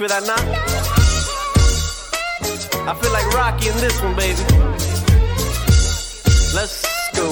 feel 0.00 0.08
that 0.08 0.24
knock? 0.26 0.40
I 2.88 2.94
feel 2.94 3.12
like 3.12 3.26
Rocky 3.34 3.68
in 3.68 3.76
this 3.76 4.00
one, 4.00 4.16
baby. 4.16 4.40
Let's 6.56 6.80
go. 7.12 7.28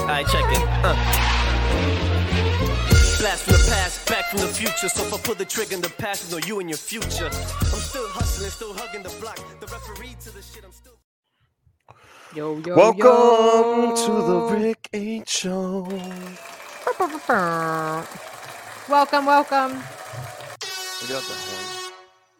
Alright, 0.00 0.26
check 0.28 0.44
it. 0.46 0.62
Uh. 0.84 0.94
Blast 3.18 3.42
from 3.42 3.54
the 3.54 3.66
past, 3.68 4.08
back 4.08 4.26
from 4.30 4.40
the 4.42 4.46
future. 4.46 4.88
So 4.88 5.02
if 5.02 5.12
I 5.12 5.18
pull 5.18 5.34
the 5.34 5.44
trigger 5.44 5.74
in 5.74 5.80
the 5.80 5.90
past, 5.90 6.30
know 6.30 6.38
you 6.38 6.60
and 6.60 6.70
your 6.70 6.78
future. 6.78 7.26
I'm 7.26 7.80
still 7.90 8.06
hustling, 8.10 8.50
still 8.50 8.74
hugging 8.74 9.02
the 9.02 9.12
block. 9.20 9.40
The 9.58 9.66
referee 9.66 10.14
to 10.20 10.30
the 10.30 10.40
shit, 10.40 10.64
I'm 10.64 10.70
still. 10.70 10.92
Yo, 12.32 12.58
yo, 12.64 12.76
Welcome 12.76 13.00
yo. 13.00 13.96
to 14.06 14.12
the 14.28 14.56
Rick 14.56 14.88
H 14.92 15.28
Show. 15.28 15.88
Welcome, 18.88 19.26
welcome. 19.26 19.70
We 21.00 21.08
got 21.08 21.22
that 21.22 21.38
one. 21.48 21.92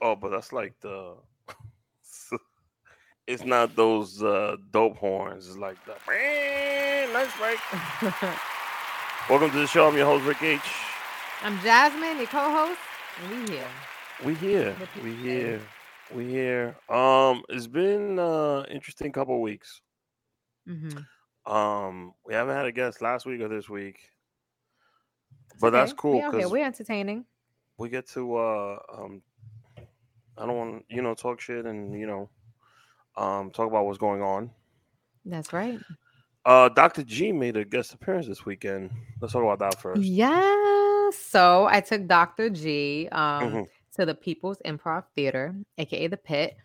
Oh, 0.02 0.16
but 0.16 0.30
that's 0.30 0.52
like 0.52 0.74
the. 0.80 1.14
it's 3.26 3.44
not 3.44 3.76
those 3.76 4.22
uh, 4.22 4.56
dope 4.70 4.96
horns. 4.96 5.46
It's 5.48 5.56
like 5.56 5.78
the. 5.86 5.94
Nice 7.12 7.36
break. 7.38 7.58
Welcome 9.30 9.50
to 9.52 9.58
the 9.58 9.66
show. 9.66 9.86
I'm 9.86 9.96
your 9.96 10.06
host 10.06 10.24
Rick 10.24 10.42
H. 10.42 10.60
I'm 11.42 11.60
Jasmine, 11.60 12.18
your 12.18 12.26
co-host, 12.26 12.80
and 13.22 13.30
we 13.30 13.52
here. 13.52 13.68
We 14.24 14.34
here. 14.34 14.76
We 15.02 15.14
here. 15.14 15.60
We 16.12 16.28
here. 16.28 16.76
Um, 16.88 17.42
it's 17.48 17.66
been 17.66 18.18
uh 18.18 18.64
interesting 18.70 19.12
couple 19.12 19.40
weeks. 19.40 19.80
Mm-hmm. 20.68 21.52
Um, 21.52 22.14
we 22.26 22.34
haven't 22.34 22.56
had 22.56 22.66
a 22.66 22.72
guest 22.72 23.02
last 23.02 23.26
week 23.26 23.40
or 23.40 23.48
this 23.48 23.68
week, 23.68 23.98
but 25.60 25.70
that's 25.70 25.92
cool 25.92 26.12
We 26.14 26.38
because 26.38 26.50
We're 26.50 26.64
entertaining. 26.66 27.24
we 27.78 27.88
get 27.88 28.06
to 28.08 28.36
uh 28.36 28.78
um 28.96 29.22
I 30.38 30.46
don't 30.46 30.56
want 30.56 30.84
you 30.88 31.02
know 31.02 31.14
talk 31.14 31.40
shit 31.40 31.66
and 31.66 31.98
you 31.98 32.06
know 32.06 32.28
um 33.16 33.50
talk 33.50 33.68
about 33.68 33.84
what's 33.86 33.98
going 33.98 34.22
on. 34.22 34.50
That's 35.24 35.52
right. 35.52 35.80
Uh 36.44 36.68
Dr. 36.70 37.02
G 37.04 37.32
made 37.32 37.56
a 37.56 37.64
guest 37.64 37.94
appearance 37.94 38.26
this 38.26 38.44
weekend. 38.44 38.90
Let's 39.20 39.32
talk 39.32 39.42
about 39.42 39.58
that 39.60 39.80
first. 39.80 40.02
Yeah. 40.02 41.10
So 41.10 41.66
I 41.70 41.80
took 41.80 42.06
Dr. 42.06 42.48
G 42.50 43.08
um, 43.12 43.52
Mhm. 43.52 43.66
to 43.96 44.06
the 44.06 44.14
People's 44.14 44.58
Improv 44.64 45.04
Theater, 45.14 45.54
aka 45.78 46.06
the 46.06 46.16
Pit, 46.16 46.56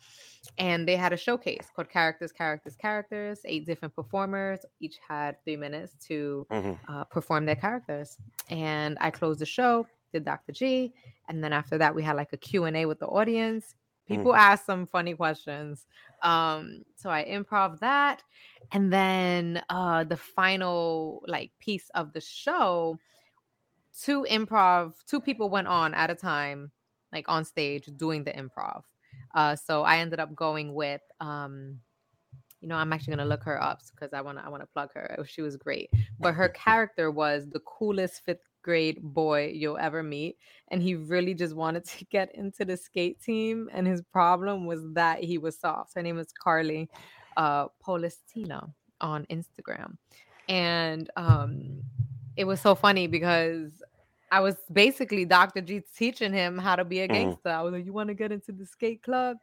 and 0.58 0.88
they 0.88 0.96
had 0.96 1.14
a 1.14 1.18
showcase 1.18 1.70
called 1.76 1.90
Characters, 1.90 2.32
Characters, 2.32 2.76
Characters. 2.76 3.40
Eight 3.46 3.66
different 3.66 3.96
performers, 3.96 4.60
each 4.80 4.98
had 5.08 5.42
three 5.44 5.56
minutes 5.58 5.94
to 6.08 6.48
Mhm. 6.50 6.80
uh, 6.88 7.04
perform 7.06 7.46
their 7.46 7.56
characters. 7.56 8.18
And 8.50 8.98
I 9.02 9.12
closed 9.12 9.40
the 9.40 9.46
show, 9.46 9.88
did 10.12 10.26
Dr. 10.26 10.52
G, 10.54 10.94
and 11.28 11.44
then 11.44 11.54
after 11.54 11.78
that 11.78 11.94
we 11.94 12.02
had 12.04 12.16
like 12.16 12.34
a 12.34 12.38
Q&A 12.38 12.86
with 12.86 13.00
the 13.00 13.08
audience. 13.08 13.76
People 14.08 14.34
asked 14.34 14.66
some 14.66 14.88
funny 14.88 15.14
questions. 15.14 15.86
Um, 16.24 16.86
so 16.96 17.10
I 17.10 17.26
improv 17.26 17.80
that. 17.80 18.24
And 18.72 18.92
then 18.92 19.62
uh 19.70 20.06
the 20.06 20.16
final 20.16 21.24
like 21.28 21.52
piece 21.60 21.90
of 21.94 22.14
the 22.14 22.22
show, 22.22 22.98
two 24.02 24.26
improv, 24.30 24.94
two 25.06 25.20
people 25.20 25.50
went 25.50 25.68
on 25.68 25.94
at 25.94 26.10
a 26.10 26.16
time, 26.16 26.72
like 27.12 27.28
on 27.28 27.44
stage 27.44 27.90
doing 27.98 28.24
the 28.24 28.32
improv. 28.32 28.84
Uh 29.38 29.56
so 29.56 29.84
I 29.84 30.00
ended 30.00 30.20
up 30.20 30.36
going 30.36 30.74
with 30.74 31.02
um 31.22 31.80
you 32.60 32.68
know, 32.68 32.76
I'm 32.76 32.92
actually 32.92 33.12
gonna 33.12 33.30
look 33.30 33.44
her 33.44 33.62
up 33.62 33.82
because 33.92 34.14
I 34.14 34.22
wanna 34.22 34.42
I 34.44 34.50
wanna 34.50 34.66
plug 34.66 34.90
her. 34.96 35.24
She 35.28 35.44
was 35.44 35.56
great. 35.56 35.92
But 36.20 36.34
her 36.34 36.50
character 36.66 37.12
was 37.12 37.48
the 37.48 37.60
coolest 37.60 38.26
fifth 38.26 38.42
grade 38.64 39.00
boy 39.02 39.52
you'll 39.54 39.78
ever 39.78 40.02
meet. 40.02 40.38
And 40.70 40.82
he 40.82 40.96
really 40.96 41.36
just 41.36 41.56
wanted 41.56 41.86
to 41.86 42.06
get 42.06 42.34
into 42.34 42.66
the 42.66 42.76
skate 42.76 43.22
team. 43.22 43.70
And 43.72 43.86
his 43.86 44.02
problem 44.02 44.66
was 44.66 44.82
that 44.94 45.24
he 45.24 45.38
was 45.38 45.58
soft. 45.60 45.94
Her 45.94 46.02
name 46.02 46.18
is 46.18 46.34
Carly 46.34 46.90
uh 47.38 47.68
Polistino 47.86 48.74
on 49.02 49.28
Instagram. 49.28 49.98
And 50.50 51.12
um 51.16 51.84
it 52.38 52.46
was 52.46 52.60
so 52.60 52.74
funny 52.74 53.06
because 53.06 53.84
I 54.32 54.42
was 54.42 54.56
basically 54.72 55.26
Dr. 55.26 55.62
G 55.62 55.82
teaching 55.96 56.34
him 56.34 56.58
how 56.58 56.76
to 56.76 56.84
be 56.86 57.00
a 57.02 57.08
Mhm. 57.08 57.14
gangster. 57.14 57.50
I 57.50 57.62
was 57.62 57.74
like, 57.74 57.86
you 57.86 57.94
want 57.94 58.10
to 58.10 58.14
get 58.16 58.32
into 58.32 58.52
the 58.52 58.66
skate 58.66 59.02
club? 59.04 59.38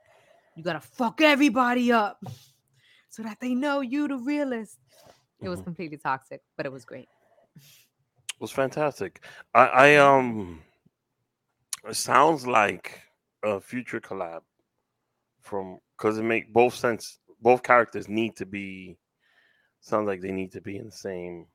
You 0.57 0.63
gotta 0.63 0.81
fuck 0.81 1.21
everybody 1.21 1.93
up 1.93 2.23
so 3.11 3.23
that 3.23 3.39
they 3.41 3.55
know 3.55 3.81
you 3.81 4.09
the 4.09 4.17
realist. 4.17 4.79
It 5.43 5.49
was 5.49 5.61
Mhm. 5.61 5.65
completely 5.65 5.99
toxic, 5.99 6.43
but 6.57 6.67
it 6.67 6.73
was 6.73 6.85
great. 6.85 7.09
It 7.57 8.41
was 8.41 8.51
fantastic. 8.51 9.25
I, 9.55 9.67
I 9.67 9.97
um 9.97 10.63
it 11.89 11.97
sounds 11.97 12.47
like 12.47 13.01
a 13.43 13.61
future 13.61 14.01
collab 14.01 14.43
from 15.41 15.79
because 15.97 16.19
it 16.19 16.23
make 16.23 16.53
both 16.53 16.75
sense 16.75 17.19
both 17.41 17.63
characters 17.63 18.09
need 18.09 18.37
to 18.37 18.47
be 18.47 18.97
sounds 19.81 20.07
like 20.07 20.21
they 20.21 20.33
need 20.33 20.53
to 20.53 20.61
be 20.61 20.77
in 20.77 20.87
the 20.87 20.93
same 20.93 21.47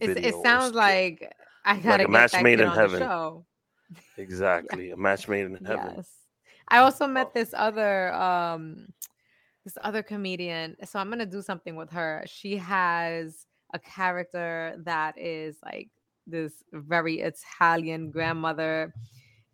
it 0.00 0.34
sounds 0.42 0.74
like 0.74 1.32
I 1.64 1.78
gotta 1.78 2.04
a 2.06 2.08
match 2.08 2.34
made 2.42 2.60
in 2.60 2.68
heaven. 2.68 3.44
Exactly 4.16 4.90
a 4.90 4.96
match 4.96 5.28
made 5.28 5.44
in 5.44 5.62
heaven. 5.66 5.92
Yes. 5.96 6.08
I 6.68 6.78
also 6.78 7.06
met 7.06 7.34
this 7.34 7.52
other 7.54 8.10
um 8.14 8.86
this 9.64 9.76
other 9.82 10.02
comedian. 10.02 10.76
So 10.84 10.98
I'm 10.98 11.10
gonna 11.10 11.26
do 11.26 11.42
something 11.42 11.76
with 11.76 11.90
her. 11.90 12.24
She 12.26 12.56
has 12.56 13.46
a 13.74 13.78
character 13.78 14.76
that 14.84 15.18
is 15.18 15.58
like 15.62 15.90
this 16.26 16.62
very 16.72 17.20
Italian 17.20 18.10
grandmother. 18.10 18.94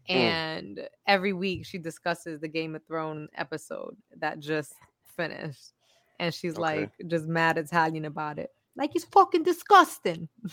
Mm. 0.09 0.15
And 0.15 0.89
every 1.07 1.33
week 1.33 1.67
she 1.67 1.79
discusses 1.79 2.41
the 2.41 2.49
Game 2.49 2.75
of 2.77 2.87
Thrones 2.87 3.29
episode 3.35 3.97
that 4.19 4.39
just 4.39 4.75
finished. 5.17 5.73
And 6.21 6.33
she's 6.33 6.55
Okay. 6.55 6.63
like 6.63 6.91
just 7.09 7.27
mad 7.27 7.59
Italian 7.59 8.05
about 8.05 8.39
it. 8.39 8.51
Like 8.77 8.95
it's 8.95 9.05
fucking 9.07 9.43
disgusting. 9.43 10.29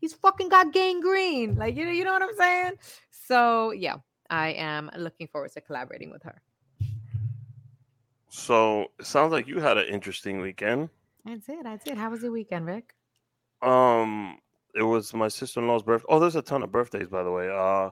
he's 0.00 0.14
fucking 0.14 0.48
got 0.48 0.72
gangrene. 0.72 1.56
Like 1.56 1.76
you 1.76 1.84
know, 1.84 1.92
you 1.92 2.04
know 2.04 2.12
what 2.12 2.22
I'm 2.22 2.36
saying? 2.36 2.72
So 3.10 3.70
yeah, 3.70 3.96
I 4.28 4.48
am 4.48 4.90
looking 4.96 5.28
forward 5.28 5.52
to 5.52 5.60
collaborating 5.60 6.10
with 6.10 6.22
her. 6.24 6.40
So 8.28 8.86
it 8.98 9.06
sounds 9.06 9.32
like 9.32 9.46
you 9.46 9.60
had 9.60 9.76
an 9.76 9.86
interesting 9.86 10.40
weekend. 10.40 10.88
I 11.26 11.36
did, 11.36 11.66
I 11.66 11.76
did. 11.76 11.98
How 11.98 12.10
was 12.10 12.22
your 12.22 12.32
weekend, 12.32 12.66
Rick? 12.66 12.94
Um, 13.60 14.38
it 14.74 14.82
was 14.82 15.12
my 15.12 15.28
sister 15.28 15.60
in 15.60 15.68
law's 15.68 15.82
birthday. 15.82 16.06
Oh, 16.08 16.18
there's 16.18 16.36
a 16.36 16.42
ton 16.42 16.62
of 16.62 16.72
birthdays, 16.72 17.08
by 17.08 17.22
the 17.22 17.30
way. 17.30 17.50
Uh, 17.50 17.90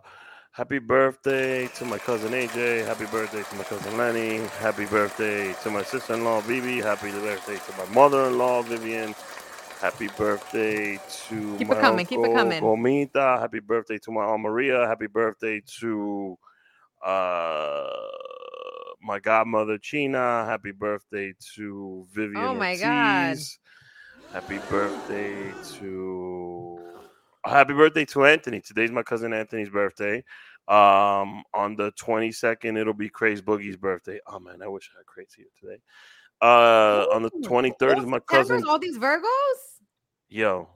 happy 0.52 0.78
birthday 0.78 1.66
to 1.66 1.84
my 1.84 1.98
cousin 1.98 2.32
AJ. 2.32 2.86
Happy 2.86 3.06
birthday 3.06 3.42
to 3.42 3.56
my 3.56 3.64
cousin 3.64 3.96
Lenny. 3.96 4.38
Happy 4.60 4.86
birthday 4.86 5.52
to 5.62 5.70
my 5.70 5.82
sister 5.82 6.14
in 6.14 6.24
law 6.24 6.40
Bibi. 6.42 6.80
Happy 6.80 7.10
birthday 7.10 7.56
to 7.56 7.76
my 7.76 7.92
mother 7.92 8.26
in 8.28 8.38
law 8.38 8.62
Vivian. 8.62 9.14
Happy 9.80 10.08
birthday 10.16 10.98
to 11.28 11.56
Keep 11.56 11.70
it 11.70 11.80
coming, 11.80 12.04
keep 12.04 12.18
it 12.18 12.34
coming. 12.34 12.60
Gomita. 12.60 13.38
Happy 13.38 13.60
birthday 13.60 13.98
to 13.98 14.10
my 14.10 14.24
aunt 14.24 14.42
Maria. 14.42 14.86
Happy 14.88 15.06
birthday 15.06 15.62
to 15.80 16.36
uh 17.04 17.88
my 19.00 19.20
godmother 19.20 19.78
China. 19.78 20.44
Happy 20.46 20.72
birthday 20.72 21.32
to 21.54 22.06
Vivian. 22.12 22.44
Oh 22.44 22.54
my 22.54 22.76
God. 22.76 23.36
Happy 24.32 24.58
birthday 24.68 25.52
to 25.74 26.80
happy 27.44 27.72
birthday 27.72 28.04
to 28.06 28.24
Anthony. 28.24 28.60
Today's 28.60 28.90
my 28.90 29.04
cousin 29.04 29.32
Anthony's 29.32 29.70
birthday. 29.70 30.24
Um, 30.66 31.44
on 31.54 31.76
the 31.76 31.92
22nd, 31.92 32.76
it'll 32.76 32.92
be 32.92 33.08
Craze 33.08 33.40
Boogie's 33.40 33.76
birthday. 33.76 34.18
Oh 34.26 34.40
man, 34.40 34.60
I 34.60 34.66
wish 34.66 34.90
I 34.94 34.98
had 34.98 35.06
Craze 35.06 35.32
here 35.36 35.46
today. 35.58 35.80
Uh, 36.42 37.06
on 37.12 37.22
the 37.22 37.30
23rd 37.30 37.96
all 37.96 38.00
is 38.00 38.06
my 38.06 38.18
Septembers, 38.18 38.26
cousin. 38.26 38.64
All 38.68 38.78
these 38.78 38.98
Virgos? 38.98 39.67
Yo, 40.28 40.68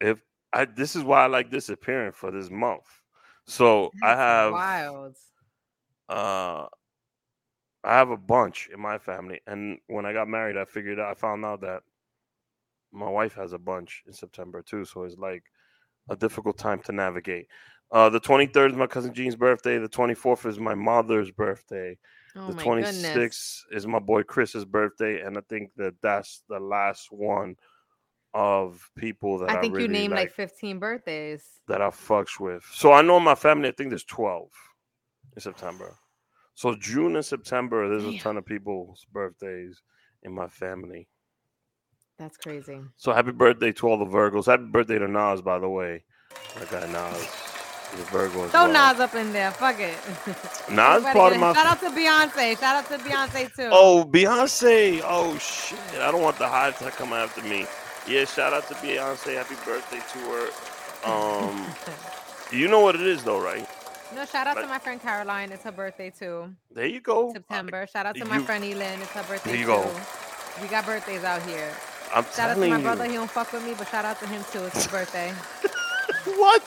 if 0.00 0.20
I 0.52 0.64
this 0.64 0.96
is 0.96 1.04
why 1.04 1.24
I 1.24 1.26
like 1.26 1.50
disappearing 1.50 2.12
for 2.12 2.30
this 2.30 2.50
month. 2.50 2.84
So 3.46 3.92
I 4.02 4.10
have 4.10 4.52
wild. 4.52 5.16
uh 6.08 6.66
I 7.84 7.94
have 7.94 8.10
a 8.10 8.16
bunch 8.16 8.68
in 8.72 8.80
my 8.80 8.98
family, 8.98 9.40
and 9.46 9.78
when 9.86 10.06
I 10.06 10.12
got 10.12 10.26
married, 10.28 10.56
I 10.56 10.64
figured 10.64 10.98
out 10.98 11.10
I 11.10 11.14
found 11.14 11.44
out 11.44 11.60
that 11.60 11.82
my 12.92 13.08
wife 13.08 13.34
has 13.34 13.52
a 13.52 13.58
bunch 13.58 14.02
in 14.06 14.12
September 14.12 14.62
too. 14.62 14.84
So 14.84 15.04
it's 15.04 15.16
like 15.16 15.44
a 16.08 16.16
difficult 16.16 16.58
time 16.58 16.80
to 16.82 16.92
navigate. 16.92 17.46
Uh, 17.92 18.08
the 18.08 18.20
23rd 18.20 18.70
is 18.72 18.76
my 18.76 18.86
cousin 18.88 19.14
Jean's 19.14 19.36
birthday. 19.36 19.78
The 19.78 19.88
24th 19.88 20.46
is 20.46 20.58
my 20.58 20.74
mother's 20.74 21.30
birthday. 21.30 21.96
Oh 22.34 22.48
the 22.48 22.54
26th 22.54 23.12
goodness. 23.12 23.64
is 23.70 23.86
my 23.86 24.00
boy 24.00 24.24
Chris's 24.24 24.64
birthday, 24.64 25.20
and 25.20 25.38
I 25.38 25.42
think 25.48 25.70
that 25.76 25.94
that's 26.02 26.42
the 26.48 26.58
last 26.58 27.12
one 27.12 27.56
of 28.36 28.90
people 28.96 29.38
that 29.38 29.50
I, 29.50 29.56
I 29.56 29.60
think 29.62 29.78
you 29.78 29.88
named 29.88 30.12
like 30.12 30.28
like 30.28 30.32
15 30.32 30.78
birthdays. 30.78 31.42
that 31.68 31.80
I 31.80 31.88
fucks 31.88 32.38
with. 32.38 32.62
So 32.70 32.92
I 32.92 33.00
know 33.00 33.16
in 33.16 33.22
my 33.22 33.34
family, 33.34 33.68
I 33.70 33.72
think 33.72 33.88
there's 33.88 34.04
12 34.04 34.48
in 35.36 35.40
September. 35.40 35.96
So 36.54 36.74
June 36.74 37.16
and 37.16 37.24
September, 37.24 37.88
there's 37.88 38.04
a 38.04 38.18
ton 38.18 38.36
of 38.36 38.44
people's 38.44 39.06
birthdays 39.10 39.80
in 40.22 40.32
my 40.34 40.48
family. 40.48 41.08
That's 42.18 42.36
crazy. 42.36 42.80
So 42.96 43.12
happy 43.12 43.32
birthday 43.32 43.72
to 43.72 43.88
all 43.88 43.98
the 43.98 44.04
Virgos. 44.04 44.46
Happy 44.46 44.64
birthday 44.64 44.98
to 44.98 45.08
Nas, 45.08 45.40
by 45.40 45.58
the 45.58 45.68
way. 45.68 46.04
That 46.58 46.70
guy 46.70 46.86
Nas. 46.92 47.28
A 47.92 47.96
Virgo 48.10 48.44
as 48.44 48.50
Throw 48.50 48.64
well. 48.64 48.92
Nas 48.92 49.00
up 49.00 49.14
in 49.14 49.32
there. 49.32 49.50
Fuck 49.52 49.80
it. 49.80 49.96
Nas 50.70 51.02
part 51.04 51.32
of 51.32 51.40
my. 51.40 51.54
Shout 51.54 51.66
out 51.66 51.80
to 51.80 51.90
Beyonce. 51.90 52.58
Shout 52.58 52.84
out 52.84 52.88
to 52.88 52.98
Beyonce 52.98 53.54
too. 53.54 53.68
Oh, 53.70 54.04
Beyonce. 54.04 55.00
Oh, 55.04 55.38
shit. 55.38 55.78
I 56.00 56.10
don't 56.10 56.20
want 56.22 56.36
the 56.38 56.48
hive 56.48 56.78
to 56.80 56.90
come 56.90 57.12
after 57.12 57.42
me. 57.42 57.66
Yeah, 58.08 58.24
shout 58.24 58.52
out 58.52 58.68
to 58.68 58.74
Beyonce. 58.74 59.34
Happy 59.34 59.56
birthday 59.64 59.98
to 59.98 60.18
her. 60.30 60.48
Um, 61.10 61.66
you 62.58 62.68
know 62.68 62.80
what 62.80 62.94
it 62.94 63.02
is, 63.02 63.24
though, 63.24 63.40
right? 63.40 63.68
no, 64.14 64.24
shout 64.24 64.46
out 64.46 64.54
to 64.56 64.66
my 64.66 64.78
friend 64.78 65.00
Caroline. 65.02 65.50
It's 65.52 65.64
her 65.64 65.72
birthday 65.72 66.10
too. 66.16 66.50
There 66.70 66.86
you 66.86 67.00
go. 67.00 67.32
September. 67.32 67.86
Shout 67.92 68.06
out 68.06 68.14
to 68.16 68.24
my 68.24 68.36
you- 68.38 68.44
friend 68.44 68.64
Elin. 68.64 69.00
It's 69.02 69.10
her 69.10 69.24
birthday 69.24 69.50
There 69.50 69.58
you 69.60 69.66
too. 69.66 69.72
go. 69.72 70.00
We 70.62 70.68
got 70.68 70.86
birthdays 70.86 71.24
out 71.24 71.42
here. 71.42 71.70
I'm 72.14 72.24
Shout 72.24 72.50
out 72.50 72.54
to 72.54 72.60
my 72.68 72.76
you. 72.76 72.82
brother. 72.82 73.04
He 73.04 73.14
don't 73.14 73.30
fuck 73.30 73.52
with 73.52 73.64
me, 73.64 73.74
but 73.76 73.88
shout 73.88 74.04
out 74.04 74.18
to 74.20 74.26
him 74.28 74.42
too. 74.52 74.64
It's 74.64 74.76
his 74.76 74.86
birthday. 74.86 75.30
what? 76.36 76.62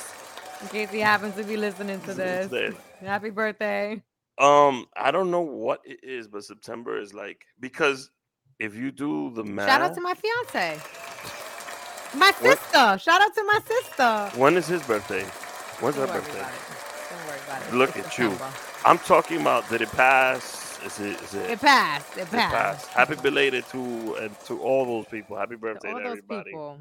In 0.61 0.67
case 0.67 0.91
he 0.91 0.99
happens 0.99 1.35
to 1.35 1.43
be 1.43 1.55
listening 1.55 2.01
to 2.01 2.09
It's 2.11 2.49
this. 2.49 2.75
Happy 2.99 3.29
birthday. 3.29 4.03
Um, 4.37 4.85
I 4.95 5.11
don't 5.11 5.31
know 5.31 5.41
what 5.41 5.81
it 5.85 6.03
is, 6.03 6.27
but 6.27 6.43
September 6.43 6.99
is 6.99 7.13
like 7.13 7.45
because 7.59 8.11
if 8.59 8.75
you 8.75 8.91
do 8.91 9.31
the 9.33 9.43
math, 9.45 9.67
Shout 9.69 9.81
out 9.81 9.95
to 9.95 10.01
my 10.01 10.13
fiance. 10.13 10.79
My 12.15 12.31
What? 12.39 12.59
sister. 12.59 12.97
Shout 12.99 13.21
out 13.21 13.33
to 13.35 13.43
my 13.43 13.59
sister. 13.65 14.31
when 14.39 14.57
is 14.57 14.67
his 14.67 14.81
birthday? 14.83 15.23
When's 15.81 15.95
her 15.95 16.07
Don't 16.07 16.15
birthday? 16.15 16.45
Don't 17.09 17.27
worry 17.27 17.39
about 17.47 17.61
it. 17.67 17.73
Look 17.73 17.95
It's 17.95 18.07
at 18.07 18.17
you. 18.17 18.37
I'm 18.85 18.97
talking 18.99 19.41
about 19.41 19.69
did 19.69 19.81
it 19.81 19.91
pass? 19.91 20.79
Is 20.85 20.99
it? 20.99 21.21
Is 21.21 21.33
it? 21.35 21.49
It 21.51 21.59
passed. 21.61 22.17
It 22.17 22.21
it 22.21 22.29
passed. 22.31 22.55
passed. 22.55 22.87
Happy 22.89 23.15
belated 23.15 23.65
to 23.69 24.15
and 24.15 24.39
to 24.45 24.61
all 24.61 24.85
those 24.85 25.05
people. 25.07 25.37
Happy 25.37 25.55
To 25.55 25.57
birthday 25.57 25.89
all 25.89 25.97
to 25.97 26.03
those 26.03 26.19
everybody. 26.19 26.51
people. 26.51 26.79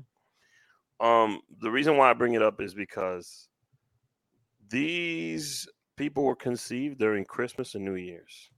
Um, 1.00 1.40
the 1.60 1.70
reason 1.70 1.96
why 1.96 2.10
I 2.10 2.14
bring 2.14 2.34
it 2.34 2.42
up 2.42 2.60
is 2.60 2.74
because 2.74 3.48
these 4.68 5.68
people 5.96 6.24
were 6.24 6.36
conceived 6.36 6.98
during 6.98 7.24
Christmas 7.24 7.74
and 7.74 7.84
New 7.84 7.94
Year's. 7.94 8.50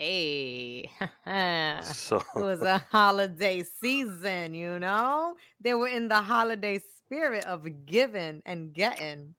Hey. 0.00 0.90
it 1.26 2.42
was 2.42 2.62
a 2.62 2.78
holiday 2.90 3.64
season, 3.82 4.54
you 4.54 4.80
know? 4.80 5.34
They 5.60 5.74
were 5.74 5.88
in 5.88 6.08
the 6.08 6.22
holiday 6.22 6.80
spirit 7.06 7.44
of 7.46 7.66
giving 7.86 8.42
and 8.46 8.74
getting. 8.74 9.36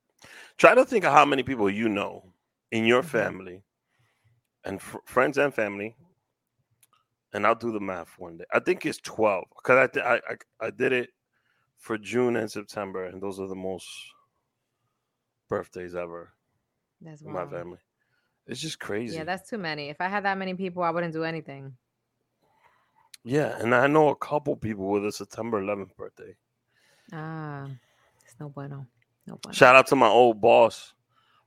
try 0.58 0.74
to 0.74 0.84
think 0.84 1.04
of 1.04 1.12
how 1.12 1.24
many 1.24 1.42
people 1.42 1.70
you 1.70 1.88
know 1.88 2.24
in 2.72 2.86
your 2.86 3.02
Mhm. 3.02 3.04
family 3.04 3.62
and 4.64 4.82
fr- 4.82 4.98
friends 5.06 5.38
and 5.38 5.54
family 5.54 5.96
and 7.34 7.46
i'll 7.46 7.54
do 7.56 7.72
the 7.72 7.80
math 7.80 8.14
one 8.18 8.38
day 8.38 8.44
i 8.52 8.60
think 8.60 8.86
it's 8.86 8.98
12 9.00 9.44
because 9.56 9.78
I, 9.78 9.86
di- 9.88 10.02
I, 10.06 10.16
I 10.16 10.66
i 10.66 10.70
did 10.70 10.92
it 10.92 11.10
for 11.78 11.98
june 11.98 12.36
and 12.36 12.50
september 12.50 13.06
and 13.06 13.22
those 13.22 13.40
are 13.40 13.48
the 13.48 13.56
most 13.56 13.88
birthdays 15.48 15.94
ever 15.96 16.32
That's 17.00 17.22
in 17.24 17.32
my 17.32 17.46
family 17.46 17.78
it's 18.46 18.60
just 18.60 18.78
crazy 18.80 19.16
Yeah, 19.16 19.24
that's 19.24 19.48
too 19.48 19.58
many. 19.58 19.88
If 19.88 20.00
I 20.00 20.08
had 20.08 20.24
that 20.24 20.36
many 20.38 20.54
people, 20.54 20.82
I 20.82 20.90
wouldn't 20.90 21.12
do 21.12 21.24
anything. 21.24 21.76
yeah 23.24 23.56
and 23.60 23.72
i 23.74 23.86
know 23.86 24.08
a 24.08 24.16
couple 24.16 24.56
people 24.56 24.86
with 24.90 25.06
a 25.06 25.12
september 25.12 25.62
11th 25.62 25.94
birthday 25.96 26.34
Ah, 27.12 27.66
it's 28.24 28.34
no 28.40 28.48
bueno. 28.48 28.86
No 29.26 29.38
bueno. 29.42 29.54
shout 29.54 29.76
out 29.76 29.86
to 29.88 29.96
my 29.96 30.08
old 30.08 30.40
boss 30.40 30.94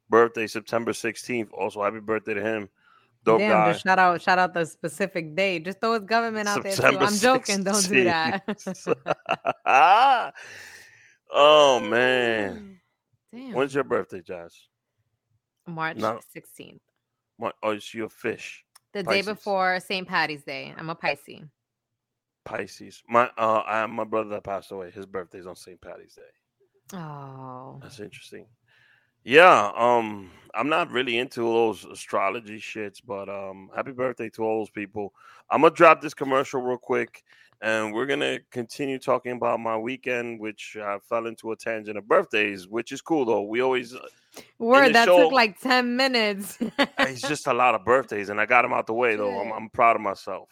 birthday 0.10 0.48
september 0.48 0.92
16th 0.94 1.52
also 1.52 1.84
happy 1.84 2.00
birthday 2.00 2.34
to 2.36 2.42
him 2.42 2.70
dope 3.26 3.40
Damn, 3.40 3.50
guy 3.52 3.72
just 3.74 3.84
shout 3.84 4.00
out, 4.00 4.22
shout 4.22 4.40
out 4.40 4.54
the 4.54 4.64
specific 4.66 5.36
date. 5.36 5.66
Just 5.66 5.82
throw 5.82 5.94
his 5.94 6.04
government 6.04 6.48
out 6.48 6.62
September 6.64 7.00
there 7.00 7.08
too. 7.10 7.14
I'm 7.14 7.20
joking. 7.20 7.64
Don't 7.64 7.88
do 7.90 8.04
that. 8.06 8.46
16th. 8.48 9.16
oh 11.34 11.80
man, 11.82 12.78
Damn. 13.34 13.54
when's 13.54 13.74
your 13.74 13.84
birthday, 13.84 14.22
Jazz? 14.22 14.54
March 15.68 15.98
No. 15.98 16.20
16th. 16.36 16.80
What? 17.38 17.56
Oh, 17.64 17.72
it's 17.72 17.94
your 17.94 18.10
fish, 18.10 18.64
The 18.94 19.04
day 19.04 19.22
before 19.22 19.80
St. 19.80 20.08
Patty's 20.08 20.44
Day. 20.44 20.74
I'm 20.78 20.90
a 20.90 20.96
Pisces. 20.96 21.44
Pisces. 22.46 23.04
My 23.10 23.30
uh, 23.38 23.64
I 23.66 23.78
have 23.80 23.90
my 23.90 24.04
brother 24.04 24.30
that 24.30 24.44
passed 24.44 24.72
away. 24.72 24.92
His 24.92 25.06
birthday's 25.06 25.48
on 25.48 25.56
St. 25.56 25.80
Patty's 25.82 26.16
Day. 26.16 26.98
Oh. 26.98 27.80
That's 27.82 28.00
interesting. 28.00 28.46
Yeah, 29.24 29.72
um, 29.76 30.30
I'm 30.54 30.70
not 30.70 30.92
really 30.92 31.18
into 31.18 31.42
those 31.42 31.84
astrology 31.84 32.60
shits, 32.60 33.02
but 33.04 33.28
um, 33.28 33.72
happy 33.76 33.92
birthday 33.92 34.30
to 34.30 34.44
all 34.44 34.60
those 34.60 34.70
people. 34.70 35.14
I'm 35.50 35.62
gonna 35.62 35.74
drop 35.74 36.00
this 36.00 36.14
commercial 36.14 36.62
real 36.62 36.78
quick, 36.78 37.24
and 37.60 37.92
we're 37.92 38.06
gonna 38.06 38.40
continue 38.52 39.00
talking 39.00 39.32
about 39.32 39.60
my 39.60 39.76
weekend, 39.76 40.40
which 40.40 40.78
I 40.80 41.00
fell 41.00 41.26
into 41.26 41.52
a 41.52 41.56
tangent 41.56 41.98
of 41.98 42.08
birthdays, 42.08 42.68
which 42.68 42.92
is 42.92 43.02
cool 43.02 43.26
though. 43.26 43.42
We 43.42 43.62
always 43.62 43.96
Word, 44.60 44.94
that 44.94 45.06
show- 45.06 45.24
took 45.24 45.32
like 45.32 45.60
10 45.60 45.96
minutes. 45.96 46.58
Uh, 46.62 46.86
it's 47.00 47.22
just 47.22 47.48
a 47.48 47.54
lot 47.54 47.76
of 47.76 47.84
birthdays, 47.86 48.30
and 48.30 48.40
I 48.40 48.46
got 48.46 48.62
them 48.64 48.74
out 48.74 48.88
the 48.88 48.94
way 48.94 49.16
though. 49.16 49.40
I'm, 49.40 49.52
I'm 49.52 49.70
proud 49.70 49.96
of 49.96 50.02
myself. 50.02 50.50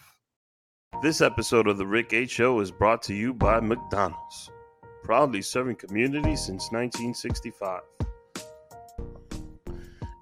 This 1.01 1.21
episode 1.21 1.68
of 1.68 1.77
the 1.77 1.88
Rick 1.88 2.13
H 2.13 2.30
Show 2.31 2.59
is 2.59 2.71
brought 2.71 3.01
to 3.03 3.13
you 3.13 3.33
by 3.33 3.59
McDonald's, 3.59 4.51
proudly 5.03 5.41
serving 5.41 5.75
communities 5.77 6.41
since 6.41 6.71
1965. 6.71 7.81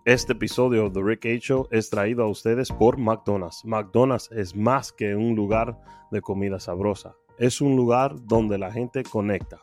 Este 0.06 0.32
episodio 0.32 0.90
de 0.90 0.94
The 0.96 1.04
Rick 1.04 1.26
H 1.26 1.42
Show 1.46 1.68
es 1.72 1.90
traído 1.90 2.24
a 2.24 2.28
ustedes 2.28 2.72
por 2.72 2.98
McDonald's. 2.98 3.64
McDonald's 3.66 4.30
es 4.32 4.56
más 4.56 4.92
que 4.92 5.16
un 5.16 5.36
lugar 5.36 5.78
de 6.10 6.22
comida 6.22 6.60
sabrosa, 6.60 7.16
es 7.38 7.62
un 7.62 7.76
lugar 7.76 8.16
donde 8.26 8.58
la 8.58 8.72
gente 8.72 9.04
conecta. 9.04 9.60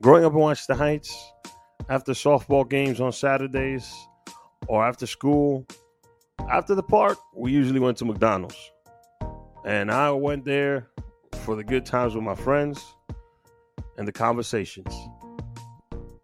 Growing 0.00 0.24
up 0.24 0.34
in 0.34 0.38
Washington 0.38 0.78
Heights, 0.78 1.34
after 1.88 2.12
softball 2.12 2.68
games 2.68 3.00
on 3.00 3.12
Saturdays 3.12 3.90
or 4.66 4.84
after 4.84 5.06
school, 5.06 5.66
after 6.50 6.74
the 6.74 6.82
park, 6.82 7.18
we 7.34 7.52
usually 7.52 7.80
went 7.80 7.96
to 7.98 8.04
McDonald's. 8.04 8.72
And 9.64 9.90
I 9.90 10.10
went 10.10 10.44
there 10.44 10.88
for 11.42 11.56
the 11.56 11.64
good 11.64 11.84
times 11.84 12.14
with 12.14 12.24
my 12.24 12.34
friends 12.34 12.84
and 13.96 14.06
the 14.06 14.12
conversations. 14.12 14.94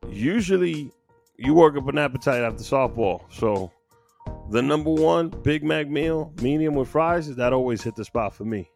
Usually, 0.09 0.93
you 1.37 1.55
work 1.55 1.77
up 1.77 1.89
an 1.89 1.99
appetite 1.99 2.43
after 2.43 2.63
softball. 2.63 3.23
So, 3.31 3.73
the 4.51 4.63
number 4.63 4.91
one 4.91 5.29
Big 5.29 5.65
Mac 5.65 5.89
meal, 5.89 6.33
medium 6.41 6.75
with 6.75 6.89
fries, 6.89 7.35
that 7.35 7.53
always 7.53 7.83
hit 7.83 7.97
the 7.97 8.05
spot 8.05 8.35
for 8.35 8.45
me. 8.45 8.71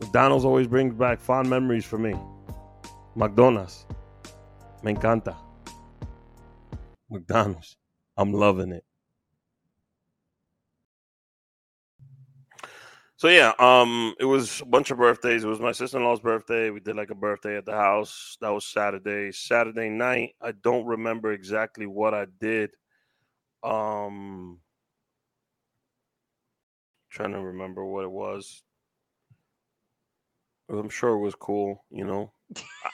McDonald's 0.00 0.44
always 0.44 0.66
brings 0.66 0.94
back 0.94 1.20
fond 1.20 1.48
memories 1.48 1.84
for 1.84 1.98
me. 1.98 2.14
McDonald's. 3.14 3.86
Me 4.84 4.92
encanta. 4.92 5.34
McDonald's. 7.08 7.78
I'm 8.18 8.34
loving 8.34 8.70
it. 8.70 8.84
So 13.16 13.28
yeah, 13.28 13.54
um, 13.58 14.14
it 14.20 14.26
was 14.26 14.60
a 14.60 14.66
bunch 14.66 14.90
of 14.90 14.98
birthdays. 14.98 15.42
It 15.42 15.46
was 15.46 15.58
my 15.58 15.72
sister-in-law's 15.72 16.20
birthday. 16.20 16.68
We 16.68 16.80
did 16.80 16.96
like 16.96 17.08
a 17.08 17.14
birthday 17.14 17.56
at 17.56 17.64
the 17.64 17.72
house. 17.72 18.36
That 18.42 18.50
was 18.50 18.66
Saturday. 18.66 19.32
Saturday 19.32 19.88
night, 19.88 20.34
I 20.42 20.52
don't 20.52 20.84
remember 20.84 21.32
exactly 21.32 21.86
what 21.86 22.12
I 22.12 22.26
did. 22.38 22.74
Um, 23.62 24.60
trying 27.08 27.32
to 27.32 27.40
remember 27.40 27.86
what 27.86 28.04
it 28.04 28.10
was. 28.10 28.62
I'm 30.68 30.90
sure 30.90 31.14
it 31.14 31.20
was 31.20 31.34
cool, 31.34 31.86
you 31.90 32.04
know. 32.04 32.32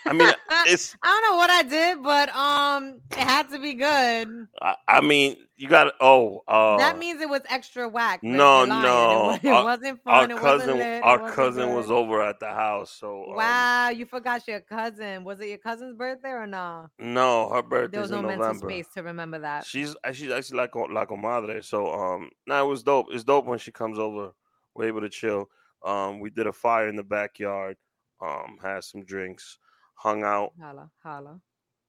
I- 0.06 0.12
mean, 0.12 0.32
it's 0.66 0.96
I 1.02 1.06
don't 1.08 1.30
know 1.30 1.36
what 1.36 1.50
I 1.50 1.62
did, 1.62 2.02
but 2.02 2.34
um, 2.34 3.00
it 3.12 3.18
had 3.18 3.50
to 3.50 3.58
be 3.58 3.74
good. 3.74 4.46
I, 4.60 4.74
I 4.88 5.00
mean, 5.00 5.36
you 5.56 5.68
got 5.68 5.92
oh, 6.00 6.42
uh, 6.48 6.78
that 6.78 6.98
means 6.98 7.20
it 7.20 7.28
was 7.28 7.42
extra 7.48 7.88
whack. 7.88 8.22
no, 8.22 8.64
no. 8.64 9.32
It, 9.32 9.44
it 9.44 9.48
Our- 9.48 9.64
wasn't 9.64 10.00
our 10.06 10.22
fun. 10.22 10.30
It 10.30 10.34
wasn't 10.34 10.60
cousin, 10.60 10.78
lit, 10.78 11.02
our 11.02 11.32
cousin 11.32 11.74
was 11.74 11.90
over 11.90 12.22
at 12.22 12.40
the 12.40 12.48
house. 12.48 12.90
So 12.98 13.24
um, 13.30 13.36
Wow, 13.36 13.88
you 13.90 14.06
forgot 14.06 14.46
your 14.48 14.60
cousin. 14.60 15.24
Was 15.24 15.40
it 15.40 15.48
your 15.48 15.58
cousin's 15.58 15.94
birthday 15.94 16.30
or 16.30 16.46
no? 16.46 16.88
no, 16.98 17.48
her 17.50 17.62
birthday. 17.62 17.92
There 17.92 18.00
was 18.02 18.10
no 18.10 18.22
mental 18.22 18.54
space 18.54 18.86
to 18.94 19.02
remember 19.02 19.38
that. 19.40 19.66
She's 19.66 19.94
uh, 20.04 20.12
she's 20.12 20.30
actually 20.30 20.58
like 20.58 20.74
a- 20.74 20.92
like 20.92 21.10
a 21.10 21.16
madre. 21.16 21.60
So 21.62 21.92
um, 21.92 22.30
nah, 22.46 22.62
it 22.62 22.66
was 22.66 22.82
dope. 22.82 23.06
It's 23.10 23.24
dope 23.24 23.46
when 23.46 23.58
she 23.58 23.70
comes 23.72 23.98
over. 23.98 24.30
We're 24.74 24.86
able 24.88 25.00
to 25.02 25.08
chill. 25.08 25.50
Um, 25.84 26.20
we 26.20 26.30
did 26.30 26.46
a 26.46 26.52
fire 26.52 26.88
in 26.88 26.96
the 26.96 27.02
backyard. 27.02 27.76
Um, 28.22 28.58
had 28.62 28.84
some 28.84 29.04
drinks, 29.04 29.58
hung 29.94 30.22
out. 30.24 30.52
Holla, 30.60 30.90
holla. 31.02 31.40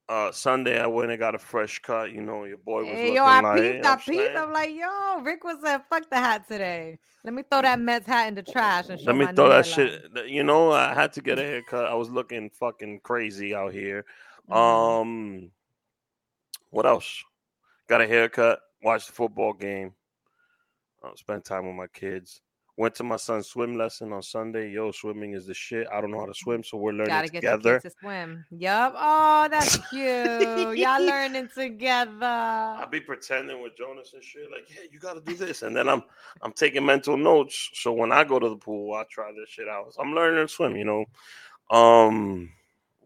Uh, 0.09 0.31
Sunday 0.31 0.77
I 0.79 0.87
went 0.87 1.09
and 1.11 1.19
got 1.19 1.35
a 1.35 1.39
fresh 1.39 1.79
cut. 1.79 2.11
You 2.11 2.21
know, 2.21 2.43
your 2.43 2.57
boy 2.57 2.79
was 2.81 2.87
Hey, 2.87 3.03
looking 3.03 3.15
yo, 3.15 3.23
I 3.23 3.39
like. 3.41 3.61
peeped, 3.61 3.85
I 3.85 3.95
peeped. 3.95 4.05
saying? 4.05 4.37
I'm 4.37 4.51
like, 4.51 4.71
yo, 4.75 5.21
Rick 5.21 5.43
was 5.45 5.57
said, 5.63 5.81
fuck 5.89 6.09
the 6.09 6.17
hat 6.17 6.47
today. 6.47 6.99
Let 7.23 7.33
me 7.33 7.43
throw 7.49 7.61
that 7.61 7.79
Mets 7.79 8.07
hat 8.07 8.27
in 8.27 8.35
the 8.35 8.43
trash 8.43 8.89
and 8.89 8.99
show 8.99 9.05
Let 9.11 9.15
me 9.15 9.33
throw 9.33 9.47
that 9.49 9.65
shit. 9.65 10.03
You 10.27 10.43
know, 10.43 10.71
I 10.71 10.93
had 10.93 11.13
to 11.13 11.21
get 11.21 11.39
a 11.39 11.43
haircut. 11.43 11.85
I 11.85 11.93
was 11.93 12.09
looking 12.09 12.49
fucking 12.49 13.01
crazy 13.03 13.55
out 13.55 13.71
here. 13.73 14.05
Mhm. 14.49 14.55
Um, 14.55 15.51
what 16.71 16.85
else? 16.85 17.23
Got 17.87 18.01
a 18.01 18.07
haircut. 18.07 18.59
Watched 18.83 19.07
the 19.07 19.13
football 19.13 19.53
game. 19.53 19.93
Uh, 21.03 21.15
spent 21.15 21.45
time 21.45 21.67
with 21.67 21.75
my 21.75 21.87
kids. 21.87 22.41
Went 22.81 22.95
to 22.95 23.03
my 23.03 23.17
son's 23.17 23.45
swim 23.45 23.77
lesson 23.77 24.11
on 24.11 24.23
Sunday. 24.23 24.71
Yo, 24.71 24.91
swimming 24.91 25.35
is 25.35 25.45
the 25.45 25.53
shit. 25.53 25.85
I 25.93 26.01
don't 26.01 26.09
know 26.09 26.21
how 26.21 26.25
to 26.25 26.33
swim, 26.33 26.63
so 26.63 26.79
we're 26.79 26.93
learning 26.93 27.09
Gotta 27.09 27.27
get 27.27 27.41
together. 27.41 27.79
kids 27.79 27.93
to 27.93 27.99
swim. 27.99 28.43
Yup. 28.49 28.95
Oh, 28.97 29.47
that's 29.51 29.77
cute. 29.91 30.77
Y'all 30.79 31.05
learning 31.05 31.49
together. 31.53 32.25
I'll 32.25 32.89
be 32.89 32.99
pretending 32.99 33.61
with 33.61 33.77
Jonas 33.77 34.13
and 34.15 34.23
shit, 34.23 34.49
like, 34.51 34.67
yeah, 34.67 34.81
you 34.91 34.97
gotta 34.97 35.21
do 35.21 35.35
this. 35.35 35.61
And 35.61 35.75
then 35.75 35.87
I'm 35.87 36.01
I'm 36.41 36.53
taking 36.53 36.83
mental 36.83 37.17
notes. 37.17 37.69
So 37.75 37.93
when 37.93 38.11
I 38.11 38.23
go 38.23 38.39
to 38.39 38.49
the 38.49 38.55
pool, 38.55 38.95
I 38.95 39.03
try 39.11 39.31
this 39.31 39.49
shit 39.49 39.67
out. 39.67 39.93
So 39.93 40.01
I'm 40.01 40.15
learning 40.15 40.43
to 40.43 40.51
swim, 40.51 40.75
you 40.75 40.85
know. 40.85 41.05
Um 41.69 42.49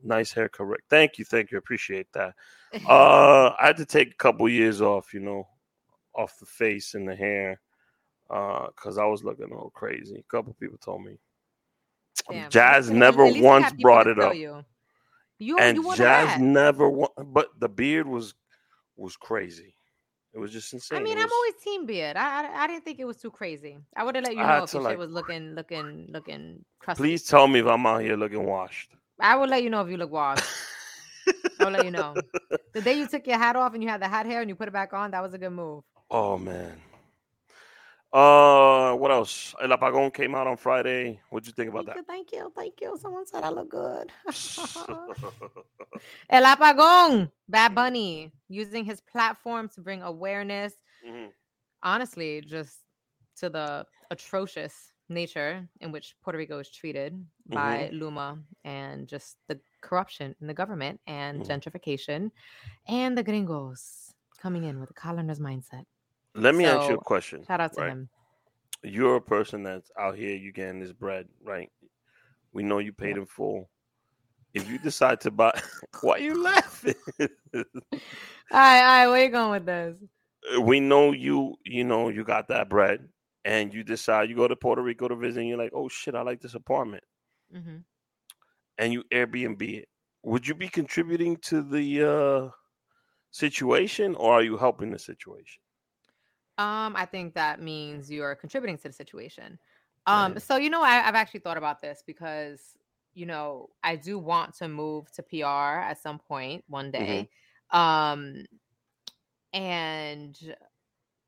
nice 0.02 0.32
hair 0.32 0.48
correct. 0.48 0.84
Thank 0.90 1.20
you, 1.20 1.26
thank 1.26 1.52
you. 1.52 1.58
Appreciate 1.58 2.08
that. 2.14 2.34
Uh 2.88 3.52
I 3.60 3.68
had 3.68 3.76
to 3.76 3.86
take 3.86 4.12
a 4.12 4.16
couple 4.16 4.48
years 4.48 4.82
off, 4.82 5.14
you 5.14 5.20
know, 5.20 5.50
off 6.16 6.40
the 6.40 6.46
face 6.46 6.94
and 6.94 7.06
the 7.06 7.16
hair. 7.18 7.60
Uh, 8.30 8.68
because 8.68 8.98
I 8.98 9.06
was 9.06 9.24
looking 9.24 9.52
all 9.54 9.70
crazy. 9.74 10.18
A 10.18 10.24
couple 10.32 10.56
people 10.60 10.78
told 10.78 11.04
me. 11.04 11.18
Damn. 12.30 12.50
Jazz 12.50 12.90
never 12.90 13.24
at 13.24 13.28
least 13.28 13.38
you 13.38 13.44
once 13.44 13.74
brought 13.74 14.08
it 14.08 14.20
up. 14.20 14.34
You, 14.36 14.66
you, 15.38 15.58
and 15.58 15.78
you 15.78 15.96
Jazz 15.96 16.40
never 16.40 16.90
wa- 16.90 17.10
but 17.18 17.50
the 17.60 17.70
beard 17.70 18.08
was 18.08 18.34
was 18.96 19.16
crazy. 19.16 19.76
It 20.34 20.40
was 20.40 20.52
just 20.52 20.74
insane. 20.74 21.00
I 21.00 21.02
mean, 21.04 21.18
It 21.18 21.22
I'm 21.22 21.30
always 21.32 21.54
team 21.64 21.86
beard. 21.86 22.18
I, 22.18 22.46
I 22.46 22.64
I 22.64 22.68
didn't 22.68 22.84
think 22.84 23.00
it 23.00 23.06
was 23.06 23.18
too 23.18 23.32
crazy. 23.32 23.78
I 23.96 24.04
would 24.04 24.16
have 24.16 24.24
let 24.24 24.36
you 24.36 24.42
know 24.42 24.64
if 24.64 24.72
to, 24.72 24.78
your 24.78 24.84
like- 24.84 24.92
shit 24.94 25.00
was 25.00 25.12
looking 25.12 25.54
looking 25.54 26.08
looking 26.10 26.66
crusty. 26.80 27.02
Please 27.04 27.24
tell 27.24 27.48
me 27.48 27.60
if 27.60 27.68
I'm 27.68 27.86
out 27.86 28.02
here 28.02 28.18
looking 28.18 28.44
washed. 28.46 28.92
I 29.20 29.36
will 29.36 29.48
let 29.48 29.62
you 29.64 29.70
know 29.70 29.82
if 29.82 29.90
you 29.90 29.98
look 29.98 30.12
washed. 30.12 30.44
I'll 31.60 31.70
let 31.70 31.86
you 31.86 31.92
know. 31.92 32.16
The 32.74 32.82
day 32.82 33.00
you 33.00 33.08
took 33.08 33.26
your 33.26 33.38
hat 33.38 33.56
off 33.56 33.74
and 33.74 33.82
you 33.82 33.88
had 33.88 34.02
the 34.02 34.08
hat 34.10 34.26
hair 34.26 34.42
and 34.42 34.50
you 34.50 34.56
put 34.56 34.68
it 34.68 34.74
back 34.74 34.92
on, 34.92 35.12
that 35.12 35.24
was 35.24 35.34
a 35.34 35.38
good 35.38 35.52
move. 35.52 35.86
Oh 36.12 36.38
man. 36.38 36.76
Uh, 38.16 38.96
what 38.96 39.12
else? 39.12 39.54
El 39.62 39.70
Apagón 39.72 40.14
came 40.14 40.36
out 40.36 40.48
on 40.48 40.56
Friday. 40.56 41.20
What'd 41.30 41.48
you 41.48 41.52
think 41.54 41.70
about 41.70 41.86
Thank 41.86 41.88
that? 41.88 41.98
you, 41.98 42.04
thank 42.08 42.32
you, 42.32 42.52
thank 42.56 42.74
you. 42.82 42.98
Someone 43.02 43.26
said 43.28 43.44
I 43.44 43.50
look 43.50 43.70
good. 43.70 44.10
El 46.30 46.44
Apagón, 46.46 47.30
Bad 47.50 47.76
Bunny, 47.76 48.32
using 48.48 48.86
his 48.86 49.02
platform 49.02 49.68
to 49.76 49.82
bring 49.82 50.02
awareness, 50.02 50.74
Mhm. 51.06 51.32
honestly, 51.84 52.40
just 52.40 52.80
to 53.40 53.50
the 53.50 53.86
atrocious 54.10 54.94
nature 55.10 55.68
in 55.82 55.92
which 55.92 56.16
Puerto 56.24 56.38
Rico 56.38 56.60
is 56.60 56.70
treated 56.72 57.14
by 57.48 57.90
Mm-hmm. 57.90 57.98
Luma 57.98 58.40
and 58.64 59.08
just 59.10 59.36
the 59.50 59.60
corruption 59.82 60.34
in 60.40 60.48
the 60.48 60.54
government 60.54 61.02
and 61.06 61.42
Mhm. 61.42 61.48
gentrification 61.48 62.32
and 62.88 63.18
the 63.18 63.24
gringos 63.24 64.14
coming 64.40 64.64
in 64.64 64.80
with 64.80 64.90
a 64.90 64.94
colonizer 64.94 65.44
mindset. 65.44 65.86
Let 66.36 66.56
me 66.56 66.66
ask 66.66 66.90
you 66.90 66.96
a 66.96 67.00
question. 67.00 67.44
Shout 67.48 67.62
out 67.62 67.74
to 67.74 67.82
right? 67.82 67.92
him. 67.92 68.10
You're 68.84 69.16
a 69.16 69.22
person 69.22 69.64
that's 69.64 69.90
out 70.00 70.16
here, 70.18 70.36
you 70.36 70.52
getting 70.52 70.80
this 70.80 70.92
bread, 70.92 71.28
right? 71.44 71.70
We 72.54 72.64
know 72.64 72.80
you 72.80 72.94
paid 72.94 73.18
in 73.18 73.26
full. 73.26 73.70
If 74.54 74.70
you 74.70 74.78
decide 74.78 75.22
to 75.22 75.32
buy, 75.32 75.60
why 76.02 76.14
are 76.14 76.20
you 76.20 76.42
laughing? 76.42 76.96
All 78.52 78.60
right, 78.60 78.80
all 78.80 78.86
right, 78.86 79.08
where 79.08 79.24
you 79.24 79.30
going 79.30 79.52
with 79.52 79.66
this? 79.66 79.98
we 80.62 80.80
know 80.80 81.12
you, 81.12 81.56
you 81.66 81.84
know, 81.84 82.10
you 82.10 82.24
got 82.24 82.48
that 82.50 82.70
bread, 82.70 83.08
and 83.44 83.74
you 83.74 83.84
decide 83.84 84.30
you 84.30 84.36
go 84.36 84.48
to 84.48 84.56
Puerto 84.56 84.82
Rico 84.82 85.08
to 85.08 85.16
visit, 85.16 85.42
and 85.42 85.50
you're 85.50 85.58
like, 85.58 85.72
oh 85.74 85.90
shit, 85.90 86.16
I 86.16 86.22
like 86.22 86.42
this 86.42 86.56
apartment, 86.56 87.04
hmm 87.52 87.78
and 88.78 88.94
you 88.94 89.04
Airbnb 89.14 89.62
it. 89.62 89.88
Would 90.24 90.48
you 90.48 90.56
be 90.56 90.68
contributing 90.70 91.38
to 91.44 91.62
the 91.62 92.04
uh 92.10 92.50
situation, 93.32 94.16
or 94.16 94.34
are 94.34 94.44
you 94.44 94.58
helping 94.58 94.92
the 94.92 95.00
situation? 95.00 95.62
Um, 96.58 96.96
I 96.96 97.06
think 97.06 97.34
that 97.36 97.62
means 97.62 98.10
you're 98.10 98.36
contributing 98.36 98.78
to 98.78 98.84
the 98.84 98.94
situation. 98.94 99.60
Um, 100.06 100.34
Right. 100.34 100.40
so 100.40 100.58
you 100.58 100.70
know, 100.70 100.82
I, 100.84 101.08
I've 101.08 101.16
actually 101.16 101.42
thought 101.42 101.58
about 101.58 101.82
this 101.82 102.04
because 102.06 102.78
you 103.14 103.26
know 103.26 103.70
I 103.84 103.96
do 103.96 104.18
want 104.20 104.56
to 104.56 104.68
move 104.68 105.12
to 105.14 105.24
PR 105.24 105.80
at 105.82 105.98
some 106.02 106.20
point 106.20 106.64
one 106.68 106.92
day. 106.92 107.30
Um, 107.72 108.46
and 109.54 110.56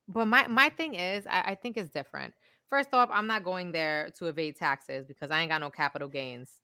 but 0.08 0.26
my 0.28 0.48
my 0.48 0.70
thing 0.70 0.96
is, 0.96 1.28
I, 1.28 1.52
I 1.52 1.56
think 1.56 1.78
it's 1.78 1.92
different. 1.92 2.34
First 2.70 2.94
off, 2.94 3.10
I'm 3.12 3.28
not 3.28 3.44
going 3.44 3.72
there 3.72 4.12
to 4.18 4.28
evade 4.28 4.58
taxes 4.58 5.06
because 5.08 5.32
I 5.32 5.42
ain't 5.42 5.52
got 5.52 5.62
no 5.62 5.70
capital 5.70 6.10
gains. 6.10 6.60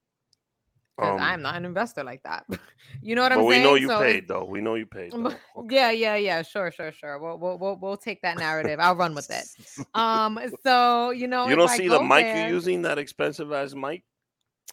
Because 0.97 1.19
I'm 1.19 1.35
Um, 1.35 1.41
not 1.41 1.55
an 1.55 1.65
investor 1.65 2.03
like 2.03 2.21
that. 2.23 2.45
you 3.01 3.15
know 3.15 3.23
what 3.23 3.31
I'm 3.31 3.39
saying? 3.39 3.49
But 3.49 3.57
we 3.57 3.63
know 3.63 3.75
you 3.75 3.87
So 3.87 3.99
paid 3.99 4.27
though. 4.27 4.45
We 4.45 4.61
know 4.61 4.75
you 4.75 4.85
paid. 4.85 5.11
Though. 5.11 5.33
Yeah, 5.69 5.91
yeah, 5.91 6.15
yeah. 6.15 6.41
Sure, 6.43 6.71
sure, 6.71 6.91
sure. 6.91 7.17
We'll 7.19 7.37
we'll 7.37 7.57
we'll, 7.57 7.77
we'll 7.77 7.97
take 7.97 8.21
that 8.21 8.37
narrative. 8.37 8.79
I'll 8.79 8.95
run 8.95 9.15
with 9.15 9.29
it. 9.31 9.45
Um, 9.95 10.39
so 10.63 11.09
you 11.11 11.27
know, 11.27 11.47
you 11.47 11.55
don't 11.55 11.69
see 11.69 11.87
the 11.87 12.01
mic 12.01 12.25
there- 12.25 12.37
you're 12.47 12.49
using, 12.55 12.83
that 12.83 12.97
expensive 12.97 13.51
ass 13.51 13.73
mic. 13.73 14.03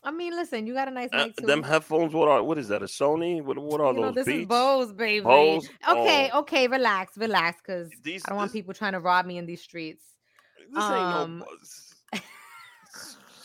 I 0.03 0.11
mean, 0.11 0.35
listen, 0.35 0.67
you 0.67 0.73
got 0.73 0.89
a 0.89 0.91
nice 0.91 1.11
Uh, 1.13 1.27
mic 1.27 1.37
them 1.37 1.63
headphones. 1.63 2.15
What 2.15 2.29
are? 2.29 2.43
What 2.43 2.57
is 2.59 2.69
that? 2.69 2.83
A 2.83 2.87
Sony? 2.87 3.43
What? 3.43 3.59
What 3.59 3.81
are 3.81 3.93
you 3.93 4.01
know, 4.01 4.07
those? 4.07 4.15
this 4.15 4.29
is 4.29 4.35
Beats? 4.41 4.49
Bose, 4.49 4.93
baby. 4.93 5.25
Bose? 5.25 5.69
Okay, 5.89 6.31
Oh. 6.33 6.41
okay, 6.41 6.69
relax, 6.69 7.17
relax, 7.19 7.61
because 7.61 7.91
I 8.07 8.19
don't 8.29 8.37
want 8.37 8.53
people 8.53 8.73
trying 8.75 8.93
to 8.93 9.01
rob 9.01 9.27
me 9.27 9.37
in 9.39 9.47
these 9.47 9.63
streets. 9.63 10.05
This 10.73 10.85
ain't 10.85 10.93
um, 10.93 11.39
no. 11.39 11.45
buzz. 11.45 11.95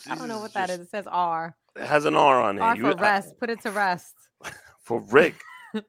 I 0.08 0.14
don't 0.14 0.28
know 0.28 0.34
This 0.34 0.42
what 0.42 0.54
that 0.54 0.70
is. 0.70 0.80
It 0.80 0.90
says 0.90 1.06
R. 1.06 1.54
It 1.76 1.86
has 1.86 2.04
an 2.04 2.16
R 2.16 2.40
on 2.40 2.58
it. 2.58 2.60
R 2.62 2.76
You- 2.76 2.82
for 2.92 2.98
I- 2.98 3.02
rest. 3.02 3.38
Put 3.38 3.50
it 3.50 3.60
to 3.62 3.70
rest. 3.70 4.14
for 4.80 5.00
Rick. 5.00 5.34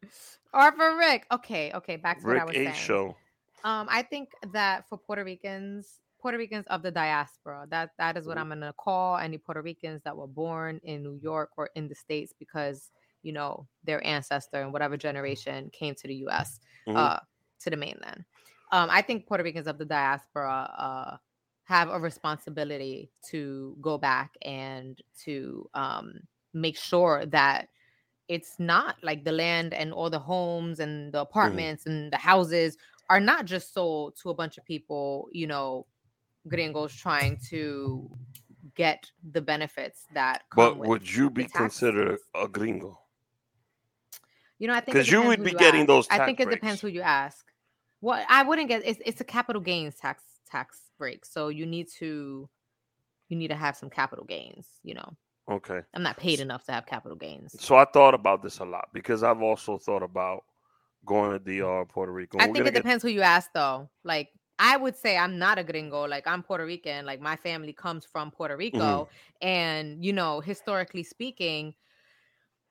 R 0.53 0.71
for 0.71 0.97
Rick. 0.97 1.25
Okay, 1.31 1.71
okay. 1.73 1.95
Back 1.97 2.21
to 2.21 2.27
Rick 2.27 2.35
what 2.37 2.41
I 2.41 2.45
was 2.45 2.55
H 2.55 2.63
saying. 2.65 2.75
show. 2.75 3.15
Um, 3.63 3.87
I 3.89 4.01
think 4.01 4.29
that 4.53 4.87
for 4.87 4.97
Puerto 4.97 5.23
Ricans, 5.23 5.99
Puerto 6.21 6.37
Ricans 6.37 6.65
of 6.67 6.81
the 6.83 6.91
diaspora, 6.91 7.67
that 7.69 7.91
that 7.97 8.17
is 8.17 8.27
what 8.27 8.37
Mhm. 8.37 8.41
I'm 8.41 8.49
gonna 8.49 8.73
call 8.73 9.17
any 9.17 9.37
Puerto 9.37 9.61
Ricans 9.61 10.01
that 10.03 10.15
were 10.15 10.27
born 10.27 10.79
in 10.83 11.03
New 11.03 11.19
York 11.21 11.51
or 11.57 11.69
in 11.75 11.87
the 11.87 11.95
States 11.95 12.33
because 12.37 12.91
you 13.23 13.33
know 13.33 13.67
their 13.83 14.05
ancestor 14.05 14.61
and 14.61 14.71
whatever 14.73 14.95
generation 14.97 15.69
came 15.71 15.95
to 15.95 16.07
the 16.07 16.15
U.S. 16.27 16.59
Mhm. 16.87 16.95
uh 16.95 17.19
to 17.59 17.69
the 17.69 17.77
mainland. 17.77 18.23
Um, 18.71 18.89
I 18.91 19.01
think 19.01 19.27
Puerto 19.27 19.43
Ricans 19.43 19.67
of 19.67 19.77
the 19.77 19.85
diaspora 19.85 20.53
uh 20.77 21.17
have 21.67 21.89
a 21.89 21.99
responsibility 21.99 23.09
to 23.29 23.75
go 23.81 23.97
back 23.97 24.31
and 24.43 25.01
to 25.25 25.69
um 25.73 26.13
make 26.53 26.77
sure 26.77 27.25
that 27.25 27.67
it's 28.29 28.55
not 28.57 28.95
like 29.03 29.23
the 29.23 29.31
land 29.31 29.73
and 29.73 29.93
all 29.93 30.09
the 30.09 30.19
homes 30.19 30.79
and 30.79 31.13
the 31.13 31.19
apartments 31.19 31.85
and 31.85 32.11
the 32.11 32.17
houses 32.17 32.77
are 33.09 33.19
not 33.19 33.45
just 33.45 33.73
sold 33.73 34.15
to 34.21 34.29
a 34.29 34.33
bunch 34.33 34.57
of 34.57 34.65
people, 34.65 35.29
you 35.31 35.47
know, 35.47 35.85
gringos 36.47 36.93
trying 36.93 37.37
to 37.49 38.09
get 38.75 39.09
the 39.31 39.41
benefits 39.41 40.05
that 40.13 40.43
come 40.49 40.79
But 40.79 40.87
would 40.87 41.09
you 41.09 41.29
be 41.29 41.45
considered 41.45 42.19
a 42.33 42.47
gringo? 42.47 42.99
You 44.59 44.67
know, 44.67 44.73
I 44.73 44.79
think 44.79 44.95
because 44.95 45.11
you 45.11 45.21
would 45.21 45.43
be 45.43 45.51
getting 45.51 45.81
ask. 45.81 45.87
those 45.87 46.07
I 46.09 46.19
think 46.25 46.39
it 46.39 46.49
depends 46.49 46.81
who 46.81 46.87
you 46.87 47.01
ask. 47.01 47.45
What 47.99 48.25
I 48.29 48.43
wouldn't 48.43 48.67
get 48.67 48.83
it's 48.85 48.99
it's 49.05 49.21
a 49.21 49.25
capital 49.25 49.61
gains 49.61 49.95
tax 49.95 50.23
tax 50.47 50.79
break. 50.97 51.25
So 51.25 51.49
you 51.49 51.65
need 51.65 51.87
to 51.99 52.49
you 53.29 53.37
need 53.37 53.49
to 53.49 53.55
have 53.55 53.75
some 53.75 53.89
capital 53.89 54.25
gains, 54.25 54.67
you 54.83 54.93
know. 54.93 55.13
Okay. 55.49 55.79
I'm 55.93 56.03
not 56.03 56.17
paid 56.17 56.39
enough 56.39 56.65
to 56.65 56.71
have 56.73 56.85
capital 56.85 57.17
gains. 57.17 57.55
So 57.61 57.75
I 57.75 57.85
thought 57.85 58.13
about 58.13 58.41
this 58.43 58.59
a 58.59 58.65
lot 58.65 58.89
because 58.93 59.23
I've 59.23 59.41
also 59.41 59.77
thought 59.77 60.03
about 60.03 60.43
going 61.05 61.31
to 61.31 61.39
DR, 61.39 61.85
Puerto 61.85 62.11
Rico. 62.11 62.37
I 62.39 62.47
We're 62.47 62.53
think 62.53 62.67
it 62.67 62.73
get- 62.73 62.83
depends 62.83 63.03
who 63.03 63.09
you 63.09 63.21
ask 63.21 63.49
though. 63.53 63.89
Like 64.03 64.29
I 64.59 64.75
would 64.75 64.95
say 64.95 65.17
I'm 65.17 65.37
not 65.37 65.59
a 65.59 65.63
gringo, 65.63 66.05
like 66.07 66.25
I'm 66.27 66.41
Puerto 66.43 66.65
Rican, 66.65 67.05
like 67.05 67.21
my 67.21 67.35
family 67.35 67.73
comes 67.73 68.05
from 68.05 68.31
Puerto 68.31 68.57
Rico 68.57 68.77
Mm-hmm. 68.79 69.47
and 69.47 70.03
you 70.03 70.13
know, 70.13 70.39
historically 70.41 71.03
speaking, 71.03 71.73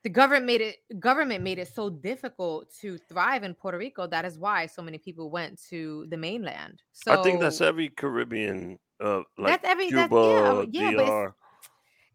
the 0.07 0.13
government 0.13 0.45
made 0.45 0.61
it 0.61 0.77
government 1.01 1.43
made 1.43 1.59
it 1.59 1.67
so 1.67 1.89
difficult 1.89 2.73
to 2.79 2.97
thrive 3.09 3.43
in 3.43 3.53
Puerto 3.53 3.77
Rico. 3.77 4.07
That 4.07 4.23
is 4.23 4.39
why 4.39 4.65
so 4.65 4.81
many 4.81 4.97
people 4.97 5.29
went 5.29 5.61
to 5.69 6.05
the 6.07 6.15
mainland. 6.15 6.81
So 6.93 7.11
I 7.11 7.21
think 7.23 7.41
that's 7.41 7.59
every 7.59 7.89
Caribbean, 7.89 8.79
uh, 9.03 9.23
like 9.37 9.61
that's 9.61 9.67
every 9.69 9.89
Cuba, 9.89 10.07
that's 10.07 10.69
yeah, 10.71 10.91
yeah, 10.91 11.05
DR. 11.05 11.35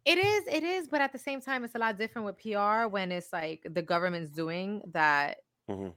it 0.07 0.17
is 0.17 0.43
it 0.47 0.63
is, 0.63 0.89
but 0.89 1.03
at 1.03 1.13
the 1.13 1.19
same 1.19 1.43
time, 1.43 1.65
it's 1.65 1.75
a 1.75 1.79
lot 1.79 1.99
different 1.99 2.25
with 2.25 2.39
PR 2.39 2.87
when 2.89 3.13
it's 3.13 3.31
like 3.31 3.67
the 3.69 3.83
government's 3.83 4.31
doing 4.31 4.81
that. 4.95 5.41
Mhm. 5.69 5.93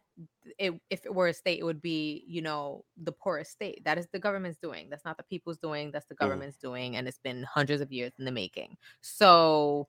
It, 0.60 0.74
if 0.90 1.06
it 1.06 1.16
were 1.16 1.30
a 1.30 1.34
state, 1.34 1.60
it 1.60 1.64
would 1.64 1.82
be 1.82 2.26
you 2.28 2.42
know 2.42 2.84
the 2.98 3.14
poorest 3.14 3.52
state. 3.52 3.86
That 3.86 3.98
is 3.98 4.08
the 4.12 4.20
government's 4.20 4.60
doing. 4.60 4.90
That's 4.90 5.06
not 5.06 5.16
the 5.16 5.24
people's 5.24 5.60
doing. 5.60 5.92
That's 5.92 6.08
the 6.08 6.16
government's 6.16 6.58
doing, 6.58 6.98
and 6.98 7.08
it's 7.08 7.20
been 7.20 7.44
hundreds 7.44 7.82
of 7.82 7.94
years 7.94 8.12
in 8.20 8.26
the 8.26 8.34
making. 8.34 8.76
So. 9.00 9.88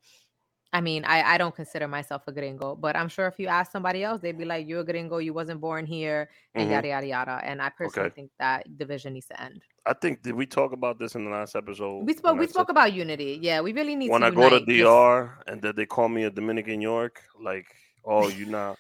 I 0.76 0.80
mean, 0.88 1.02
I, 1.14 1.18
I 1.35 1.37
don't 1.40 1.54
consider 1.62 1.87
myself 1.88 2.23
a 2.30 2.33
gringo, 2.38 2.68
but 2.85 2.92
I'm 3.00 3.09
sure 3.16 3.26
if 3.33 3.37
you 3.42 3.49
ask 3.59 3.66
somebody 3.76 4.00
else, 4.09 4.18
they'd 4.23 4.37
be 4.45 4.49
like, 4.54 4.62
"You're 4.68 4.80
a 4.87 4.88
gringo. 4.92 5.16
You 5.28 5.33
wasn't 5.40 5.61
born 5.66 5.85
here," 5.97 6.21
and 6.54 6.64
Mhm. 6.68 6.73
yada 6.75 6.88
yada 6.95 7.06
yada. 7.16 7.37
And 7.49 7.56
I 7.66 7.68
personally 7.80 8.09
Okay. 8.09 8.14
think 8.18 8.30
that 8.45 8.59
division 8.83 9.11
needs 9.14 9.28
to 9.33 9.37
end. 9.47 9.59
I 9.92 9.95
think 10.02 10.12
did 10.26 10.35
we 10.40 10.47
talk 10.59 10.71
about 10.80 10.95
this 11.00 11.14
in 11.16 11.23
the 11.26 11.30
last 11.38 11.52
episode? 11.62 12.04
We 12.11 12.12
spoke. 12.21 12.37
We 12.38 12.47
spoke 12.56 12.71
about 12.76 12.90
unity. 12.92 13.33
Yeah, 13.49 13.59
we 13.66 13.73
really 13.80 13.97
need 14.00 14.11
when 14.11 14.23
I 14.23 14.30
go 14.30 14.50
to 14.50 14.56
unite, 14.56 14.68
DR 14.85 15.38
and 15.49 15.62
then 15.62 15.73
they 15.78 15.87
call 15.87 16.09
me 16.16 16.25
a 16.25 16.30
Dominican 16.40 16.80
York, 16.92 17.14
like, 17.50 17.68
oh, 18.04 18.28
you're 18.28 18.54
not. 18.61 18.76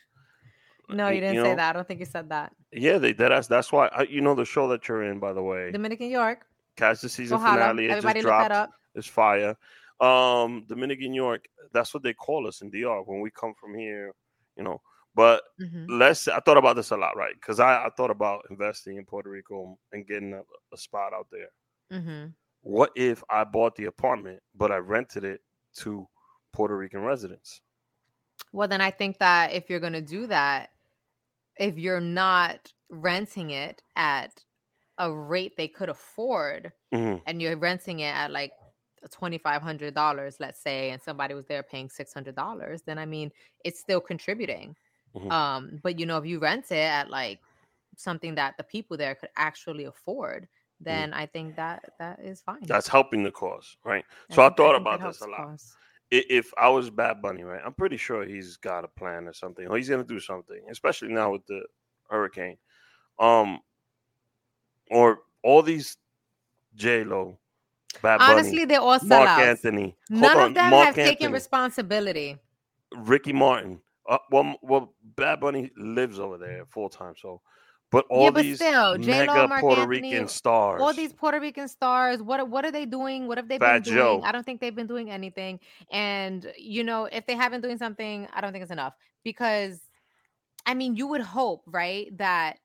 No, 0.88 1.04
y- 1.06 1.12
you 1.14 1.20
didn't 1.20 1.36
you 1.36 1.44
say 1.48 1.54
that. 1.60 1.70
I 1.70 1.72
don't 1.76 1.88
think 1.88 2.00
you 2.04 2.06
said 2.16 2.28
that. 2.28 2.52
Yeah, 2.72 2.98
they 2.98 3.12
did. 3.20 3.30
That's 3.32 3.48
that's 3.48 3.72
why 3.72 3.84
I, 3.98 4.02
you 4.14 4.20
know 4.20 4.34
the 4.34 4.44
show 4.44 4.68
that 4.72 4.86
you're 4.86 5.04
in, 5.10 5.18
by 5.18 5.32
the 5.32 5.42
way. 5.50 5.72
Dominican 5.72 6.10
York. 6.10 6.44
Catch 6.76 7.00
the 7.00 7.08
season 7.08 7.38
holla. 7.40 7.54
finale. 7.56 7.84
It 7.86 7.90
Everybody 7.90 8.20
just 8.20 8.26
look 8.26 8.38
that 8.38 8.48
dropped. 8.48 8.68
up. 8.72 8.80
It's 8.94 9.06
fire. 9.08 9.56
Um, 10.00 10.64
Dominican 10.68 11.14
York. 11.14 11.46
That's 11.72 11.94
what 11.94 12.02
they 12.02 12.12
call 12.14 12.46
us 12.46 12.60
in 12.62 12.70
DR 12.70 13.02
when 13.02 13.20
we 13.20 13.30
come 13.30 13.54
from 13.58 13.74
here. 13.74 14.12
You 14.56 14.64
know, 14.64 14.80
but 15.14 15.42
Mhm. 15.60 15.86
let's, 15.88 16.28
I 16.28 16.40
thought 16.40 16.56
about 16.58 16.76
this 16.76 16.90
a 16.90 16.96
lot, 16.96 17.16
right? 17.16 17.34
Because 17.34 17.60
I, 17.60 17.86
I 17.86 17.90
thought 17.96 18.10
about 18.10 18.46
investing 18.50 18.96
in 18.96 19.04
Puerto 19.06 19.30
Rico 19.30 19.78
and 19.92 20.06
getting 20.06 20.32
a, 20.34 20.42
a 20.72 20.76
spot 20.76 21.12
out 21.12 21.26
there. 21.30 21.48
Mhm. 21.92 22.34
What 22.62 22.90
if 22.96 23.22
I 23.30 23.44
bought 23.44 23.76
the 23.76 23.84
apartment 23.84 24.42
but 24.54 24.72
I 24.72 24.76
rented 24.76 25.24
it 25.24 25.42
to 25.78 26.08
Puerto 26.52 26.76
Rican 26.76 27.00
residents? 27.02 27.60
Well, 28.52 28.68
then 28.68 28.80
I 28.80 28.90
think 28.90 29.18
that 29.18 29.52
if 29.52 29.68
you're 29.70 29.80
going 29.80 29.92
to 29.92 30.02
do 30.02 30.26
that, 30.26 30.70
if 31.58 31.78
you're 31.78 32.00
not 32.00 32.72
renting 32.90 33.50
it 33.50 33.82
at 33.96 34.44
a 34.98 35.12
rate 35.12 35.56
they 35.56 35.68
could 35.68 35.88
afford, 35.88 36.72
Mhm. 36.92 37.22
and 37.26 37.40
you're 37.42 37.56
renting 37.56 38.00
it 38.00 38.14
at 38.14 38.30
like 38.30 38.52
twenty 39.10 39.38
five 39.38 39.62
hundred 39.62 39.94
dollars, 39.94 40.36
let's 40.40 40.60
say, 40.60 40.90
and 40.90 41.00
somebody 41.00 41.34
was 41.34 41.46
there 41.46 41.62
paying 41.62 41.88
six 41.88 42.12
hundred 42.12 42.34
dollars, 42.36 42.82
then 42.82 42.98
I 42.98 43.06
mean 43.06 43.30
it's 43.64 43.80
still 43.80 44.00
contributing. 44.00 44.76
Mhm. 45.14 45.30
Um, 45.30 45.80
but 45.82 45.98
you 45.98 46.06
know, 46.06 46.18
if 46.18 46.26
you 46.26 46.38
rent 46.38 46.70
it 46.70 46.76
at 46.76 47.10
like 47.10 47.40
something 47.96 48.34
that 48.34 48.56
the 48.56 48.64
people 48.64 48.96
there 48.96 49.14
could 49.14 49.30
actually 49.36 49.84
afford, 49.84 50.48
then 50.80 51.14
I 51.14 51.26
think 51.26 51.56
that 51.56 51.92
that 51.98 52.20
is 52.20 52.42
fine. 52.42 52.60
That's 52.62 52.88
helping 52.88 53.22
the 53.22 53.30
cause, 53.30 53.76
right? 53.84 54.04
So 54.30 54.42
I 54.42 54.50
thought 54.50 54.76
about 54.76 55.00
this 55.00 55.20
a 55.22 55.26
lot. 55.26 55.60
if 56.10 56.52
I 56.58 56.68
was 56.68 56.90
Bad 56.90 57.22
Bunny, 57.22 57.42
right, 57.42 57.62
I'm 57.64 57.74
pretty 57.74 57.96
sure 57.96 58.24
he's 58.24 58.56
got 58.56 58.84
a 58.84 58.88
plan 58.88 59.26
or 59.26 59.32
something, 59.32 59.66
or 59.66 59.76
he's 59.76 59.88
gonna 59.88 60.04
do 60.04 60.20
something, 60.20 60.60
especially 60.70 61.08
now 61.08 61.32
with 61.32 61.46
the 61.46 61.62
hurricane. 62.10 62.58
Um, 63.18 63.60
or 64.90 65.20
all 65.42 65.62
these 65.62 65.96
J 66.74 67.04
Lo, 67.04 67.38
Bad 68.02 68.18
Bunny, 68.18 68.32
Honestly, 68.32 68.64
they're 68.64 68.80
all 68.80 68.98
Marc 69.02 69.28
sellouts. 69.28 69.38
Anthony. 69.38 69.96
Hold 70.10 70.22
None 70.22 70.36
on, 70.36 70.42
of 70.48 70.54
them 70.54 70.70
Marc 70.70 70.86
have 70.86 70.94
taken 70.94 71.32
responsibility. 71.32 72.38
Ricky 72.96 73.32
Martin. 73.32 73.80
Uh, 74.08 74.18
well, 74.30 74.54
well, 74.62 74.94
Bad 75.16 75.40
Bunny 75.40 75.70
lives 75.76 76.18
over 76.18 76.38
there 76.38 76.64
full 76.68 76.88
time, 76.88 77.14
so. 77.16 77.40
But 77.92 78.04
all 78.10 78.32
but 78.32 78.42
these 78.42 78.56
still, 78.56 78.98
J-Lo, 78.98 79.26
mega 79.34 79.48
Marc 79.48 79.60
Puerto 79.60 79.82
Anthony, 79.82 80.10
Rican 80.10 80.28
stars, 80.28 80.82
All 80.82 80.92
these 80.92 81.12
Puerto 81.12 81.38
Rican 81.38 81.68
stars, 81.68 82.20
what 82.20 82.48
what 82.48 82.64
are 82.64 82.72
they 82.72 82.84
doing? 82.84 83.28
What 83.28 83.38
have 83.38 83.48
they 83.48 83.58
Fat 83.58 83.84
been 83.84 83.94
Joe. 83.94 84.14
doing? 84.14 84.24
I 84.24 84.32
don't 84.32 84.44
think 84.44 84.60
they've 84.60 84.74
been 84.74 84.88
doing 84.88 85.08
anything. 85.10 85.60
And 85.92 86.52
you 86.58 86.82
know, 86.82 87.04
if 87.04 87.26
they 87.26 87.36
haven't 87.36 87.60
doing 87.60 87.78
something, 87.78 88.26
I 88.34 88.40
don't 88.40 88.52
think 88.52 88.62
it's 88.62 88.72
enough 88.72 88.94
because 89.22 89.80
I 90.66 90.74
mean, 90.74 90.96
you 90.96 91.06
would 91.06 91.20
hope, 91.20 91.62
right, 91.66 92.16
that 92.18 92.58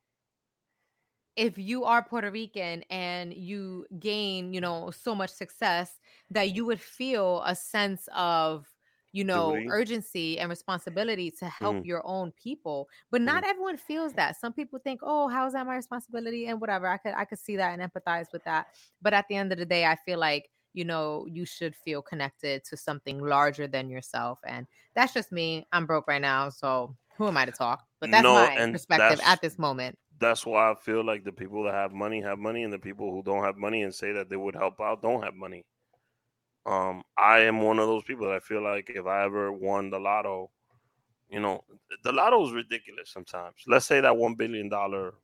if 1.41 1.57
you 1.57 1.83
are 1.85 2.03
Puerto 2.03 2.29
Rican 2.31 2.83
and 2.89 3.33
you 3.33 3.87
gain, 3.99 4.53
you 4.53 4.61
know, 4.61 4.91
so 4.91 5.15
much 5.15 5.31
success 5.31 5.99
that 6.29 6.51
you 6.51 6.65
would 6.65 6.81
feel 6.81 7.41
a 7.45 7.55
sense 7.55 8.07
of, 8.15 8.75
you 9.11 9.23
know, 9.23 9.63
Duty. 9.63 9.71
urgency 9.71 10.39
and 10.39 10.49
responsibility 10.49 11.31
to 11.31 11.45
help 11.47 11.79
Mhm. 11.79 11.83
your 11.83 12.01
own 12.05 12.31
people. 12.31 12.89
But 13.09 13.21
not 13.21 13.43
everyone 13.43 13.77
feels 13.77 14.13
that. 14.13 14.37
Some 14.39 14.53
people 14.53 14.79
think, 14.79 15.01
"Oh, 15.03 15.27
how 15.27 15.45
is 15.47 15.53
that 15.53 15.65
my 15.65 15.75
responsibility?" 15.75 16.45
and 16.47 16.61
whatever. 16.61 16.87
I 16.87 16.97
could 16.97 17.13
I 17.15 17.25
could 17.25 17.39
see 17.39 17.57
that 17.57 17.77
and 17.77 17.81
empathize 17.91 18.27
with 18.31 18.43
that. 18.45 18.67
But 19.01 19.13
at 19.13 19.27
the 19.27 19.35
end 19.35 19.51
of 19.51 19.57
the 19.57 19.65
day, 19.65 19.85
I 19.85 19.95
feel 19.95 20.19
like 20.19 20.49
you 20.73 20.85
know 20.85 21.25
you 21.29 21.45
should 21.45 21.75
feel 21.75 22.01
connected 22.01 22.63
to 22.65 22.77
something 22.77 23.19
larger 23.19 23.67
than 23.67 23.89
yourself 23.89 24.39
and 24.47 24.67
that's 24.95 25.13
just 25.13 25.29
me 25.29 25.67
i'm 25.73 25.85
broke 25.85 26.07
right 26.07 26.21
now 26.21 26.47
so 26.47 26.95
who 27.17 27.27
am 27.27 27.35
i 27.35 27.43
to 27.43 27.51
talk 27.51 27.85
but 27.99 28.09
that's 28.09 28.29
No, 28.29 28.31
my 28.31 28.63
perspective 28.71 29.19
at 29.21 29.41
this 29.41 29.59
moment 29.59 29.99
that's 30.21 30.45
why 30.45 30.71
I 30.71 30.75
feel 30.75 31.03
like 31.05 31.25
the 31.25 31.33
people 31.33 31.63
that 31.65 31.73
have 31.73 31.93
money 31.93 32.21
have 32.21 32.39
money, 32.39 32.63
and 32.63 32.73
the 32.73 32.79
people 32.79 33.11
who 33.11 33.23
don't 33.23 33.43
have 33.43 33.57
money 33.57 33.83
and 33.83 33.93
say 33.93 34.13
that 34.13 34.29
they 34.29 34.37
would 34.37 34.55
help 34.55 34.81
out 34.81 35.01
don't 35.03 35.23
have 35.23 35.35
money. 35.35 35.65
Um, 36.65 37.03
I 37.17 37.39
am 37.39 37.61
one 37.61 37.79
of 37.79 37.87
those 37.87 38.03
people 38.03 38.27
that 38.27 38.35
I 38.35 38.39
feel 38.39 38.63
like 38.63 38.89
if 38.89 39.01
I 39.01 39.19
ever 39.19 39.47
won 39.47 39.85
the 39.85 39.99
lotto, 39.99 40.45
you 41.29 41.39
know, 41.39 41.63
the 42.03 42.11
lotto 42.11 42.45
is 42.45 42.53
ridiculous 42.53 43.09
sometimes. 43.09 43.55
Let's 43.67 43.85
say 43.85 44.01
that 44.01 44.17
one 44.17 44.35
billion 44.35 44.69
dollar 44.69 45.15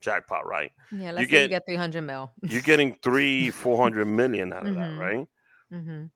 jackpot, 0.00 0.46
right? 0.46 0.72
yeah 0.90 1.10
let's 1.12 1.28
say 1.30 1.38
get- 1.38 1.42
you 1.42 1.48
get 1.48 1.64
300 1.66 2.02
mil 2.02 2.32
You're 2.46 2.62
getting 2.62 2.96
three, 3.02 3.50
four 3.50 3.76
hundred 3.78 4.06
million 4.06 4.52
out 4.52 4.66
of 4.66 4.74
Mhm. 4.74 4.76
that, 4.76 4.92
right? 4.94 5.28
hmm 5.70 6.06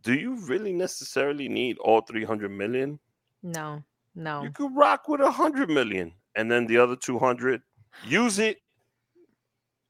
Do 0.00 0.14
you 0.14 0.36
really 0.36 0.72
necessarily 0.72 1.48
need 1.48 1.78
all 1.78 2.00
three 2.00 2.24
hundred 2.24 2.50
million? 2.50 3.00
no 3.42 3.84
no 4.14 4.42
You 4.42 4.50
could 4.50 4.74
rock 4.74 5.08
with 5.08 5.20
a 5.20 5.30
hundred 5.32 5.68
million, 5.70 6.14
and 6.36 6.50
then 6.50 6.66
the 6.66 6.78
other 6.78 6.94
two 6.94 7.18
hundred, 7.18 7.62
use 8.04 8.38
it 8.38 8.58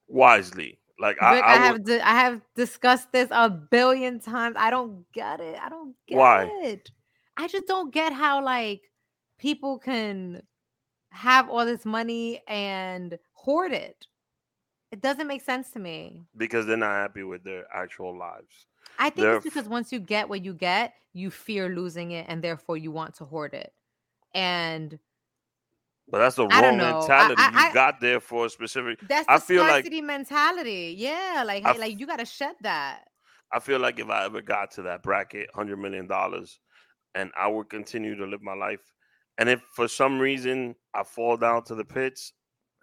wisely. 0.09 0.78
Like 0.98 1.20
I, 1.20 1.35
Rick, 1.35 1.44
I, 1.44 1.46
I, 1.46 1.72
would, 1.72 1.78
have 1.78 1.85
di- 1.85 2.00
I 2.00 2.14
have 2.14 2.40
discussed 2.54 3.12
this 3.12 3.28
a 3.30 3.50
billion 3.50 4.18
times. 4.20 4.56
I 4.59 4.70
don't 4.70 5.04
get 5.12 5.40
it. 5.40 5.59
I 5.61 5.68
don't 5.68 5.94
get 6.06 6.16
Why? 6.16 6.50
it. 6.62 6.90
I 7.37 7.48
just 7.48 7.66
don't 7.66 7.92
get 7.92 8.14
how 8.14 8.42
like 8.42 8.80
people 9.38 9.78
can 9.78 10.42
have 11.11 11.50
all 11.50 11.66
this 11.66 11.85
money 11.85 12.42
and 12.48 13.18
hoard 13.32 13.72
it. 13.72 14.06
It 14.90 15.02
doesn't 15.02 15.26
make 15.26 15.42
sense 15.42 15.70
to 15.72 15.78
me. 15.78 16.22
because 16.37 16.64
they're 16.66 16.76
not 16.76 16.92
happy 16.92 17.24
with 17.24 17.44
their 17.44 17.66
actual 17.74 18.16
lives. 18.16 18.66
I 18.98 19.11
think 19.11 19.24
They're 19.24 19.37
it's 19.37 19.44
because 19.44 19.68
once 19.68 19.92
you 19.92 19.98
get 19.98 20.28
what 20.28 20.44
you 20.44 20.54
get, 20.54 20.94
you 21.12 21.30
fear 21.30 21.68
losing 21.68 22.12
it 22.12 22.26
and 22.28 22.42
therefore 22.42 22.76
you 22.76 22.90
want 22.90 23.16
to 23.16 23.24
hoard 23.24 23.52
it. 23.52 23.72
And 24.35 24.98
But 26.09 26.19
that's 26.19 26.37
the 26.37 26.47
I 26.47 26.61
wrong 26.62 26.77
know. 26.77 26.85
I- 26.85 26.99
mentality. 27.01 27.35
I- 27.38 27.51
you 27.51 27.69
I- 27.71 27.73
got 27.73 28.01
there 28.01 28.21
for 28.21 28.47
a 28.47 28.51
specific. 28.51 29.01
that's 29.09 29.27
I 29.29 29.38
the 29.38 29.45
feel 29.45 29.62
like- 29.62 29.71
scarcity 29.85 30.01
mentality. 30.03 30.95
Yeah, 30.97 31.42
like 31.47 31.64
I 31.64 31.73
like 31.73 31.99
you 31.99 32.07
got 32.07 32.19
to 32.21 32.25
shed 32.27 32.55
that. 32.62 33.05
I 33.53 33.59
feel 33.61 33.79
like 33.81 33.99
if 33.99 34.09
I 34.09 34.25
ever 34.25 34.40
got 34.42 34.71
to 34.73 34.83
that 34.83 35.03
bracket, 35.03 35.49
hundred 35.55 35.79
million 35.79 36.07
dollars, 36.07 36.59
and 37.14 37.31
I 37.37 37.49
would 37.49 37.69
continue 37.71 38.14
to 38.16 38.25
live 38.27 38.42
my 38.42 38.55
life, 38.55 38.81
and 39.38 39.49
if 39.49 39.61
for 39.75 39.88
some 39.88 40.19
reason 40.19 40.75
I 40.95 41.03
fall 41.03 41.37
down 41.37 41.64
to 41.64 41.75
the 41.75 41.85
pits, 41.85 42.33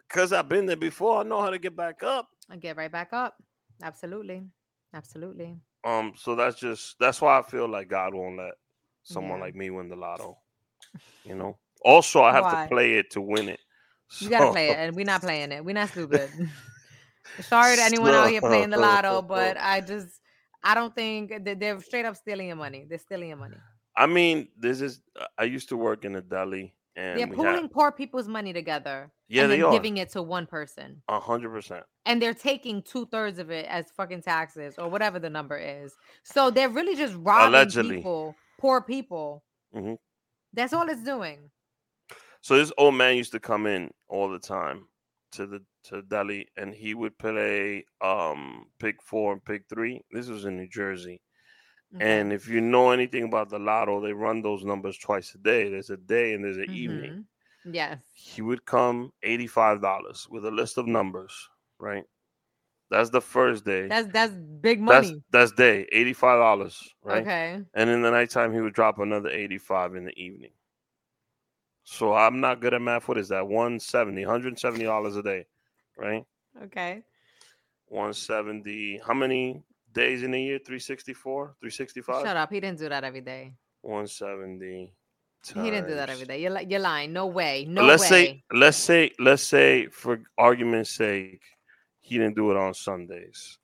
because 0.08 0.34
I've 0.34 0.50
been 0.50 0.66
there 0.66 0.76
before, 0.76 1.20
I 1.20 1.24
know 1.24 1.42
how 1.42 1.50
to 1.50 1.60
get 1.60 1.76
back 1.76 2.04
up. 2.04 2.28
And 2.50 2.62
get 2.62 2.76
right 2.78 2.92
back 2.92 3.14
up. 3.14 3.36
Absolutely. 3.82 4.44
Absolutely. 4.94 5.58
Um, 5.86 6.14
so 6.16 6.36
that's 6.36 6.60
just 6.60 6.98
that's 7.00 7.20
why 7.22 7.40
I 7.40 7.42
feel 7.42 7.68
like 7.68 7.88
God 7.90 8.14
won't 8.14 8.38
let 8.38 8.54
someone 9.04 9.40
Yeah. 9.40 9.46
like 9.46 9.56
me 9.56 9.70
win 9.70 9.90
the 9.90 9.96
lotto. 9.96 10.38
You 11.26 11.36
know. 11.36 11.58
Also, 11.84 12.22
I 12.24 12.34
have 12.34 12.44
Why? 12.44 12.64
to 12.64 12.70
play 12.70 12.94
it 12.94 13.12
to 13.12 13.22
win 13.22 13.50
it. 13.50 13.60
You 14.20 14.30
gotta 14.30 14.52
play 14.52 14.70
it, 14.70 14.78
and 14.78 14.96
we're 14.96 15.06
not 15.06 15.22
playing 15.22 15.52
it. 15.52 15.66
We're 15.66 15.74
not 15.74 15.90
stupid. 15.90 16.30
Sorry 17.42 17.76
to 17.78 17.82
anyone 17.82 18.14
out 18.14 18.30
here 18.30 18.42
playing 18.42 18.70
the 18.70 18.78
lotto, 18.78 19.24
but 19.24 19.58
I 19.58 19.82
just 19.82 20.22
I 20.64 20.76
don't 20.76 20.94
think 20.94 21.34
they're 21.44 21.80
straight 21.82 22.06
up 22.06 22.16
stealing 22.16 22.48
your 22.48 22.56
money. 22.56 22.86
They're 22.88 23.00
stealing 23.00 23.30
your 23.30 23.38
money. 23.38 23.58
I 23.98 24.06
mean, 24.06 24.50
this 24.58 24.82
is. 24.82 25.02
I 25.38 25.46
used 25.46 25.70
to 25.70 25.78
work 25.78 26.06
in 26.06 26.16
a 26.16 26.22
deli, 26.22 26.76
and 26.96 27.20
They're 27.20 27.28
pooling 27.28 27.70
poor 27.70 27.92
people's 27.92 28.28
money 28.28 28.54
together 28.54 29.12
yeah, 29.28 29.44
and 29.44 29.52
they 29.52 29.58
then 29.58 29.66
are 29.66 29.72
giving 29.72 29.98
it 29.98 30.10
to 30.12 30.22
one 30.22 30.46
person. 30.46 31.02
a 31.10 31.20
hundred 31.20 31.50
percent. 31.50 31.84
And 32.06 32.22
they're 32.22 32.36
taking 32.36 32.84
two 32.84 33.08
thirds 33.08 33.40
of 33.40 33.50
it 33.50 33.66
as 33.66 33.86
fucking 33.98 34.22
taxes 34.22 34.76
or 34.78 34.90
whatever 34.90 35.18
the 35.18 35.30
number 35.30 35.58
is. 35.58 35.96
So 36.24 36.52
they're 36.52 36.70
really 36.70 36.96
just 36.96 37.16
robbing 37.18 37.48
Allegedly. 37.48 37.96
people, 37.98 38.36
poor 38.60 38.82
people. 38.82 39.44
Mhm. 39.76 39.98
That's 40.54 40.72
all 40.72 40.88
it's 40.88 41.04
doing. 41.04 41.50
So 42.44 42.58
this 42.58 42.72
old 42.78 42.96
man 42.96 43.18
used 43.18 43.32
to 43.34 43.42
come 43.42 43.68
in 43.68 43.92
all 44.08 44.30
the 44.30 44.40
time 44.40 44.90
to 45.34 45.48
the 45.48 45.66
to 45.86 46.04
deli, 46.04 46.48
and 46.58 46.76
he 46.76 46.94
would 46.94 47.18
play 47.20 47.86
um 48.02 48.72
pick 48.80 49.02
four 49.02 49.34
and 49.34 49.44
pick 49.46 49.68
three. 49.70 50.04
This 50.12 50.28
was 50.30 50.46
in 50.46 50.58
New 50.58 50.68
Jersey, 50.70 51.22
Okay. 51.96 52.04
and 52.06 52.34
if 52.34 52.48
you 52.50 52.62
know 52.62 52.92
anything 52.92 53.24
about 53.26 53.50
the 53.50 53.60
lotto, 53.60 54.02
they 54.02 54.14
run 54.14 54.42
those 54.44 54.64
numbers 54.66 54.98
twice 55.00 55.36
a 55.36 55.40
day. 55.40 55.70
There's 55.70 55.90
a 55.92 55.98
day 55.98 56.34
and 56.34 56.44
there's 56.46 56.58
an 56.58 56.70
evening. 56.72 57.16
Mhm. 57.16 57.26
Yes. 57.66 58.04
He 58.14 58.42
would 58.42 58.66
come 58.66 59.14
eighty 59.24 59.48
five 59.48 59.82
dollars 59.82 60.28
with 60.30 60.46
a 60.46 60.52
list 60.52 60.78
of 60.78 60.88
numbers. 60.88 61.50
Right, 61.80 62.06
that's 62.90 63.10
the 63.12 63.22
first 63.22 63.66
day. 63.66 63.90
That's 63.90 64.08
that's 64.12 64.34
big 64.34 64.80
that's 64.88 65.12
money. 65.12 65.24
that's 65.32 65.52
day 65.54 65.88
eighty 65.92 66.14
five 66.14 66.40
dollars. 66.40 66.96
Right. 67.04 67.24
Okay. 67.24 67.66
And 67.76 67.90
in 67.90 68.02
the 68.04 68.12
nighttime, 68.12 68.54
he 68.54 68.62
would 68.62 68.74
drop 68.76 69.00
another 69.00 69.30
85 69.30 69.96
in 69.96 70.06
the 70.06 70.18
evening. 70.20 70.54
So 71.84 72.14
I'm 72.14 72.40
not 72.40 72.62
good 72.62 72.74
at 72.74 72.82
math. 72.82 73.08
What 73.08 73.18
is 73.18 73.30
that? 73.30 73.46
170, 73.48 74.22
170 74.26 74.84
dollars 74.86 75.16
a 75.18 75.24
day, 75.24 75.46
right? 75.98 76.26
Okay. 76.64 77.04
170. 77.88 79.02
How 79.06 79.14
many 79.14 79.64
days 79.94 80.24
in 80.24 80.34
a 80.34 80.38
year? 80.38 80.58
364, 80.60 81.56
365. 81.60 82.26
Shut 82.26 82.38
up. 82.38 82.52
He 82.52 82.60
didn't 82.60 82.80
do 82.80 82.90
that 82.90 83.04
every 83.04 83.22
day. 83.22 83.54
170. 83.82 84.94
He 85.46 85.54
didn't 85.70 85.88
do 85.88 85.96
that 85.96 86.10
every 86.10 86.26
day. 86.26 86.42
You're 86.42 86.52
li- 86.52 86.66
you're 86.70 86.80
lying. 86.80 87.12
No 87.12 87.28
way. 87.28 87.66
No 87.68 87.84
let's 87.84 88.04
way. 88.04 88.08
say, 88.08 88.44
let's 88.54 88.78
say, 88.78 89.12
let's 89.20 89.44
say, 89.44 89.88
for 89.88 90.22
argument's 90.38 90.92
sake, 90.92 91.42
he 92.00 92.18
didn't 92.18 92.36
do 92.38 92.50
it 92.52 92.58
on 92.58 92.74
Sundays. 92.74 93.58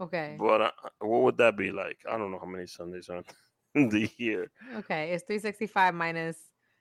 okay. 0.00 0.36
But 0.38 0.60
uh, 0.60 0.70
what 1.00 1.22
would 1.22 1.38
that 1.38 1.56
be 1.56 1.72
like? 1.72 1.98
I 2.08 2.16
don't 2.16 2.30
know 2.30 2.38
how 2.38 2.46
many 2.46 2.66
Sundays 2.66 3.08
are 3.08 3.24
in 3.74 3.88
the 3.88 4.08
year. 4.16 4.50
Okay. 4.76 5.10
It's 5.10 5.24
365 5.24 5.92
minus 5.92 6.36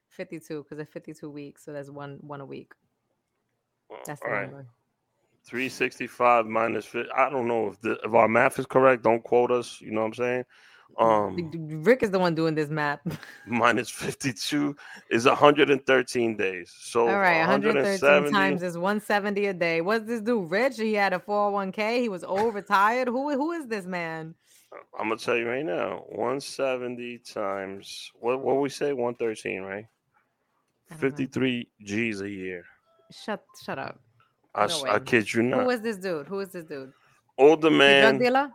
52 0.09 0.63
because 0.63 0.79
it's 0.79 0.91
52 0.91 1.29
weeks. 1.29 1.65
So 1.65 1.73
that's 1.73 1.89
one 1.89 2.17
one 2.21 2.41
a 2.41 2.45
week. 2.45 2.73
That's 4.05 4.19
the 4.21 4.27
all 4.27 4.33
right. 4.33 4.41
number. 4.43 4.67
365 5.45 6.45
minus 6.45 6.85
50. 6.85 7.09
I 7.11 7.29
don't 7.29 7.47
know 7.47 7.69
if 7.69 7.81
the, 7.81 7.97
if 8.03 8.13
our 8.13 8.27
math 8.27 8.59
is 8.59 8.65
correct. 8.65 9.03
Don't 9.03 9.23
quote 9.23 9.51
us. 9.51 9.79
You 9.81 9.91
know 9.91 10.01
what 10.01 10.07
I'm 10.07 10.13
saying? 10.13 10.43
Um, 10.97 11.83
Rick 11.83 12.03
is 12.03 12.11
the 12.11 12.19
one 12.19 12.35
doing 12.35 12.55
this 12.55 12.69
math. 12.69 12.99
minus 13.47 13.89
52 13.89 14.75
is 15.11 15.25
113 15.25 16.35
days. 16.35 16.73
So 16.77 17.07
All 17.07 17.19
right, 17.19 17.39
113 17.39 18.31
times 18.31 18.63
is 18.63 18.77
170 18.77 19.45
a 19.45 19.53
day. 19.53 19.81
What's 19.81 20.05
this 20.05 20.21
dude? 20.21 20.49
Rich? 20.49 20.77
He 20.77 20.93
had 20.93 21.13
a 21.13 21.19
401k. 21.19 22.01
He 22.01 22.09
was 22.09 22.23
old, 22.23 22.53
retired. 22.53 23.07
Who 23.07 23.29
who 23.31 23.51
is 23.51 23.67
this 23.67 23.85
man? 23.85 24.35
I'm 24.99 25.09
gonna 25.09 25.17
tell 25.17 25.37
you 25.37 25.47
right 25.47 25.65
now. 25.65 26.03
170 26.09 27.19
times 27.19 28.11
what? 28.15 28.41
What 28.41 28.57
we 28.57 28.69
say? 28.69 28.93
113, 28.93 29.61
right? 29.61 29.85
Know. 30.91 30.97
53 30.97 31.67
G's 31.83 32.21
a 32.21 32.29
year. 32.29 32.63
Shut 33.11 33.43
shut 33.63 33.79
up. 33.79 33.99
I, 34.55 34.65
No 34.67 34.85
I 34.87 34.99
kid 34.99 35.31
you 35.33 35.43
Who 35.43 35.49
not. 35.49 35.69
is 35.71 35.81
this 35.81 35.97
dude? 35.97 36.27
Who 36.27 36.39
is 36.39 36.49
this 36.49 36.65
dude? 36.65 36.91
Older 37.37 37.69
He 37.69 37.77
drug 37.77 38.19
dealer? 38.19 38.49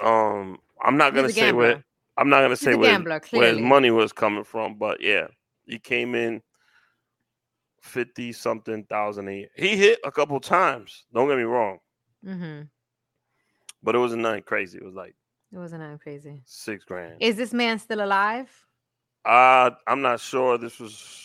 Um, 0.00 0.58
I'm 0.82 0.96
not 0.96 1.14
gonna 1.14 1.30
say 1.30 1.52
where. 1.52 1.84
I'm 2.16 2.28
not 2.28 2.38
gonna 2.38 2.50
He's 2.50 2.60
say 2.60 2.74
where, 2.74 2.90
gambler, 2.92 3.20
where 3.30 3.52
his 3.54 3.60
money 3.60 3.90
was 3.90 4.12
coming 4.12 4.44
from, 4.44 4.76
but 4.76 5.00
yeah, 5.00 5.28
he 5.66 5.78
came 5.78 6.14
in 6.14 6.42
fifty 7.80 8.32
something 8.32 8.84
thousand 8.84 9.28
a 9.28 9.32
year. 9.32 9.48
He 9.56 9.76
hit 9.76 9.98
a 10.04 10.10
couple 10.12 10.38
times. 10.40 11.04
Don't 11.12 11.28
get 11.28 11.36
me 11.38 11.44
wrong, 11.44 11.78
Mm-hmm. 12.24 12.62
but 13.82 13.94
it 13.94 13.98
wasn't 13.98 14.22
nothing 14.22 14.42
crazy. 14.42 14.78
It 14.78 14.84
was 14.84 14.94
like 14.94 15.14
It 15.52 15.58
wasn't 15.58 15.82
nothing 15.82 15.98
crazy. 15.98 16.42
six 16.44 16.84
grand. 16.84 17.16
Is 17.20 17.36
this 17.36 17.52
man 17.52 17.78
still 17.78 18.04
alive? 18.04 18.50
Uh, 19.28 19.72
I'm 19.86 20.00
not 20.00 20.20
sure. 20.20 20.56
This 20.56 20.80
was 20.80 21.22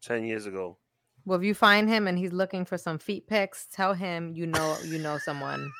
ten 0.00 0.24
years 0.24 0.46
ago. 0.46 0.78
Well, 1.24 1.38
if 1.38 1.44
you 1.44 1.52
find 1.52 1.88
him 1.88 2.06
and 2.06 2.16
he's 2.16 2.32
looking 2.32 2.64
for 2.64 2.78
some 2.78 3.00
feet 3.00 3.26
pics, 3.26 3.66
tell 3.72 3.94
him 3.94 4.32
you 4.32 4.46
know 4.46 4.76
you 4.84 4.98
know 4.98 5.18
someone. 5.18 5.72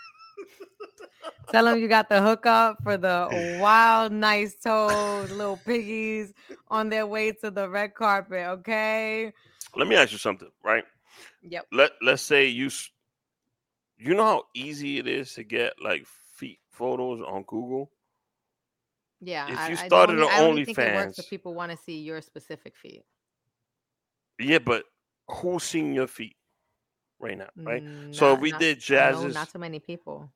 tell 1.52 1.68
him 1.68 1.78
you 1.78 1.86
got 1.86 2.08
the 2.08 2.20
hookup 2.20 2.82
for 2.82 2.96
the 2.96 3.58
wild, 3.60 4.10
nice 4.10 4.56
toes, 4.56 5.30
little 5.30 5.58
piggies 5.58 6.32
on 6.66 6.88
their 6.88 7.06
way 7.06 7.30
to 7.30 7.50
the 7.52 7.68
red 7.68 7.94
carpet. 7.94 8.46
Okay. 8.46 9.32
Let 9.76 9.86
me 9.86 9.94
ask 9.94 10.10
you 10.10 10.18
something, 10.18 10.50
right? 10.64 10.84
Yep. 11.42 11.66
Let 11.70 11.92
Let's 12.02 12.22
say 12.22 12.48
you, 12.48 12.70
you 13.98 14.14
know 14.14 14.24
how 14.24 14.42
easy 14.56 14.98
it 14.98 15.06
is 15.06 15.32
to 15.34 15.44
get 15.44 15.74
like 15.80 16.06
feet 16.06 16.58
photos 16.70 17.20
on 17.20 17.44
Google. 17.46 17.92
Yeah. 19.24 19.44
If 19.64 19.70
you 19.78 19.84
I 19.84 19.86
started 19.86 20.18
an 20.18 20.24
I 20.24 20.38
think 20.64 20.68
it 20.78 20.94
works 20.94 21.18
if 21.18 21.24
OnlyFans- 21.26 21.30
people 21.30 21.54
want 21.54 21.72
to 21.72 21.76
see 21.78 21.98
your 22.00 22.20
specific 22.20 22.76
feet. 22.76 23.04
Yeah, 24.38 24.58
but 24.58 24.84
who's 25.28 25.62
seeing 25.64 25.94
your 25.94 26.06
feet 26.06 26.36
right 27.20 27.38
now, 27.38 27.48
right? 27.56 27.82
Mm, 27.82 28.14
so 28.14 28.28
Not- 28.28 28.34
if 28.34 28.40
we 28.40 28.50
not- 28.50 28.60
did 28.60 28.90
no, 28.90 29.26
not 29.28 29.48
too 29.50 29.58
many 29.58 29.78
people. 29.80 30.30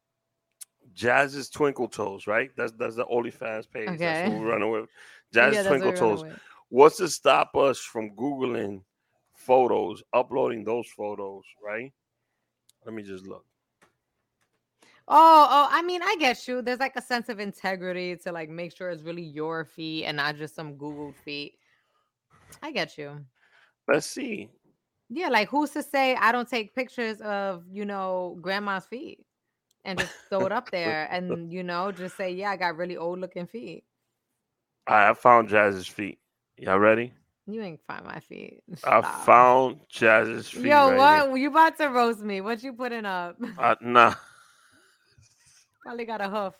Jazz's 0.95 1.51
Twinkle 1.51 1.89
Toes, 1.89 2.27
right? 2.27 2.51
That's 2.57 2.73
that's 2.73 2.97
the 2.97 3.05
OnlyFans 3.07 3.71
page. 3.71 3.87
That's 3.87 4.01
Okay. 4.01 4.29
what 4.31 4.41
we're 4.41 4.49
running 4.51 4.71
with. 4.71 4.89
Yeah, 5.33 5.51
Jazz's 5.51 5.57
that's 5.57 5.69
what 5.69 5.79
Twinkle 5.81 6.17
Toes. 6.17 6.39
What's 6.71 6.97
to 6.99 7.09
stop 7.09 7.55
us 7.57 7.79
from 7.81 8.17
Googling 8.17 8.83
photos, 9.35 10.03
uploading 10.13 10.65
those 10.65 10.89
photos, 10.89 11.45
right? 11.63 11.93
Let 12.87 12.95
me 12.95 13.03
just 13.03 13.27
look. 13.27 13.45
Oh, 15.11 15.49
oh, 15.51 15.69
I 15.71 15.81
mean, 15.83 16.03
I 16.03 16.17
get 16.21 16.47
you. 16.47 16.61
There's 16.61 16.81
like 16.81 16.97
a 16.97 17.03
sense 17.03 17.31
of 17.31 17.41
integrity 17.41 18.15
to 18.17 18.33
like 18.33 18.51
make 18.51 18.77
sure 18.77 18.91
it's 18.91 19.03
really 19.03 19.23
your 19.23 19.65
feet 19.65 20.05
and 20.05 20.19
not 20.19 20.37
just 20.37 20.55
some 20.55 20.75
Googled 20.75 21.17
feet. 21.17 21.55
I 22.63 22.73
get 22.73 22.99
you. 22.99 23.25
Let's 23.87 24.07
see. 24.07 24.51
Yeah, 25.09 25.29
like 25.29 25.49
who's 25.49 25.71
to 25.71 25.83
say 25.83 26.15
I 26.15 26.31
don't 26.31 26.49
take 26.49 26.75
pictures 26.75 27.23
of, 27.23 27.65
you 27.73 27.87
know, 27.87 28.37
grandma's 28.43 28.85
feet 28.85 29.25
and 29.87 29.99
just 29.99 30.13
throw 30.29 30.45
it 30.45 30.53
up 30.53 30.71
there 30.71 31.09
and, 31.11 31.51
you 31.51 31.63
know, 31.63 31.91
just 31.91 32.19
say, 32.19 32.31
yeah, 32.31 32.51
I 32.51 32.57
got 32.57 32.77
really 32.77 32.99
old 32.99 33.19
looking 33.19 33.47
feet. 33.47 33.85
Right, 34.91 35.09
I 35.09 35.15
found 35.15 35.49
Jazz's 35.49 35.87
feet. 35.87 36.19
Y'all 36.59 36.79
ready? 36.79 37.15
You 37.47 37.63
ain't 37.63 37.81
find 37.87 38.05
my 38.05 38.21
feet. 38.21 38.63
I 38.85 39.01
found 39.01 39.81
Jazz's 39.89 40.51
feet. 40.51 40.67
Yo, 40.67 40.91
right 40.91 41.27
what? 41.27 41.41
You 41.41 41.49
about 41.49 41.79
to 41.79 41.87
roast 41.87 42.21
me. 42.21 42.43
What 42.43 42.63
you 42.63 42.75
putting 42.75 43.07
up? 43.07 43.37
here. 43.41 43.55
Uh, 43.59 43.75
nah. 43.81 44.15
Probably 45.89 46.05
got 46.05 46.21
a 46.21 46.29
hoof. 46.29 46.55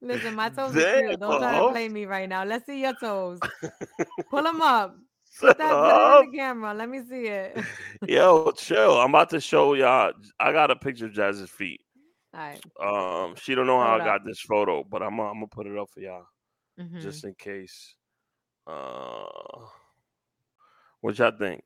Listen, 0.00 0.34
my 0.34 0.48
toes 0.48 0.74
Damn, 0.74 1.10
are. 1.10 1.16
Don't 1.18 1.38
try 1.38 1.60
to 1.60 1.68
play 1.72 1.86
me 1.90 2.06
right 2.06 2.26
now. 2.26 2.42
Let's 2.42 2.64
see 2.64 2.80
your 2.80 2.94
toes. 2.94 3.38
Pull 4.30 4.44
them 4.44 4.62
up. 4.62 4.96
Put 5.38 5.58
that 5.58 5.68
put 5.68 6.24
in 6.24 6.30
the 6.32 6.38
camera. 6.38 6.72
Let 6.72 6.88
me 6.88 7.02
see 7.06 7.26
it. 7.26 7.58
Yo, 8.08 8.50
chill. 8.52 8.98
I'm 8.98 9.10
about 9.10 9.28
to 9.28 9.40
show 9.42 9.74
y'all. 9.74 10.12
I 10.40 10.52
got 10.52 10.70
a 10.70 10.76
picture 10.76 11.04
of 11.04 11.12
Jazz's 11.12 11.50
feet. 11.50 11.82
All 12.32 12.40
right. 12.40 12.64
Um, 12.80 13.34
she 13.36 13.54
don't 13.54 13.66
know 13.66 13.78
how 13.78 13.88
Hold 13.90 14.00
I 14.00 14.04
up. 14.04 14.20
got 14.20 14.24
this 14.24 14.40
photo, 14.40 14.82
but 14.82 15.02
I'm 15.02 15.20
I'm 15.20 15.34
gonna 15.34 15.48
put 15.48 15.66
it 15.66 15.76
up 15.76 15.90
for 15.90 16.00
y'all 16.00 16.24
Mhm. 16.80 17.02
just 17.02 17.24
in 17.24 17.34
case. 17.34 17.94
Uh, 18.66 19.26
what 21.02 21.18
y'all 21.18 21.32
think? 21.38 21.62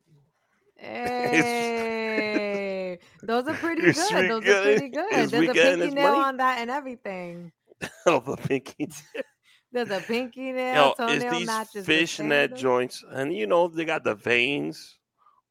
Hey, 0.82 2.98
those 3.26 3.46
are 3.46 3.54
pretty 3.54 3.90
good. 3.90 4.26
Those 4.26 4.48
are 4.48 4.56
pretty 4.56 4.88
good. 4.88 5.10
is 5.10 5.30
There's 5.30 5.46
a 5.46 5.54
pinky 5.54 5.92
nail 5.92 5.98
money? 5.98 6.14
on 6.14 6.36
that 6.38 6.58
and 6.58 6.70
everything. 6.70 7.52
of 8.06 8.28
a 8.28 8.36
pinky. 8.36 8.88
There's 9.72 9.90
a 9.90 10.00
pinky 10.00 10.52
nail, 10.52 10.72
Yo, 10.72 10.90
toenail 10.90 11.06
it's 11.06 11.28
these 11.28 11.40
matches. 11.40 11.84
fishnet 11.84 12.54
joints, 12.54 13.04
and 13.08 13.34
you 13.34 13.46
know 13.46 13.68
they 13.68 13.84
got 13.84 14.04
the 14.04 14.14
veins 14.14 14.98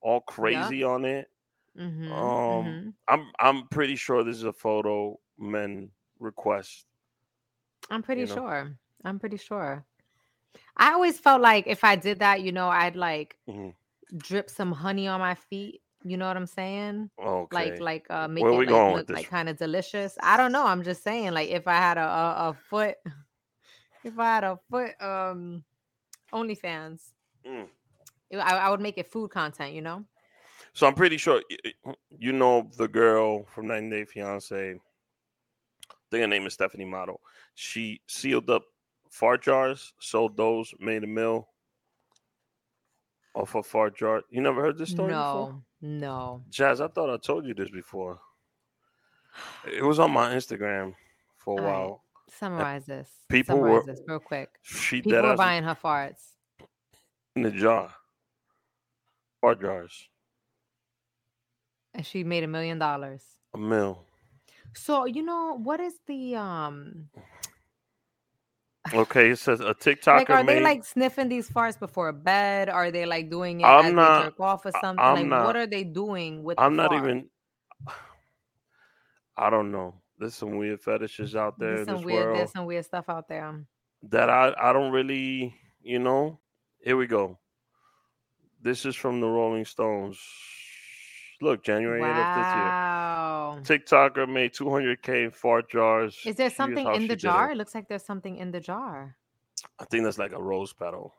all 0.01 0.21
crazy 0.21 0.83
on 0.83 1.05
it. 1.05 1.29
Mhm, 1.75 2.11
Um, 2.11 2.47
mhm. 2.47 2.93
I'm 3.07 3.31
I'm 3.39 3.67
pretty 3.69 3.97
sure 3.97 4.23
this 4.23 4.37
is 4.37 4.45
a 4.45 4.53
photo 4.53 5.19
men 5.37 5.91
request. 6.19 6.87
I'm 7.89 8.03
pretty 8.03 8.25
know. 8.25 8.27
sure. 8.27 8.77
I'm 9.03 9.19
pretty 9.19 9.37
sure. 9.37 9.85
I 10.77 10.93
always 10.93 11.19
felt 11.19 11.41
like 11.41 11.67
if 11.67 11.83
I 11.83 11.97
did 11.97 12.19
that, 12.19 12.43
you 12.43 12.53
know, 12.53 12.69
I'd 12.69 12.97
like 12.97 13.37
Mhm. 13.47 13.75
Drip 14.17 14.49
some 14.49 14.71
honey 14.71 15.07
on 15.07 15.19
my 15.19 15.35
feet. 15.35 15.81
You 16.03 16.17
know 16.17 16.27
what 16.27 16.35
I'm 16.35 16.47
saying? 16.47 17.11
Okay. 17.23 17.55
Like, 17.55 17.79
like, 17.79 18.05
uh, 18.09 18.27
make 18.27 18.43
Where 18.43 18.63
it 18.63 18.69
like, 18.71 18.95
look 18.95 19.09
like 19.09 19.29
kind 19.29 19.49
of 19.49 19.57
delicious. 19.57 20.17
I 20.23 20.35
don't 20.35 20.51
know. 20.51 20.65
I'm 20.65 20.83
just 20.83 21.03
saying, 21.03 21.31
like, 21.31 21.49
if 21.49 21.67
I 21.67 21.75
had 21.75 21.97
a, 21.97 22.03
a, 22.03 22.49
a 22.49 22.57
foot, 22.69 22.95
if 24.03 24.17
I 24.17 24.25
had 24.25 24.43
a 24.43 24.59
foot, 24.69 24.99
um, 24.99 25.63
OnlyFans, 26.33 27.11
Mm. 27.45 27.67
I, 28.33 28.57
I 28.57 28.69
would 28.69 28.81
make 28.81 28.97
it 28.97 29.11
food 29.11 29.31
content. 29.31 29.73
You 29.73 29.81
know? 29.81 30.05
So 30.73 30.87
I'm 30.87 30.93
pretty 30.93 31.17
sure 31.17 31.41
you 32.17 32.31
know 32.31 32.69
the 32.77 32.87
girl 32.87 33.45
from 33.53 33.67
90 33.67 33.89
Day 33.89 34.05
Fiance. 34.05 34.73
I 34.73 35.93
think 36.09 36.21
her 36.21 36.27
name 36.27 36.45
is 36.45 36.53
Stephanie 36.53 36.85
Matto. 36.85 37.19
She 37.55 38.01
sealed 38.07 38.49
up 38.49 38.63
fart 39.09 39.43
jars, 39.43 39.93
sold 39.99 40.37
those, 40.37 40.73
made 40.79 41.03
a 41.03 41.07
mill 41.07 41.47
off 43.33 43.55
of 43.55 43.65
fart 43.65 43.97
jar. 43.97 44.21
You 44.29 44.41
never 44.41 44.61
heard 44.61 44.77
this 44.77 44.89
story 44.89 45.09
before? 45.13 45.61
No, 45.81 45.99
no. 45.99 46.43
Jazz, 46.49 46.81
I 46.81 46.87
thought 46.87 47.09
I 47.13 47.17
told 47.17 47.45
you 47.45 47.53
this 47.53 47.69
before. 47.69 48.19
It 49.65 49.83
was 49.83 49.99
on 49.99 50.11
my 50.11 50.33
Instagram 50.35 50.93
for 51.37 51.59
a 51.59 51.61
All 51.63 51.67
right. 51.67 51.77
while. 51.79 52.03
Summarize 52.29 52.85
this. 52.85 53.09
people 53.29 53.57
Summarize 53.57 53.85
were- 53.85 53.93
this 53.93 54.01
real 54.07 54.19
quick. 54.19 54.49
She 54.61 55.01
People 55.01 55.21
were 55.21 55.35
buying 55.35 55.63
her 55.63 55.75
farts. 55.75 56.35
in 57.35 57.41
the 57.43 57.51
jar. 57.51 57.93
Fart 59.41 59.61
jars. 59.61 60.07
and 61.93 62.05
she 62.05 62.23
made 62.23 62.43
a 62.43 62.47
million 62.47 62.79
dollars. 62.79 63.23
A 63.53 63.57
mill. 63.57 64.05
So 64.73 65.05
you 65.05 65.23
know 65.23 65.57
what 65.61 65.79
is 65.81 65.95
the 66.07 66.35
um 66.35 67.09
Okay, 68.93 69.29
it 69.29 69.37
says 69.37 69.59
a 69.59 69.75
TikToker 69.75 70.17
like 70.17 70.29
are 70.31 70.43
made 70.43 70.57
they 70.57 70.61
like 70.63 70.83
sniffing 70.83 71.29
these 71.29 71.47
farts 71.49 71.77
before 71.79 72.11
bed? 72.11 72.67
Are 72.67 72.89
they 72.89 73.05
like 73.05 73.29
doing 73.29 73.61
it 73.61 73.65
I'm 73.65 73.85
as 73.85 73.93
not- 73.93 74.19
they 74.23 74.25
jerk 74.29 74.39
off 74.39 74.65
or 74.65 74.71
something? 74.81 74.99
I'm 75.05 75.15
like 75.15 75.25
not- 75.27 75.45
what 75.45 75.55
are 75.55 75.67
they 75.67 75.83
doing 75.83 76.41
with? 76.43 76.59
I'm 76.59 76.75
not 76.75 76.89
fart? 76.89 77.03
even 77.03 77.29
I 79.37 79.49
don't 79.49 79.71
know. 79.71 79.95
There's 80.17 80.35
some 80.35 80.57
weird 80.57 80.81
fetishes 80.81 81.35
out 81.35 81.57
there 81.59 81.77
There's 81.77 81.87
some 81.87 82.01
weird. 82.03 82.25
world 82.25 82.37
There's 82.39 82.51
some 82.51 82.65
weird 82.65 82.85
stuff 82.85 83.05
out 83.09 83.27
there. 83.27 83.63
that 84.09 84.29
I, 84.29 84.53
I 84.59 84.73
don't 84.73 84.91
really, 84.91 85.55
you 85.81 85.99
know. 85.99 86.39
Here 86.83 86.97
we 86.97 87.07
go. 87.07 87.37
This 88.61 88.85
is 88.85 88.95
from 88.95 89.19
the 89.21 89.27
Rolling 89.27 89.65
Stones. 89.65 90.19
Look, 91.41 91.63
January 91.63 92.01
8th 92.01 92.15
Wow. 92.15 93.57
of 93.57 93.63
this 93.65 93.67
year. 93.67 93.79
TikToker 93.79 94.29
made 94.31 94.53
200k 94.53 95.25
in 95.25 95.31
fart 95.31 95.69
jars. 95.69 96.17
Is 96.25 96.35
there 96.35 96.49
something 96.49 96.87
in 96.93 97.07
the 97.07 97.15
jar? 97.15 97.49
it. 97.49 97.53
It 97.53 97.57
looks 97.57 97.73
like 97.75 97.87
there's 97.87 98.03
something 98.05 98.37
in 98.37 98.51
the 98.51 98.59
jar. 98.59 99.15
I 99.79 99.85
think 99.85 100.03
that's 100.03 100.17
like 100.17 100.31
a 100.31 100.41
rose 100.41 100.73
petal. 100.73 101.13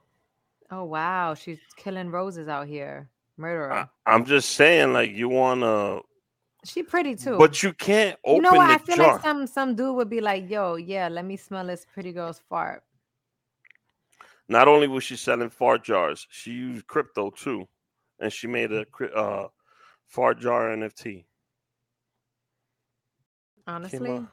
Oh 0.71 0.85
wow, 0.85 1.35
she's 1.35 1.59
killing 1.77 2.11
roses 2.11 2.49
out 2.49 2.67
here. 2.67 3.11
Murderer. 3.37 3.73
I, 3.73 3.89
I'm 4.07 4.25
just 4.25 4.53
saying, 4.53 4.93
like 4.93 5.11
you 5.13 5.29
wanna, 5.29 6.01
she 6.65 6.83
pretty 6.83 7.15
too. 7.15 7.37
but 7.39 7.63
you 7.63 7.73
can't 7.73 8.19
open 8.25 8.37
you 8.37 8.43
know 8.43 8.55
what? 8.55 8.71
I 8.71 8.79
feel 8.79 8.97
jar. 8.97 9.13
like 9.15 9.23
some 9.23 9.47
some 9.47 9.75
dude 9.75 9.95
would 9.97 10.09
be 10.11 10.21
like, 10.21 10.49
"Yo, 10.49 10.77
yeah, 10.77 11.09
let 11.09 11.25
me 11.25 11.37
smell 11.37 11.67
this 11.67 11.87
pretty 11.93 12.13
girl's 12.13 12.41
fart." 12.49 12.83
Not 14.49 14.69
only 14.69 14.89
was 14.89 15.05
she 15.05 15.17
selling 15.17 15.51
fart 15.51 15.85
jars, 15.85 16.27
she 16.31 16.53
used 16.53 16.87
crypto 16.87 17.31
too, 17.31 17.69
and 18.21 18.33
she 18.33 18.47
made 18.47 18.73
a 18.73 18.87
uh, 19.15 19.49
Fart 20.12 20.38
jar 20.40 20.68
NFT. 20.77 21.25
Honestly. 23.66 24.27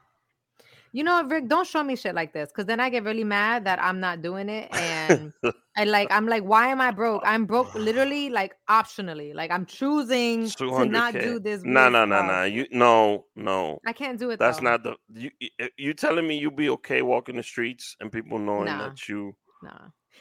You 0.92 1.04
know, 1.04 1.24
Rick, 1.24 1.48
don't 1.48 1.66
show 1.66 1.84
me 1.84 1.96
shit 1.96 2.16
like 2.16 2.34
this 2.34 2.50
because 2.52 2.66
then 2.66 2.82
I 2.82 2.90
get 2.90 3.06
really 3.06 3.24
mad 3.24 3.64
that 3.66 3.82
I'm 3.82 4.02
not 4.02 4.22
doing 4.22 4.50
it. 4.50 4.68
And 4.74 5.32
I 5.78 5.86
like, 5.86 6.12
I'm 6.12 6.28
like, 6.28 6.44
why 6.44 6.68
am 6.68 6.82
I 6.82 6.92
broke? 6.92 7.22
I'm 7.26 7.46
broke 7.46 7.74
literally, 7.76 8.30
like, 8.30 8.56
optionally. 8.70 9.34
Like, 9.34 9.52
I'm 9.52 9.66
choosing 9.66 10.50
to 10.50 10.86
not 10.86 11.14
200K. 11.14 11.22
do 11.22 11.40
this. 11.40 11.62
No, 11.64 11.88
no, 11.88 12.04
no, 12.04 12.26
no. 12.26 12.44
You 12.44 12.66
no, 12.72 13.26
no. 13.38 13.80
I 13.86 13.94
can't 13.94 14.20
do 14.20 14.32
it. 14.32 14.40
That's 14.40 14.58
though. 14.58 14.64
not 14.64 14.84
the 14.84 14.96
you. 15.14 15.32
you- 15.40 15.50
eh, 15.60 15.70
You 15.78 15.94
telling 15.94 16.28
me 16.28 16.38
you'll 16.40 16.52
be 16.52 16.70
okay 16.72 17.04
walking 17.04 17.38
the 17.38 17.44
streets 17.44 17.96
and 18.02 18.12
people 18.12 18.38
knowing 18.38 18.66
Nah. 18.66 18.90
that 18.90 19.08
you? 19.08 19.34
Nah. 19.64 19.72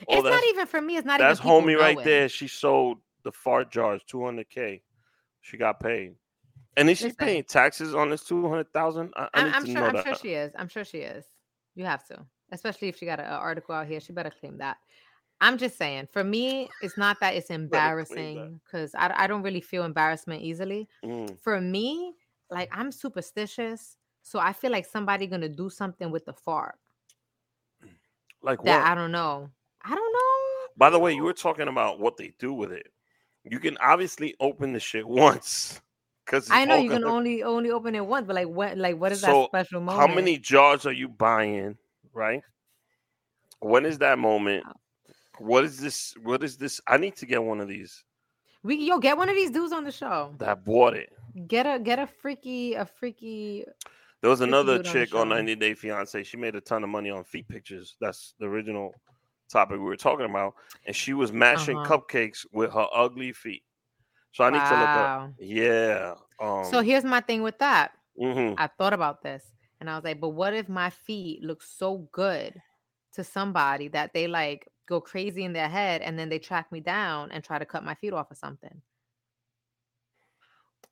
Oh, 0.07 0.19
it's 0.19 0.29
not 0.29 0.45
even 0.51 0.67
for 0.67 0.81
me. 0.81 0.99
It's 0.99 1.07
not 1.07 1.19
that's 1.19 1.41
even 1.41 1.51
people 1.51 1.73
homie 1.73 1.81
right 1.81 2.05
there. 2.05 2.29
She 2.29 2.47
sold 2.47 2.99
the 3.25 3.33
fart 3.33 3.73
jars, 3.73 4.03
two 4.07 4.25
hundred 4.25 4.49
k. 4.51 4.83
She 5.49 5.57
got 5.57 5.81
paid, 5.81 6.15
and 6.77 6.91
is 6.91 6.99
she 6.99 7.05
Listen. 7.05 7.17
paying 7.17 7.45
taxes 7.45 7.95
on 7.95 8.11
this 8.11 8.25
two 8.25 8.49
hundred 8.49 8.73
thousand? 8.73 9.13
I, 9.17 9.29
I 9.35 9.41
I'm, 9.41 9.55
I'm 9.55 9.67
sure. 9.67 9.83
I'm 9.89 9.95
that. 9.95 10.05
sure 10.05 10.15
she 10.15 10.29
is. 10.35 10.53
I'm 10.57 10.69
sure 10.69 10.85
she 10.85 10.99
is. 10.99 11.25
You 11.75 11.85
have 11.85 12.05
to, 12.09 12.25
especially 12.53 12.89
if 12.89 12.99
she 12.99 13.07
got 13.07 13.21
an 13.21 13.27
article 13.27 13.75
out 13.75 13.87
here. 13.87 14.01
She 14.01 14.13
better 14.13 14.31
claim 14.31 14.59
that. 14.59 14.77
I'm 15.41 15.57
just 15.57 15.79
saying. 15.79 16.09
For 16.13 16.25
me, 16.25 16.69
it's 16.83 16.99
not 16.99 17.19
that 17.21 17.35
it's 17.35 17.51
embarrassing 17.51 18.61
because 18.65 18.95
I, 18.95 19.13
I 19.17 19.27
don't 19.27 19.43
really 19.43 19.61
feel 19.61 19.85
embarrassment 19.85 20.43
easily. 20.43 20.89
Mm, 21.05 21.39
For 21.41 21.61
me, 21.61 22.15
like 22.51 22.69
I'm 22.73 22.93
superstitious, 22.93 23.97
so 24.23 24.39
I 24.39 24.53
feel 24.53 24.73
like 24.73 24.87
somebody 24.87 25.27
gonna 25.27 25.49
do 25.49 25.71
something 25.71 26.11
with 26.11 26.25
the 26.25 26.33
fart 26.33 26.77
like 28.43 28.63
that 28.65 28.83
what? 28.83 28.91
I 28.91 28.95
don't 28.95 29.13
know. 29.13 29.51
I 29.83 29.95
don't 29.95 30.13
know. 30.13 30.67
By 30.77 30.91
the 30.91 30.99
way, 30.99 31.15
you 31.15 31.23
were 31.23 31.33
talking 31.33 31.69
about 31.69 32.01
what 32.01 32.17
they 32.17 32.33
do 32.39 32.53
with 32.53 32.73
it. 32.73 32.89
You 33.51 33.59
can 33.61 33.77
obviously 33.79 34.35
open 34.41 34.73
the 34.73 34.81
shit 34.81 35.07
once, 35.07 35.81
because 36.25 36.49
I 36.51 36.65
know 36.65 36.77
you 36.77 36.91
can 36.91 37.05
only 37.05 37.43
only 37.43 37.71
open 37.71 37.95
it 37.95 38.05
once, 38.07 38.27
but 38.27 38.35
like 38.35 38.49
what 38.49 38.77
like 38.77 38.97
what 38.97 39.13
is 39.13 39.21
So, 39.21 39.43
that 39.43 39.47
special 39.47 39.81
moment? 39.81 40.09
How 40.09 40.15
many 40.15 40.39
jars 40.39 40.87
are 40.87 40.93
you 40.93 41.09
buying? 41.09 41.77
Right? 42.13 42.43
When 43.61 43.87
is 43.87 43.99
that 43.99 44.19
moment? 44.19 44.65
What 45.39 45.65
is 45.65 45.79
this? 45.79 46.15
What 46.23 46.43
is 46.43 46.57
this? 46.57 46.81
I 46.87 46.97
need 46.97 47.17
to 47.17 47.27
get 47.27 47.43
one 47.43 47.61
of 47.61 47.69
these. 47.69 48.05
we 48.63 48.77
yo 48.77 48.99
get 48.99 49.17
one 49.17 49.29
of 49.29 49.37
these 49.37 49.51
dudes 49.51 49.73
on 49.73 49.85
the 49.85 49.93
show. 49.93 50.35
That 50.39 50.65
bought 50.65 50.95
it. 50.95 51.11
Get 51.47 51.67
a 51.67 51.79
get 51.79 51.99
a 51.99 52.07
freaky 52.07 52.75
a 52.75 52.85
freaky 52.85 53.65
There 54.21 54.31
was 54.31 54.41
Freaky 54.41 54.51
another 54.51 54.79
dude 54.79 54.87
on 54.87 54.93
chick 54.93 55.15
on 55.15 55.29
90 55.29 55.55
Day 55.57 55.75
Fiance. 55.75 56.23
She 56.25 56.37
made 56.37 56.57
a 56.57 56.61
ton 56.61 56.83
of 56.83 56.91
money 56.91 57.11
on 57.11 57.25
feet 57.25 57.49
pictures. 57.49 57.97
That's 58.01 58.35
the 58.41 58.47
original 58.47 58.95
topic 59.49 59.79
we 59.79 59.85
were 59.85 59.97
talking 59.97 60.27
about. 60.27 60.55
And 60.87 60.95
she 60.97 61.15
was 61.15 61.33
mashing 61.33 61.81
Uh-huh. 61.81 61.81
cupcakes 61.81 62.47
with 62.53 62.73
her 62.73 62.87
ugly 62.95 63.33
feet. 63.33 63.65
So 64.33 64.45
I 64.45 64.51
need 64.51 64.67
to 64.67 64.77
look 64.77 64.97
up. 64.97 65.13
Yeah. 65.39 66.15
Um, 66.41 66.59
So 66.63 66.81
here's 66.83 67.05
my 67.05 67.21
thing 67.21 67.43
with 67.43 67.59
that. 67.59 67.93
mhm. 68.17 68.59
I 68.59 68.67
thought 68.69 68.93
about 68.93 69.23
this 69.23 69.45
and 69.81 69.91
I 69.91 69.97
was 69.97 70.05
like, 70.05 70.21
but 70.21 70.31
what 70.31 70.55
if 70.55 70.69
my 70.69 70.91
feet 70.91 71.43
look 71.43 71.63
so 71.63 72.09
good 72.13 72.61
to 73.15 73.25
somebody 73.25 73.89
that 73.89 74.13
they 74.15 74.27
like 74.27 74.69
go 74.89 75.01
crazy 75.01 75.45
in 75.45 75.53
their 75.53 75.69
head 75.69 76.03
and 76.03 76.19
then 76.19 76.29
they 76.29 76.39
track 76.39 76.73
me 76.73 76.81
down 76.81 77.31
and 77.33 77.45
try 77.45 77.59
to 77.59 77.67
cut 77.67 77.85
my 77.85 77.95
feet 77.95 78.13
off 78.13 78.31
or 78.31 78.35
something? 78.35 78.83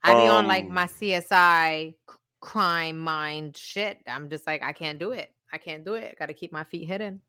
I 0.02 0.14
be 0.14 0.28
on 0.28 0.46
like 0.46 0.68
Um, 0.68 0.70
my 0.70 0.86
CSI 0.86 1.94
crime 2.40 2.98
mind 2.98 3.56
shit. 3.56 3.98
I'm 4.06 4.28
just 4.30 4.46
like, 4.46 4.62
I 4.62 4.72
can't 4.72 4.98
do 4.98 5.12
it. 5.12 5.30
I 5.52 5.58
can't 5.58 5.84
do 5.84 5.94
it. 5.94 6.18
Got 6.18 6.26
to 6.26 6.34
keep 6.34 6.52
my 6.52 6.64
feet 6.64 6.86
hidden. 6.86 7.22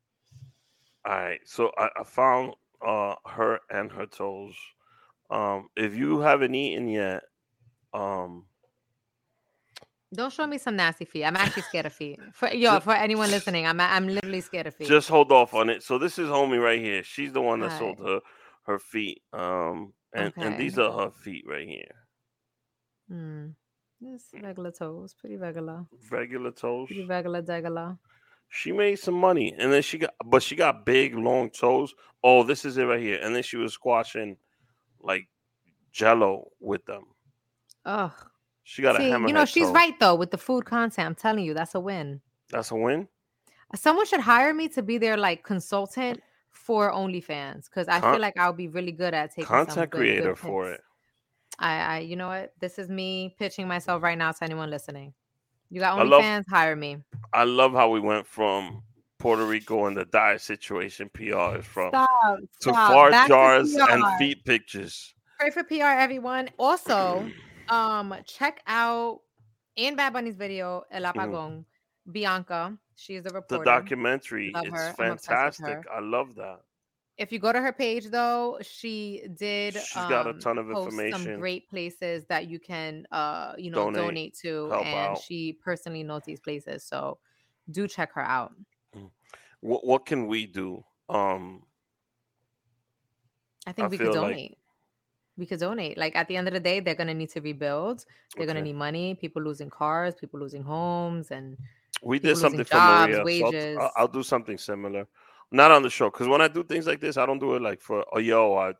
All 1.08 1.16
right. 1.16 1.40
So 1.46 1.72
I, 1.78 1.90
I 2.00 2.04
found 2.04 2.54
uh 2.86 3.16
her 3.26 3.60
and 3.70 3.92
her 3.92 4.06
toes. 4.06 4.54
Um, 5.30 5.70
if 5.76 5.96
you 5.96 6.20
haven't 6.20 6.54
eaten 6.54 6.88
yet, 6.88 7.24
um, 7.94 8.46
Don't 10.14 10.32
show 10.32 10.46
me 10.46 10.58
some 10.58 10.76
nasty 10.76 11.06
feet. 11.06 11.24
I'm 11.24 11.36
actually 11.36 11.64
scared 11.64 11.86
of 11.86 11.94
feet. 11.94 12.20
For 12.34 12.48
yo, 12.52 12.80
for 12.80 12.94
anyone 12.94 13.30
listening, 13.30 13.66
I'm 13.66 13.80
I'm 13.80 14.08
literally 14.08 14.42
scared 14.42 14.68
of 14.68 14.76
feet. 14.76 14.88
just 14.88 15.08
hold 15.10 15.32
off 15.32 15.54
on 15.54 15.70
it. 15.70 15.82
So 15.82 15.98
this 15.98 16.18
is 16.18 16.28
homie 16.28 16.62
right 16.62 16.80
here. 16.80 17.04
She's 17.04 17.32
the 17.32 17.42
one 17.42 17.60
that 17.60 17.72
All 17.72 17.78
sold 17.78 18.00
her 18.00 18.20
her 18.66 18.78
feet. 18.78 19.22
Um, 19.34 19.94
and 20.14 20.34
and 20.38 20.58
these 20.58 20.78
are 20.78 20.92
her 20.92 21.10
feet 21.10 21.44
right 21.48 21.68
here. 21.68 21.94
Hmm. 23.10 23.46
Just 24.02 24.36
regular 24.42 24.70
toes, 24.72 25.14
pretty 25.20 25.36
regular, 25.36 25.86
Regular 26.10 26.52
toes. 26.52 26.86
pretty 26.88 27.04
regular, 27.04 27.42
regular. 27.42 27.98
She 28.48 28.72
made 28.72 28.98
some 28.98 29.14
money, 29.14 29.54
and 29.58 29.72
then 29.72 29.82
she 29.82 29.98
got, 29.98 30.14
but 30.24 30.42
she 30.42 30.56
got 30.56 30.86
big, 30.86 31.14
long 31.14 31.50
toes. 31.50 31.94
Oh, 32.24 32.42
this 32.42 32.64
is 32.64 32.78
it 32.78 32.84
right 32.84 33.00
here. 33.00 33.20
And 33.22 33.34
then 33.34 33.42
she 33.42 33.56
was 33.56 33.72
squashing 33.74 34.36
like 35.00 35.28
Jello 35.92 36.48
with 36.60 36.84
them. 36.86 37.04
Ugh. 37.84 38.12
She 38.64 38.82
got 38.82 38.96
See, 38.96 39.08
a 39.10 39.14
hammerhead 39.14 39.28
you 39.28 39.34
know 39.34 39.44
she's 39.44 39.66
toe. 39.66 39.72
right 39.72 39.98
though 39.98 40.14
with 40.14 40.30
the 40.30 40.38
food 40.38 40.64
content. 40.66 41.06
I'm 41.06 41.14
telling 41.14 41.44
you, 41.44 41.54
that's 41.54 41.74
a 41.74 41.80
win. 41.80 42.20
That's 42.50 42.70
a 42.70 42.76
win. 42.76 43.08
Someone 43.74 44.06
should 44.06 44.20
hire 44.20 44.52
me 44.54 44.68
to 44.68 44.82
be 44.82 44.98
their 44.98 45.16
like 45.16 45.42
consultant 45.44 46.20
for 46.50 46.90
OnlyFans 46.92 47.64
because 47.66 47.88
I 47.88 48.00
Con- 48.00 48.14
feel 48.14 48.20
like 48.20 48.38
I'll 48.38 48.52
be 48.52 48.68
really 48.68 48.92
good 48.92 49.14
at 49.14 49.30
taking 49.30 49.44
some 49.46 49.66
Content 49.66 49.90
good- 49.90 49.98
creator 49.98 50.28
good 50.30 50.38
for 50.38 50.70
it. 50.72 50.80
I, 51.58 51.78
I, 51.80 51.98
you 52.00 52.16
know 52.16 52.28
what? 52.28 52.52
This 52.60 52.78
is 52.78 52.88
me 52.88 53.34
pitching 53.38 53.66
myself 53.68 54.02
right 54.02 54.16
now 54.18 54.32
to 54.32 54.44
anyone 54.44 54.70
listening. 54.70 55.12
You 55.70 55.80
got 55.80 55.98
OnlyFans? 55.98 56.44
Hire 56.48 56.76
me. 56.76 56.98
I 57.32 57.44
love 57.44 57.72
how 57.72 57.90
we 57.90 58.00
went 58.00 58.26
from 58.26 58.82
Puerto 59.18 59.44
Rico 59.44 59.86
and 59.86 59.96
the 59.96 60.04
dire 60.06 60.38
situation 60.38 61.10
PR 61.12 61.58
is 61.58 61.64
from 61.64 61.90
Stop. 61.90 62.38
to 62.60 62.72
fart 62.72 63.10
Back 63.10 63.26
to 63.26 63.28
jars 63.28 63.74
and 63.74 64.04
feet 64.18 64.44
pictures. 64.44 65.14
Pray 65.38 65.50
for 65.50 65.64
PR, 65.64 65.98
everyone. 65.98 66.48
Also, 66.58 67.28
um, 67.68 68.14
check 68.24 68.62
out 68.66 69.20
in 69.76 69.96
Bad 69.96 70.12
Bunny's 70.12 70.36
video 70.36 70.84
El 70.90 71.02
Apagón, 71.02 71.64
Bianca. 72.10 72.76
She's 72.96 73.22
the 73.22 73.30
Mm-hmm. 73.30 73.54
The 73.58 73.64
documentary 73.64 74.50
Love 74.54 74.66
is 74.66 74.72
her. 74.72 74.94
I'm 74.98 75.12
obsessed 75.12 75.60
with 75.60 75.70
fantastic. 75.70 75.92
I 75.94 76.00
love 76.00 76.34
that. 76.36 76.60
If 77.18 77.32
you 77.32 77.38
go 77.40 77.52
to 77.52 77.60
her 77.60 77.72
page 77.72 78.06
though, 78.06 78.58
she 78.62 79.24
did 79.34 79.74
She's 79.74 79.94
got 79.94 80.26
a 80.26 80.30
um, 80.30 80.40
ton 80.40 80.56
of 80.58 80.68
post 80.68 80.96
some 80.96 81.38
great 81.38 81.68
places 81.68 82.24
that 82.26 82.46
you 82.48 82.58
can 82.60 83.06
uh 83.10 83.54
you 83.58 83.70
know 83.70 83.90
Donate, 83.90 84.02
donate, 84.02 84.34
to 84.42 84.70
help 84.70 84.86
and 84.86 85.10
out. 85.16 85.20
she 85.20 85.52
personally 85.52 86.04
knows 86.04 86.22
these 86.24 86.40
places. 86.40 86.84
So 86.84 87.18
do 87.70 87.86
check 87.88 88.12
her 88.14 88.22
out. 88.22 88.52
What 89.60 89.84
what 89.84 90.06
can 90.06 90.28
we 90.28 90.46
do? 90.46 90.84
Um, 91.08 91.62
I 93.66 93.72
think 93.72 93.86
I 93.86 93.88
we 93.88 93.98
could 93.98 94.12
feel 94.12 94.22
like- 94.22 94.30
donate. 94.30 94.58
we 95.36 95.46
could 95.46 95.60
donate. 95.60 95.98
Like 95.98 96.14
at 96.16 96.28
the 96.28 96.36
end 96.36 96.46
of 96.48 96.54
the 96.54 96.60
day, 96.60 96.78
they're 96.80 96.94
gonna 96.94 97.14
need 97.14 97.30
to 97.30 97.40
rebuild. 97.40 98.04
They're 98.36 98.46
gonna 98.46 98.62
need 98.62 98.76
money. 98.76 99.14
People 99.16 99.42
losing 99.42 99.70
cars, 99.70 100.14
people 100.14 100.38
losing 100.38 100.62
homes, 100.62 101.32
and 101.32 101.56
we 102.02 102.20
did 102.20 102.36
something 102.36 102.64
for 102.64 102.76
Maria. 102.76 103.16
so 103.16 103.24
wages. 103.24 103.78
I'll, 103.78 103.92
I'll 103.96 104.08
do 104.08 104.22
something 104.22 104.56
similar. 104.56 105.06
Not 105.50 105.70
on 105.70 105.82
the 105.82 105.90
show 105.90 106.10
because 106.10 106.28
when 106.28 106.40
I 106.42 106.48
do 106.48 106.62
things 106.62 106.86
like 106.86 107.00
this, 107.00 107.16
I 107.16 107.24
don't 107.26 107.38
do 107.38 107.54
it 107.54 107.62
like 107.62 107.80
for 107.80 108.04
oh 108.12 108.18
yo, 108.18 108.54
I 108.54 108.68
I, 108.70 108.72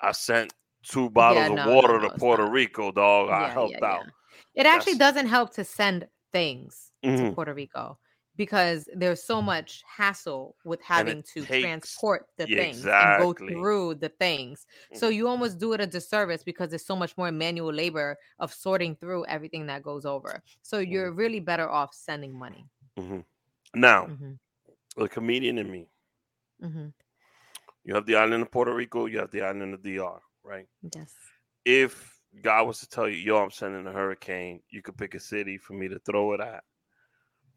I 0.00 0.12
sent 0.12 0.52
two 0.84 1.10
bottles 1.10 1.48
no, 1.50 1.56
of 1.62 1.74
water 1.74 1.98
no, 1.98 2.08
to 2.08 2.18
Puerto 2.18 2.44
not. 2.44 2.52
Rico, 2.52 2.92
dog. 2.92 3.30
I 3.30 3.46
Yeah, 3.48 3.52
helped 3.52 3.76
yeah, 3.80 3.86
out. 3.86 4.04
yeah. 4.04 4.62
It 4.62 4.66
actually 4.66 4.94
That's- 4.94 5.14
doesn't 5.14 5.28
help 5.28 5.52
to 5.54 5.64
send 5.64 6.06
things 6.32 6.92
to 7.02 7.08
Mhm. 7.08 7.34
Puerto 7.34 7.54
Rico 7.54 7.98
because 8.36 8.88
there's 8.94 9.22
so 9.22 9.40
much 9.40 9.82
hassle 9.86 10.56
with 10.64 10.80
having 10.82 11.22
to 11.22 11.44
takes- 11.44 11.62
transport 11.62 12.26
the 12.36 12.48
Yeah, 12.48 12.58
things 12.58 12.84
and 12.86 13.22
go 13.22 13.32
through 13.32 13.94
the 13.96 14.08
things. 14.10 14.66
So 14.92 15.08
Mhm. 15.08 15.14
you 15.14 15.28
almost 15.28 15.58
do 15.58 15.72
it 15.72 15.80
a 15.80 15.86
disservice 15.86 16.42
because 16.44 16.70
there's 16.70 16.84
so 16.86 16.96
much 16.96 17.16
more 17.16 17.30
manual 17.32 17.72
labor 17.72 18.16
of 18.40 18.52
sorting 18.52 18.96
through 18.96 19.24
everything 19.26 19.66
that 19.66 19.82
goes 19.82 20.04
over. 20.04 20.42
So 20.62 20.78
Mm-hmm. 20.78 20.92
you're 20.92 21.12
really 21.12 21.40
better 21.40 21.68
off 21.68 21.94
sending 21.94 22.36
money. 22.36 22.68
Mhm. 22.98 23.24
Now, 23.74 24.06
hmm 24.06 24.32
the 24.96 25.08
comedian 25.08 25.58
in 25.58 25.70
me. 25.70 25.88
hmm 26.60 26.88
You 27.84 27.94
have 27.94 28.06
the 28.06 28.16
island 28.16 28.42
of 28.42 28.50
Puerto 28.50 28.74
Rico. 28.74 29.06
You 29.06 29.18
have 29.18 29.30
the 29.30 29.42
island 29.42 29.74
of 29.74 29.82
DR. 29.82 30.20
Right. 30.42 30.66
Yes. 30.94 31.12
If 31.64 32.18
God 32.42 32.66
was 32.66 32.80
to 32.80 32.88
tell 32.88 33.08
you, 33.08 33.16
"Yo, 33.16 33.36
I'm 33.38 33.50
sending 33.50 33.86
a 33.86 33.92
hurricane," 33.92 34.60
you 34.68 34.82
could 34.82 34.96
pick 34.96 35.14
a 35.14 35.20
city 35.20 35.58
for 35.58 35.72
me 35.74 35.88
to 35.88 35.98
throw 36.00 36.32
it 36.34 36.40
at. 36.40 36.64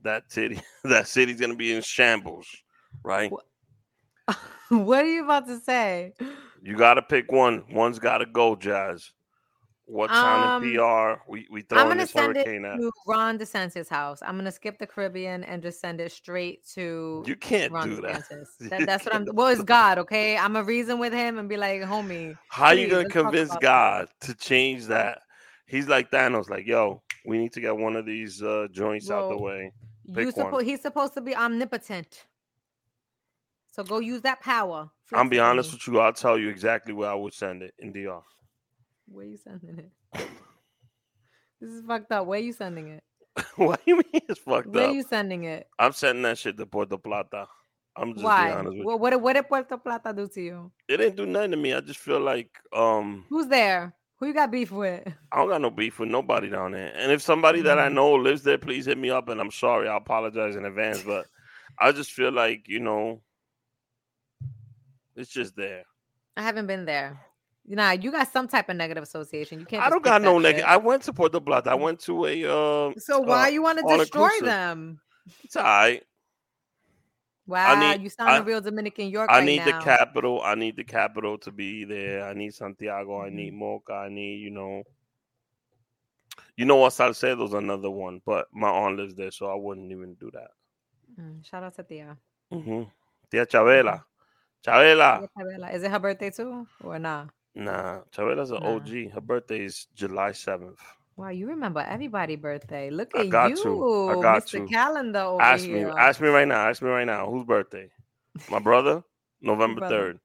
That 0.02 0.32
city, 0.32 0.62
that 0.84 1.08
city's 1.08 1.40
gonna 1.40 1.56
be 1.56 1.74
in 1.76 1.82
shambles. 1.82 2.48
Right. 3.04 3.32
Wha- 3.32 3.42
what 4.70 5.06
are 5.06 5.10
you 5.10 5.24
about 5.24 5.48
to 5.48 5.60
say? 5.60 6.14
You 6.62 6.76
got 6.76 6.96
to 6.96 7.02
pick 7.02 7.32
one. 7.32 7.64
One's 7.72 8.00
got 8.00 8.18
to 8.18 8.26
go, 8.26 8.56
Jazz. 8.56 9.12
What 9.88 10.12
in 10.12 10.18
Um, 10.18 10.62
PR 10.62 11.22
we 11.30 11.48
we 11.50 11.62
I'm 11.62 11.68
throwing 11.68 11.88
gonna 11.90 12.02
this 12.02 12.12
send 12.12 12.36
it 12.36 12.46
hurricane 12.46 12.66
at? 12.66 12.78
to 12.78 12.92
Ron 13.06 13.40
DeSantis' 13.40 13.88
house. 13.88 14.20
I'm 14.22 14.36
gonna 14.36 14.52
skip 14.52 14.80
the 14.80 14.86
Caribbean 14.86 15.46
and 15.46 15.62
just 15.62 15.80
send 15.80 16.02
it 16.02 16.12
straight 16.12 16.68
to 16.74 17.24
You 17.26 17.36
can't 17.38 17.72
Ron 17.72 17.96
do 17.96 18.02
that. 18.02 18.24
That, 18.70 18.86
that's 18.86 19.06
what 19.06 19.16
I'm. 19.16 19.28
Well, 19.34 19.48
it's 19.48 19.64
God, 19.64 19.98
okay? 20.00 20.38
I'm 20.38 20.54
gonna 20.54 20.66
reason 20.66 21.00
with 21.00 21.14
him 21.14 21.38
and 21.38 21.48
be 21.48 21.56
like, 21.56 21.82
homie, 21.84 22.36
How 22.50 22.72
you 22.72 22.90
gonna 22.90 23.06
convince 23.10 23.56
God 23.56 24.10
to 24.22 24.36
change 24.36 24.88
that? 24.88 25.20
He's 25.68 25.88
like 25.88 26.12
Thanos, 26.12 26.50
like, 26.50 26.68
yo, 26.68 27.02
we 27.26 27.38
need 27.38 27.54
to 27.54 27.62
get 27.62 27.76
one 27.78 27.96
of 27.96 28.06
these 28.06 28.44
uh, 28.44 28.68
joints 28.72 29.10
out 29.10 29.30
the 29.30 29.38
way. 29.38 29.72
you 30.06 30.14
Pick 30.26 30.38
one. 30.38 30.48
supposed 30.48 30.66
he's 30.66 30.82
supposed 30.82 31.14
to 31.14 31.22
be 31.22 31.34
omnipotent. 31.34 32.26
So 33.72 33.84
go 33.84 34.00
use 34.00 34.22
that 34.24 34.42
power. 34.42 34.90
I'm 35.14 35.30
be 35.30 35.40
honest 35.40 35.72
with 35.72 35.88
you. 35.88 36.00
I'll 36.00 36.12
tell 36.12 36.38
you 36.38 36.50
exactly 36.50 36.94
where 36.94 37.10
I 37.10 37.14
would 37.14 37.34
send 37.34 37.62
it 37.62 37.74
in 37.80 37.94
DR. 37.94 38.22
Where 39.08 39.26
you 39.26 39.38
sending 39.38 39.80
it? 39.80 39.92
This 41.60 41.72
is 41.72 41.84
fucked 41.86 42.12
up. 42.12 42.28
Where 42.28 42.40
you 42.40 42.54
sending 42.54 42.90
it? 42.90 43.04
what 43.56 43.84
do 43.86 43.92
you 43.92 43.96
mean 43.98 44.22
it's 44.30 44.40
fucked 44.40 44.68
up? 44.68 44.74
Where 44.76 44.92
you 44.92 45.04
sending 45.04 45.44
it? 45.46 45.68
I'm 45.80 45.94
sending 45.94 46.24
that 46.24 46.38
shit 46.38 46.58
to 46.58 46.66
Puerto 46.66 46.98
Plata. 46.98 47.48
I'm 47.96 48.10
just 48.14 48.18
being 48.18 48.26
Why? 48.26 48.52
honest 48.52 48.78
with 48.78 48.86
What, 48.86 49.00
what, 49.00 49.10
did- 49.12 49.22
what 49.22 49.34
did 49.34 49.48
Puerto 49.48 49.78
Plata 49.78 50.14
do 50.14 50.28
to 50.28 50.42
you? 50.42 50.46
you. 50.46 50.72
It 50.88 50.98
didn't 50.98 51.16
do 51.16 51.26
nothing 51.26 51.52
to 51.52 51.58
me. 51.58 51.74
I 51.74 51.80
just 51.82 52.00
feel 52.00 52.20
like 52.20 52.50
um 52.74 53.26
Who's 53.30 53.48
there? 53.48 53.94
Who 54.20 54.28
you 54.28 54.34
got 54.34 54.52
beef 54.52 54.72
with? 54.72 55.04
I 55.32 55.38
don't 55.38 55.50
got 55.50 55.62
no 55.62 55.70
beef 55.70 56.00
with 56.00 56.10
nobody 56.10 56.50
down 56.50 56.72
there. 56.72 56.92
And 56.96 57.12
if 57.12 57.22
somebody 57.22 57.62
that 57.62 57.78
I 57.80 57.88
Mhm. 57.90 57.94
know 57.94 58.14
lives 58.16 58.44
there, 58.44 58.58
please 58.58 58.86
hit 58.86 58.98
me 58.98 59.10
up. 59.10 59.30
And 59.30 59.40
I'm 59.40 59.52
sorry, 59.52 59.88
I 59.88 59.98
apologize 59.98 60.56
in 60.56 60.66
advance. 60.66 61.02
But 61.04 61.26
I 61.80 61.92
just 61.92 62.12
feel 62.12 62.32
like 62.32 62.68
you 62.68 62.80
know, 62.80 63.22
it's 65.16 65.30
just 65.32 65.56
there. 65.56 65.84
I 66.36 66.44
haven't 66.44 66.68
been 66.68 66.86
there. 66.86 67.20
Nah, 67.68 67.92
you 67.92 68.12
got 68.12 68.32
some 68.32 68.48
type 68.48 68.70
of 68.70 68.78
negative 68.78 69.04
association. 69.04 69.60
You 69.60 69.66
can't. 69.66 69.84
I 69.84 69.90
don't 69.90 70.04
got 70.04 70.22
no 70.22 70.40
negative. 70.40 70.66
I 70.68 70.78
went 70.78 71.04
to 71.04 71.14
Puerto 71.14 71.42
Plata. 71.42 71.72
I 71.72 71.76
went 71.76 72.00
to 72.02 72.26
a. 72.26 72.44
Uh, 72.46 72.94
So 72.98 73.20
why 73.20 73.48
uh, 73.48 73.52
you 73.52 73.62
want 73.62 73.80
to 73.80 73.98
destroy 73.98 74.30
them? 74.42 75.02
it's 75.44 75.56
all 75.58 75.64
right. 75.64 76.02
Wow, 77.46 77.94
need- 77.94 78.02
you 78.04 78.10
sound 78.10 78.30
I- 78.30 78.38
a 78.40 78.44
real 78.44 78.62
Dominican 78.62 79.08
York 79.10 79.30
I 79.30 79.40
right 79.40 79.46
need 79.46 79.64
the 79.66 79.74
capital. 79.84 80.42
I 80.44 80.56
need 80.56 80.76
the 80.78 80.84
capital 80.84 81.38
to 81.40 81.52
be 81.52 81.84
there. 81.84 82.26
I 82.26 82.34
need 82.34 82.54
Santiago. 82.54 83.22
I 83.22 83.28
Mm-hmm. 83.28 83.36
need 83.36 83.54
Moca. 83.54 84.06
I 84.06 84.10
need 84.10 84.38
you 84.42 84.50
know. 84.50 84.84
You 86.56 86.66
know 86.66 86.78
what 86.78 86.94
Salcedo's 86.94 87.54
another 87.54 87.90
one, 87.92 88.22
but 88.26 88.48
my 88.52 88.70
aunt 88.70 88.98
lives 88.98 89.14
there, 89.16 89.32
so 89.32 89.46
I 89.48 89.56
wouldn't 89.56 89.92
even 89.92 90.16
do 90.16 90.32
that. 90.34 90.50
Mm, 91.20 91.46
shout 91.46 91.64
out 91.64 91.76
to 91.76 91.84
Tia. 91.84 92.18
hmm 92.52 92.84
Tia 93.30 93.46
Chavela. 93.46 94.04
Chavela. 94.66 95.20
Tia 95.20 95.30
Isabella. 95.44 95.72
Is 95.72 95.84
it 95.84 95.92
her 95.92 96.00
birthday 96.00 96.30
too, 96.32 96.66
or 96.84 96.98
nah? 97.00 97.28
Nah, 97.58 98.02
Chavela's 98.16 98.52
an 98.52 98.62
Nah. 98.62 98.76
OG. 98.76 99.10
Her 99.14 99.22
birthday 99.22 99.66
is 99.66 99.88
July 99.96 100.30
7th. 100.32 100.78
Wow, 101.16 101.30
you 101.30 101.48
remember 101.48 101.80
everybody's 101.80 102.38
birthday. 102.40 102.92
Look 102.92 103.12
I 103.16 103.22
at 103.22 103.30
got 103.30 103.50
you, 103.50 103.64
to. 103.64 104.10
I 104.10 104.22
got 104.22 104.44
Mr. 104.44 104.52
to. 104.52 104.68
Calendar 104.68 105.20
over 105.22 105.42
Ask 105.42 105.64
me, 105.66 105.80
here. 105.80 105.90
ask 105.98 106.22
me 106.22 106.28
right 106.28 106.48
now. 106.48 106.70
Ask 106.70 106.84
me 106.84 106.90
right 106.90 107.06
now. 107.06 107.28
Whose 107.32 107.46
birthday? 107.46 107.90
My 108.52 108.60
brother, 108.60 109.04
November 109.42 109.80
brother? 109.82 110.14
3rd. 110.14 110.20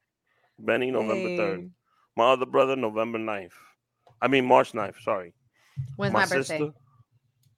Benny, 0.58 0.90
November 0.90 1.30
3rd. 1.30 1.60
Hey, 1.60 1.68
My 2.16 2.32
other 2.32 2.44
brother, 2.44 2.76
November 2.76 3.18
9th. 3.18 3.52
I 4.20 4.28
mean, 4.28 4.44
March 4.44 4.72
9th. 4.72 5.00
Sorry. 5.02 5.32
When's 5.96 6.12
my, 6.12 6.26
birthday? 6.26 6.70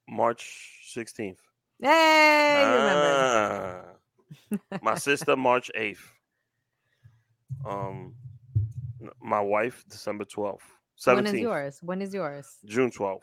March 0.07 0.81
16th. 0.95 1.35
Hey, 1.81 2.61
you 2.61 2.77
remember? 2.77 3.97
Ah. 4.71 4.77
my 4.81 4.95
sister, 4.95 5.35
March 5.35 5.69
8th. 5.77 5.99
Um, 7.67 8.13
my 9.21 9.41
wife, 9.41 9.83
December 9.89 10.25
12th. 10.25 10.59
17th. 10.99 11.15
When 11.15 11.27
is 11.27 11.39
yours? 11.41 11.79
When 11.81 12.01
is 12.01 12.13
yours? 12.13 12.57
June 12.65 12.91
12th. 12.91 13.19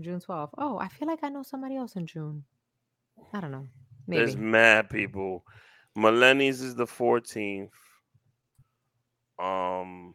June 0.00 0.20
12th. 0.20 0.50
Oh, 0.56 0.78
I 0.78 0.88
feel 0.88 1.08
like 1.08 1.20
I 1.22 1.28
know 1.28 1.42
somebody 1.42 1.76
else 1.76 1.96
in 1.96 2.06
June. 2.06 2.44
I 3.32 3.40
don't 3.40 3.50
know. 3.50 3.66
Maybe. 4.06 4.18
There's 4.24 4.36
mad 4.36 4.88
people. 4.88 5.44
Millennials 5.96 6.62
is 6.62 6.74
the 6.74 6.86
14th. 6.86 7.68
Um, 9.38 10.14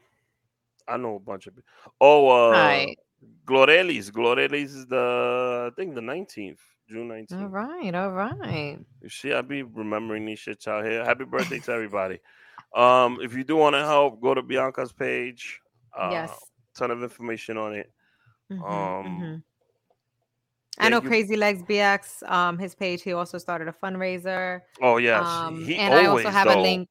I 0.88 0.98
know 0.98 1.16
a 1.16 1.20
bunch 1.20 1.48
of. 1.48 1.56
people. 1.56 1.70
Oh, 2.02 2.30
uh, 2.30 2.52
right. 2.52 2.98
Glorelis. 3.46 4.12
Glorelis 4.12 4.76
is 4.76 4.86
the 4.88 5.72
I 5.72 5.76
think 5.76 5.96
the 5.96 6.02
19th, 6.02 6.60
June 6.90 7.10
19th. 7.10 7.42
All 7.42 7.48
right. 7.48 7.94
All 7.94 8.12
right. 8.12 8.78
You 9.02 9.10
see, 9.10 9.34
I 9.34 9.42
be 9.42 9.64
remembering 9.64 10.26
these 10.26 10.40
shits 10.40 10.68
out 10.68 10.86
here. 10.86 11.04
Happy 11.04 11.26
birthday 11.26 11.60
to 11.60 11.72
everybody. 11.72 12.20
Um, 12.76 13.20
if 13.22 13.34
you 13.34 13.44
do 13.44 13.56
want 13.56 13.76
to 13.76 13.86
help, 13.86 14.22
go 14.22 14.34
to 14.34 14.42
Bianca's 14.44 14.92
page. 14.92 15.62
Uh, 15.98 16.10
yes. 16.12 16.38
ton 16.76 16.92
of 16.92 17.02
information 17.02 17.56
on 17.58 17.74
it. 17.74 17.90
Mhm, 18.52 18.62
um, 18.62 19.06
mhm. 19.22 19.44
I 20.78 20.90
know 20.90 21.02
you- 21.02 21.08
Crazy 21.08 21.38
Legs 21.38 21.64
BX, 21.64 22.22
um, 22.30 22.58
his 22.58 22.76
page. 22.76 23.02
He 23.02 23.14
also 23.14 23.38
started 23.38 23.70
a 23.70 23.72
fundraiser. 23.72 24.62
Oh 24.82 24.98
yes, 24.98 25.26
Um, 25.26 25.64
he 25.64 25.78
and 25.78 25.94
I 25.94 26.06
always 26.06 26.26
also 26.26 26.36
have 26.38 26.48
though, 26.50 26.60
a 26.60 26.62
link. 26.62 26.90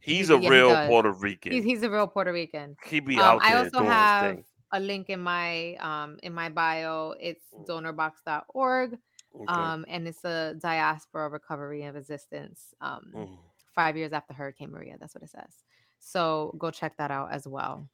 He's 0.00 0.30
Yeah, 0.30 0.36
a 0.36 0.40
he 0.40 0.48
real 0.50 0.68
does. 0.70 0.88
Puerto 0.88 1.12
Rican. 1.12 1.52
He's, 1.52 1.62
he's 1.64 1.82
a 1.84 1.90
real 1.90 2.08
Puerto 2.08 2.32
Rican. 2.32 2.76
he 2.86 2.98
be 2.98 3.14
Um, 3.16 3.22
out 3.22 3.42
I 3.44 3.54
also 3.54 3.70
doing 3.70 3.84
his 3.84 3.92
have 3.92 4.34
thing. 4.36 4.44
a 4.72 4.80
link 4.80 5.08
in 5.10 5.20
my 5.20 5.76
um 5.76 6.18
in 6.24 6.34
my 6.34 6.48
bio. 6.48 7.14
It's 7.20 7.44
donorbox.org. 7.68 8.98
Okay. 9.32 9.46
Um, 9.46 9.84
and 9.86 10.08
it's 10.08 10.24
a 10.24 10.54
diaspora 10.58 11.28
recovery 11.28 11.82
and 11.84 11.94
resistance. 11.94 12.74
Um, 12.80 13.12
Mm, 13.14 13.38
five 13.80 13.96
years 13.96 14.12
after 14.12 14.34
Hurricane 14.34 14.70
Maria. 14.70 14.96
That's 15.00 15.14
what 15.14 15.24
it 15.24 15.30
says. 15.30 15.52
So 15.98 16.54
go 16.58 16.70
check 16.70 16.92
that 16.98 17.10
out 17.10 17.32
as 17.32 17.46
well. 17.48 17.88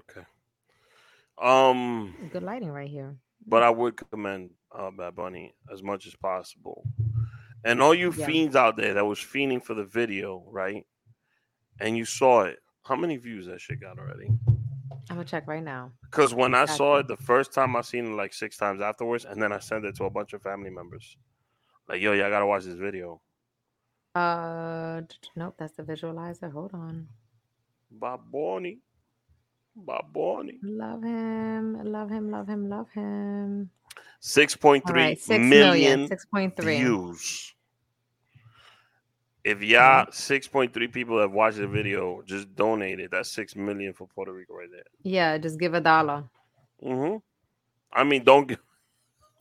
okay. 0.00 0.26
Um, 1.40 2.14
Good 2.32 2.42
lighting 2.42 2.70
right 2.70 2.88
here. 2.90 3.16
but 3.46 3.62
I 3.62 3.70
would 3.70 3.96
commend 3.96 4.50
uh, 4.78 4.90
Bad 4.90 5.16
Bunny 5.16 5.54
as 5.72 5.82
much 5.82 6.06
as 6.06 6.14
possible. 6.14 6.84
And 7.64 7.80
all 7.80 7.94
you 7.94 8.12
Yeah. 8.12 8.26
fiends 8.26 8.56
out 8.56 8.76
there 8.76 8.94
that 8.94 9.06
was 9.06 9.18
fiending 9.18 9.62
for 9.64 9.74
the 9.74 9.84
video, 9.84 10.44
right? 10.50 10.84
And 11.80 11.96
you 11.96 12.04
saw 12.04 12.42
it. 12.42 12.58
How 12.84 12.96
many 12.96 13.16
views 13.16 13.46
that 13.46 13.60
shit 13.60 13.80
got 13.80 13.98
already? 13.98 14.28
I'm 15.08 15.16
gonna 15.16 15.24
check 15.24 15.46
right 15.46 15.62
now. 15.62 15.92
Because 16.02 16.34
when 16.34 16.54
I 16.54 16.66
saw 16.66 16.98
it 16.98 17.08
the 17.08 17.16
first 17.16 17.52
time, 17.54 17.74
I 17.76 17.80
seen 17.82 18.04
it 18.12 18.16
like 18.16 18.34
six 18.34 18.56
times 18.56 18.80
afterwards, 18.82 19.24
and 19.24 19.40
then 19.40 19.52
I 19.52 19.58
sent 19.60 19.84
it 19.86 19.94
to 19.96 20.04
a 20.04 20.10
bunch 20.10 20.32
of 20.34 20.42
family 20.42 20.70
members. 20.70 21.16
Like, 21.88 22.00
yo, 22.02 22.12
y'all 22.12 22.30
gotta 22.30 22.46
watch 22.46 22.64
this 22.64 22.74
video. 22.88 23.20
Uh, 24.14 25.02
nope, 25.36 25.54
that's 25.58 25.72
the 25.76 25.82
visualizer. 25.82 26.52
Hold 26.52 26.74
on. 26.74 27.08
Bob 27.90 28.30
Bonnie. 28.30 28.78
Bob 29.74 30.12
Bonnie. 30.12 30.58
Love 30.62 31.02
him, 31.02 31.84
love 31.92 32.10
him, 32.10 32.30
love 32.30 32.48
him, 32.48 32.68
love 32.68 32.90
him. 32.90 33.70
Six 34.20 34.56
point 34.56 34.86
All 34.86 34.92
three 34.92 35.06
right, 35.06 35.20
six 35.20 35.50
million 35.50 35.50
million, 35.50 36.06
six 36.06 36.26
point 36.26 36.56
three. 36.56 36.76
views. 36.76 37.54
If 39.44 39.62
y'all 39.62 40.06
six 40.12 40.46
point 40.46 40.72
three 40.72 40.88
people 40.88 41.18
have 41.20 41.32
watched 41.32 41.58
the 41.58 41.66
video, 41.66 42.22
just 42.22 42.54
donate 42.54 43.00
it. 43.00 43.10
That's 43.10 43.30
six 43.30 43.56
million 43.56 43.92
for 43.92 44.06
Puerto 44.06 44.32
Rico 44.32 44.54
right 44.54 44.70
there. 44.70 44.84
Yeah, 45.04 45.38
just 45.38 45.58
give 45.60 45.74
a 45.74 45.80
dollar. 45.80 46.24
hmm 46.82 47.16
I 47.92 48.04
mean, 48.04 48.24
don't 48.24 48.46
give. 48.48 48.58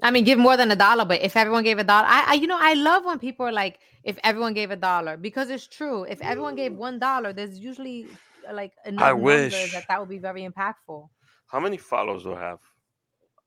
I 0.02 0.12
mean, 0.12 0.24
give 0.24 0.40
more 0.40 0.58
than 0.58 0.72
a 0.72 0.76
dollar, 0.76 1.06
but 1.06 1.22
if 1.22 1.38
everyone 1.38 1.64
gave 1.64 1.78
a 1.78 1.84
dollar, 1.84 2.08
I, 2.08 2.26
I, 2.30 2.34
you 2.34 2.48
know, 2.48 2.58
I 2.60 2.74
love 2.74 3.06
when 3.06 3.20
people 3.20 3.46
are 3.46 3.52
like, 3.52 3.80
if 4.04 4.18
everyone 4.24 4.54
gave 4.54 4.72
a 4.72 4.76
dollar, 4.76 5.16
because 5.16 5.50
it's 5.50 5.68
true. 5.68 6.04
If 6.06 6.22
everyone 6.22 6.56
gave 6.56 6.74
one 6.74 6.98
dollar, 6.98 7.34
there's 7.34 7.60
usually 7.60 8.08
like 8.52 8.74
enough 8.86 9.16
numbers 9.16 9.52
wish. 9.52 9.72
that 9.74 9.86
that 9.88 10.00
would 10.00 10.10
be 10.10 10.18
very 10.18 10.48
impactful. 10.48 11.08
How 11.48 11.60
many 11.60 11.78
follows 11.78 12.24
do 12.24 12.34
I 12.34 12.40
have? 12.40 12.60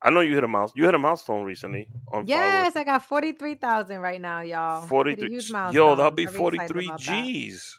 I 0.01 0.11
know 0.11 0.21
you 0.21 0.35
hit 0.35 0.45
a 0.45 0.49
mouse. 0.49 0.71
You 0.77 0.85
hit 0.85 0.95
a 0.95 0.99
milestone 0.99 1.45
recently 1.45 1.89
on 2.13 2.27
Yes, 2.27 2.77
I 2.77 2.85
got 2.85 3.05
forty 3.05 3.33
three 3.33 3.55
thousand 3.55 4.01
right 4.01 4.21
now, 4.21 4.43
y'all. 4.43 4.87
43. 4.87 5.29
huge 5.29 5.51
Yo, 5.73 5.97
that'll 5.97 6.11
be 6.11 6.27
forty 6.27 6.59
three 6.69 6.87
about 6.87 7.01
that. 7.01 7.25
G's. 7.25 7.79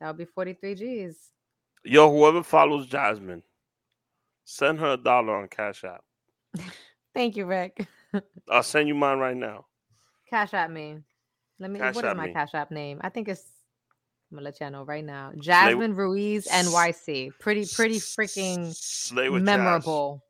That'll 0.00 0.14
be 0.14 0.24
forty 0.24 0.54
three 0.54 0.74
G's. 0.74 1.30
Yo, 1.84 2.10
whoever 2.10 2.42
follows 2.42 2.86
Jasmine, 2.86 3.42
send 4.44 4.80
her 4.80 4.94
a 4.94 4.96
dollar 4.96 5.36
on 5.36 5.48
Cash 5.48 5.84
App. 5.84 6.02
Thank 7.14 7.36
you, 7.36 7.46
Rick. 7.46 7.86
I'll 8.50 8.62
send 8.62 8.88
you 8.88 8.94
mine 8.94 9.18
right 9.18 9.36
now. 9.36 9.66
Cash 10.28 10.52
App 10.52 10.70
me. 10.70 10.98
Let 11.58 11.70
me. 11.70 11.78
Cash 11.78 11.94
what 11.94 12.04
is 12.04 12.16
my 12.16 12.26
me. 12.26 12.32
Cash 12.32 12.54
App 12.54 12.70
name? 12.70 13.00
I 13.02 13.08
think 13.08 13.28
it's. 13.28 13.44
I'm 14.30 14.38
gonna 14.38 14.46
let 14.46 14.60
you 14.60 14.68
know 14.70 14.82
right 14.82 15.04
now. 15.04 15.32
Jasmine 15.38 15.94
Ruiz 15.94 16.48
NYC. 16.48 17.38
Pretty, 17.38 17.66
pretty 17.72 17.96
freaking 17.96 18.74
Slay 18.74 19.28
with 19.28 19.42
Jazz. 19.42 19.46
memorable. 19.46 20.24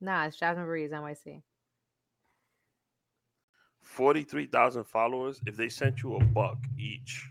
Nah, 0.00 0.26
it's 0.26 0.36
Jasmine 0.36 0.66
Ruiz 0.66 0.90
NYC. 0.90 1.40
43,000 3.80 4.84
followers. 4.84 5.40
If 5.46 5.56
they 5.56 5.70
sent 5.70 6.02
you 6.02 6.16
a 6.16 6.24
buck 6.24 6.58
each, 6.78 7.30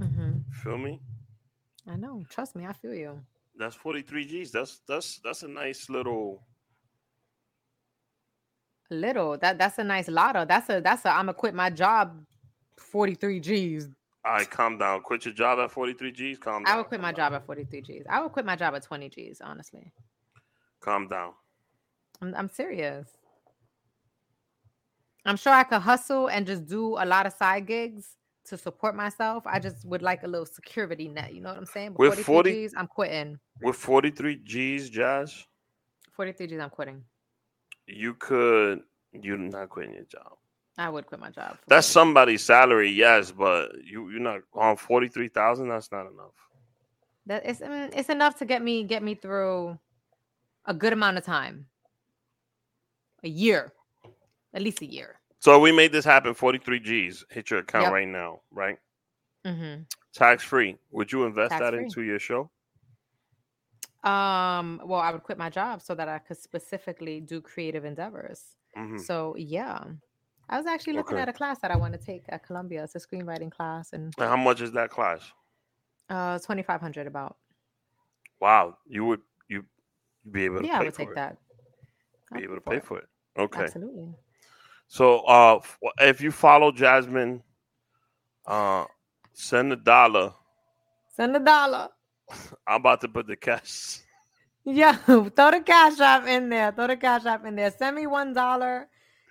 mm-hmm. 0.00 0.38
feel 0.50 0.78
me? 0.78 1.00
I 1.86 1.94
know. 1.94 2.24
Trust 2.28 2.56
me, 2.56 2.66
I 2.66 2.72
feel 2.72 2.94
you. 2.94 3.20
That's 3.56 3.76
43 3.76 4.24
G's. 4.24 4.50
That's 4.50 4.80
that's 4.88 5.20
that's 5.22 5.44
a 5.44 5.48
nice 5.48 5.88
little 5.88 6.42
little. 8.92 9.36
That 9.38 9.58
that's 9.58 9.78
a 9.78 9.84
nice 9.84 10.08
lotto. 10.08 10.44
That's 10.44 10.68
a 10.70 10.80
that's 10.80 11.04
a. 11.04 11.10
I'm 11.10 11.26
gonna 11.26 11.34
quit 11.34 11.54
my 11.54 11.70
job. 11.70 12.24
Forty 12.78 13.14
three 13.14 13.40
G's. 13.40 13.88
all 14.24 14.32
right, 14.34 14.50
calm 14.50 14.78
down. 14.78 15.00
Quit 15.02 15.24
your 15.24 15.34
job 15.34 15.58
at 15.58 15.70
43 15.70 16.12
G's. 16.12 16.38
Calm 16.38 16.64
down. 16.64 16.72
I 16.72 16.76
would 16.76 16.86
quit 16.86 17.00
my 17.00 17.12
job 17.12 17.32
at 17.32 17.44
forty 17.46 17.64
three 17.64 17.82
G's. 17.82 18.04
I 18.08 18.20
would 18.22 18.32
quit 18.32 18.44
my 18.46 18.56
job 18.56 18.74
at 18.74 18.82
twenty 18.82 19.08
G's. 19.08 19.40
Honestly, 19.42 19.92
Calm 20.80 21.08
down. 21.08 21.32
I'm 22.20 22.34
I'm 22.34 22.48
serious. 22.48 23.08
I'm 25.24 25.36
sure 25.36 25.52
I 25.52 25.62
could 25.62 25.80
hustle 25.82 26.28
and 26.28 26.46
just 26.46 26.66
do 26.66 26.96
a 26.98 27.06
lot 27.06 27.26
of 27.26 27.32
side 27.32 27.66
gigs 27.66 28.16
to 28.46 28.58
support 28.58 28.96
myself. 28.96 29.44
I 29.46 29.60
just 29.60 29.84
would 29.84 30.02
like 30.02 30.24
a 30.24 30.26
little 30.26 30.46
security 30.46 31.08
net. 31.08 31.32
You 31.32 31.40
know 31.42 31.50
what 31.50 31.58
I'm 31.58 31.64
saying? 31.66 31.90
But 31.92 31.98
With 32.00 32.14
43 32.18 32.24
40 32.24 32.50
G's, 32.52 32.74
I'm 32.76 32.88
quitting. 32.88 33.38
With 33.62 33.76
43 33.76 34.40
G's, 34.42 34.90
Jazz, 34.90 35.46
43 36.10 36.46
G's, 36.48 36.58
I'm 36.60 36.70
quitting. 36.70 37.04
You 37.92 38.14
could 38.14 38.82
you're 39.12 39.36
not 39.38 39.68
quitting 39.68 39.94
your 39.94 40.04
job. 40.04 40.32
I 40.78 40.88
would 40.88 41.06
quit 41.06 41.20
my 41.20 41.30
job. 41.30 41.58
That's 41.68 41.86
40. 41.86 41.92
somebody's 41.92 42.42
salary, 42.42 42.90
yes, 42.90 43.30
but 43.30 43.72
you 43.84 44.08
you're 44.10 44.20
not 44.20 44.40
on 44.54 44.76
43,000. 44.76 45.68
That's 45.68 45.92
not 45.92 46.02
enough. 46.10 46.32
That 47.26 47.42
it's 47.44 47.60
it's 47.64 48.08
enough 48.08 48.38
to 48.38 48.44
get 48.44 48.62
me 48.62 48.84
get 48.84 49.02
me 49.02 49.14
through 49.14 49.78
a 50.66 50.74
good 50.74 50.92
amount 50.92 51.18
of 51.18 51.24
time. 51.24 51.66
A 53.24 53.28
year. 53.28 53.72
At 54.54 54.62
least 54.62 54.80
a 54.82 54.86
year. 54.86 55.20
So 55.38 55.58
we 55.60 55.72
made 55.72 55.92
this 55.92 56.04
happen. 56.04 56.34
Forty 56.34 56.58
three 56.58 56.80
G's 56.80 57.24
hit 57.30 57.50
your 57.50 57.60
account 57.60 57.84
Yep. 57.84 57.92
right 57.92 58.08
now, 58.08 58.40
right? 58.50 58.76
Mm-hmm. 59.46 59.82
Tax 60.14 60.42
free. 60.42 60.76
Would 60.90 61.10
you 61.12 61.24
invest 61.24 61.50
that 61.50 61.58
Tax-free. 61.60 61.84
into 61.84 62.02
your 62.02 62.18
show? 62.18 62.50
Um, 64.04 64.80
well, 64.84 65.00
I 65.00 65.12
would 65.12 65.22
quit 65.22 65.38
my 65.38 65.48
job 65.50 65.80
so 65.80 65.94
that 65.94 66.08
I 66.08 66.18
could 66.18 66.36
specifically 66.36 67.20
do 67.20 67.40
creative 67.40 67.84
endeavors. 67.84 68.56
hmm 68.74 68.98
So 68.98 69.36
yeah. 69.36 69.84
I 70.48 70.56
was 70.58 70.66
actually 70.66 70.94
looking 70.94 71.16
Okay. 71.16 71.22
at 71.22 71.28
a 71.28 71.32
class 71.32 71.60
that 71.60 71.70
I 71.70 71.76
want 71.76 71.92
to 71.94 71.98
take 71.98 72.24
at 72.28 72.44
Columbia. 72.44 72.84
It's 72.84 72.94
a 72.94 72.98
screenwriting 73.00 73.50
class 73.50 73.92
and 73.92 74.12
And 74.18 74.28
how 74.28 74.36
much 74.36 74.60
is 74.60 74.72
that 74.72 74.90
class? 74.90 75.32
uh 76.10 76.38
twenty 76.40 76.62
five 76.62 76.80
hundred 76.80 77.06
about. 77.06 77.36
Wow, 78.40 78.76
you 78.86 79.04
would 79.04 79.20
you 79.48 79.64
you'd 80.24 80.32
be 80.32 80.44
able 80.44 80.60
to 80.62 80.66
Yeah, 80.66 80.80
I 80.80 80.82
would 80.82 80.94
take 80.94 81.08
it. 81.10 81.14
that. 81.14 81.38
Be 82.32 82.38
I'd 82.38 82.44
able 82.44 82.56
to 82.56 82.60
pay 82.60 82.80
for 82.80 82.98
it. 82.98 83.08
Okay. 83.38 83.62
Absolutely. 83.64 84.08
So 84.88 85.20
uh 85.20 85.60
if 86.00 86.20
you 86.20 86.32
follow 86.32 86.72
Jasmine, 86.72 87.42
uh 88.46 88.84
send 89.32 89.72
a 89.72 89.76
dollar. 89.76 90.34
Send 91.16 91.36
a 91.36 91.40
dollar. 91.40 91.88
I'm 92.66 92.80
about 92.80 93.00
to 93.02 93.08
put 93.08 93.26
the 93.26 93.36
cash. 93.36 93.98
Yeah, 94.64 94.92
throw 95.06 95.24
the 95.50 95.62
cash 95.64 95.98
app 96.00 96.26
in 96.26 96.48
there. 96.48 96.72
Throw 96.72 96.86
the 96.86 96.96
cash 96.96 97.24
app 97.26 97.44
in 97.46 97.56
there. 97.56 97.70
Send 97.70 97.96
me 97.96 98.06
one 98.06 98.32
dollar. 98.32 98.88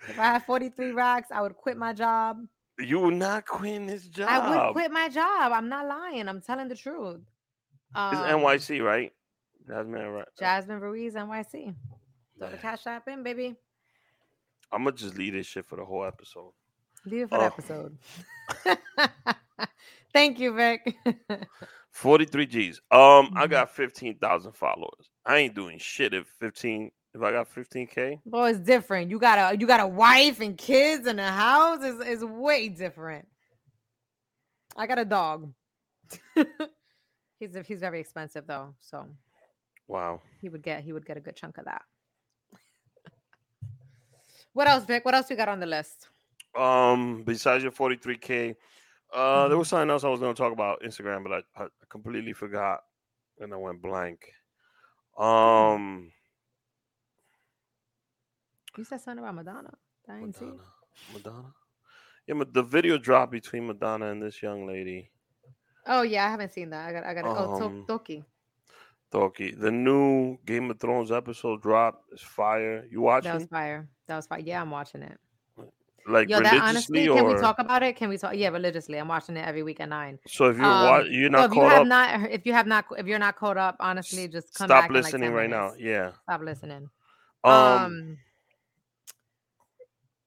If 0.08 0.18
I 0.18 0.24
had 0.24 0.44
43 0.44 0.90
racks, 0.92 1.28
I 1.30 1.40
would 1.42 1.54
quit 1.56 1.76
my 1.76 1.92
job. 1.92 2.44
You 2.78 2.98
will 2.98 3.12
not 3.12 3.46
quit 3.46 3.86
this 3.86 4.06
job. 4.08 4.28
I 4.28 4.50
would 4.66 4.72
quit 4.72 4.90
my 4.90 5.08
job. 5.08 5.52
I'm 5.52 5.68
not 5.68 5.86
lying. 5.86 6.28
I'm 6.28 6.40
telling 6.40 6.68
the 6.68 6.74
truth. 6.74 7.20
It's 7.20 7.96
Um, 7.96 8.14
NYC, 8.40 8.82
right? 8.84 9.12
Jasmine, 9.68 10.08
right? 10.08 10.26
Jasmine 10.38 10.80
Ruiz, 10.80 11.14
NYC. 11.14 11.74
Throw 12.38 12.50
the 12.50 12.56
cash 12.56 12.86
app 12.86 13.06
in, 13.08 13.22
baby. 13.22 13.54
I'm 14.72 14.84
gonna 14.84 14.96
just 14.96 15.16
leave 15.16 15.34
this 15.34 15.46
shit 15.46 15.66
for 15.66 15.76
the 15.76 15.84
whole 15.84 16.04
episode. 16.04 16.52
Leave 17.04 17.22
it 17.24 17.28
for 17.28 17.36
Oh. 17.36 17.40
the 17.40 17.46
episode. 17.46 17.98
Thank 20.12 20.38
you, 20.40 20.52
Vic. 20.54 20.96
43 21.92 22.46
G's. 22.46 22.80
Um, 22.90 23.32
I 23.36 23.46
Mhm. 23.46 23.50
got 23.50 23.70
15,000 23.70 24.52
followers. 24.52 25.10
I 25.24 25.36
ain't 25.38 25.54
doing 25.54 25.78
shit 25.78 26.12
if 26.14 26.26
15 26.40 26.90
if 27.14 27.22
I 27.22 27.30
got 27.30 27.46
15k. 27.46 28.20
Boy, 28.24 28.50
it's 28.50 28.58
different. 28.58 29.10
You 29.10 29.18
got 29.18 29.38
a 29.54 29.58
you 29.58 29.66
got 29.66 29.80
a 29.80 29.86
wife 29.86 30.40
and 30.40 30.56
kids 30.56 31.06
and 31.06 31.20
a 31.20 31.30
house. 31.30 31.84
is 31.84 32.00
is 32.00 32.24
way 32.24 32.68
different. 32.70 33.28
I 34.76 34.86
got 34.86 34.98
a 34.98 35.04
dog. 35.04 35.52
he's 37.38 37.54
he's 37.66 37.80
very 37.80 38.00
expensive 38.00 38.46
though, 38.46 38.74
so 38.80 39.06
Wow. 39.86 40.22
he 40.40 40.48
would 40.48 40.62
get 40.62 40.82
he 40.82 40.92
would 40.94 41.04
get 41.04 41.18
a 41.18 41.20
good 41.20 41.36
chunk 41.36 41.58
of 41.58 41.66
that. 41.66 41.82
what 44.54 44.66
else, 44.66 44.84
Vic? 44.86 45.04
What 45.04 45.14
else 45.14 45.28
we 45.28 45.36
got 45.36 45.48
on 45.50 45.60
the 45.60 45.66
list? 45.66 46.08
Um, 46.56 47.22
besides 47.22 47.62
your 47.62 47.72
43k, 47.72 48.56
uh, 49.12 49.48
there 49.48 49.56
Mhm. 49.56 49.58
was 49.60 49.68
something 49.68 49.90
else 49.90 50.04
I 50.04 50.08
was 50.08 50.20
gonna 50.20 50.34
talk 50.34 50.52
about 50.52 50.82
Instagram, 50.82 51.22
but 51.22 51.44
I, 51.56 51.64
I 51.64 51.68
completely 51.88 52.32
forgot 52.32 52.80
and 53.38 53.52
I 53.52 53.56
went 53.56 53.82
blank. 53.82 54.20
Um, 55.18 56.12
You 58.76 58.84
said 58.84 59.00
something 59.00 59.22
about 59.22 59.34
Madonna. 59.34 59.72
I 60.08 60.14
didn't 60.20 60.36
see. 60.36 60.44
Madonna. 60.46 60.62
Madonna. 61.12 61.54
Yeah, 62.26 62.34
but 62.38 62.54
the 62.54 62.62
video 62.62 62.98
dropped 62.98 63.32
between 63.32 63.66
Madonna 63.66 64.06
and 64.10 64.22
this 64.22 64.42
young 64.42 64.66
lady, 64.66 65.10
Oh 65.84 66.02
yeah, 66.02 66.24
I 66.26 66.30
haven't 66.30 66.52
seen 66.52 66.70
that. 66.70 66.88
I 66.88 66.92
got 66.92 67.04
I 67.04 67.12
got 67.12 67.24
oh 67.24 67.62
Um, 67.64 67.80
to- 67.80 67.86
Toki. 67.88 68.24
Toki. 69.10 69.50
The 69.50 69.70
new 69.72 70.38
Game 70.46 70.70
of 70.70 70.78
Thrones 70.78 71.10
episode 71.10 71.60
dropped. 71.60 72.04
It's 72.12 72.22
fire. 72.22 72.86
You 72.88 73.00
watching? 73.00 73.32
That 73.32 73.38
was 73.40 73.48
fire. 73.48 73.88
That 74.06 74.16
was 74.16 74.26
fire. 74.28 74.38
Yeah, 74.38 74.62
I'm 74.62 74.70
watching 74.70 75.02
it. 75.02 75.18
Like 76.06 76.28
Yo, 76.28 76.40
that 76.40 76.62
honestly, 76.62 77.08
or 77.08 77.16
can 77.16 77.26
we 77.26 77.40
talk 77.40 77.58
about 77.58 77.82
it? 77.82 77.96
Can 77.96 78.08
we 78.08 78.18
talk? 78.18 78.34
Yeah, 78.34 78.48
religiously. 78.48 78.98
I'm 78.98 79.08
watching 79.08 79.36
it 79.36 79.46
every 79.46 79.62
week 79.62 79.80
at 79.80 79.88
nine. 79.88 80.18
so 80.26 80.46
if 80.46 80.56
you're 80.56 80.66
um, 80.66 80.84
wa- 80.84 80.98
you're 81.08 81.30
So 81.30 81.36
not 81.36 81.46
if 81.46 81.54
you 81.54 81.60
caught 81.60 81.72
have 81.72 81.80
up, 81.82 81.86
not, 81.86 82.20
if 82.30 82.46
you 82.46 82.52
have 82.52 82.66
not, 82.66 82.84
if 82.98 83.06
you're 83.06 83.18
not 83.18 83.36
caught 83.36 83.56
up, 83.56 83.76
honestly, 83.80 84.26
just 84.28 84.54
come 84.54 84.66
stop 84.66 84.84
like, 84.84 84.90
listening 84.90 85.30
10 85.30 85.32
right 85.32 85.50
now. 85.50 85.74
Yeah. 85.78 86.12
Stop 86.24 86.40
listening. 86.42 86.88
Um, 87.44 87.54
Um, 87.54 88.18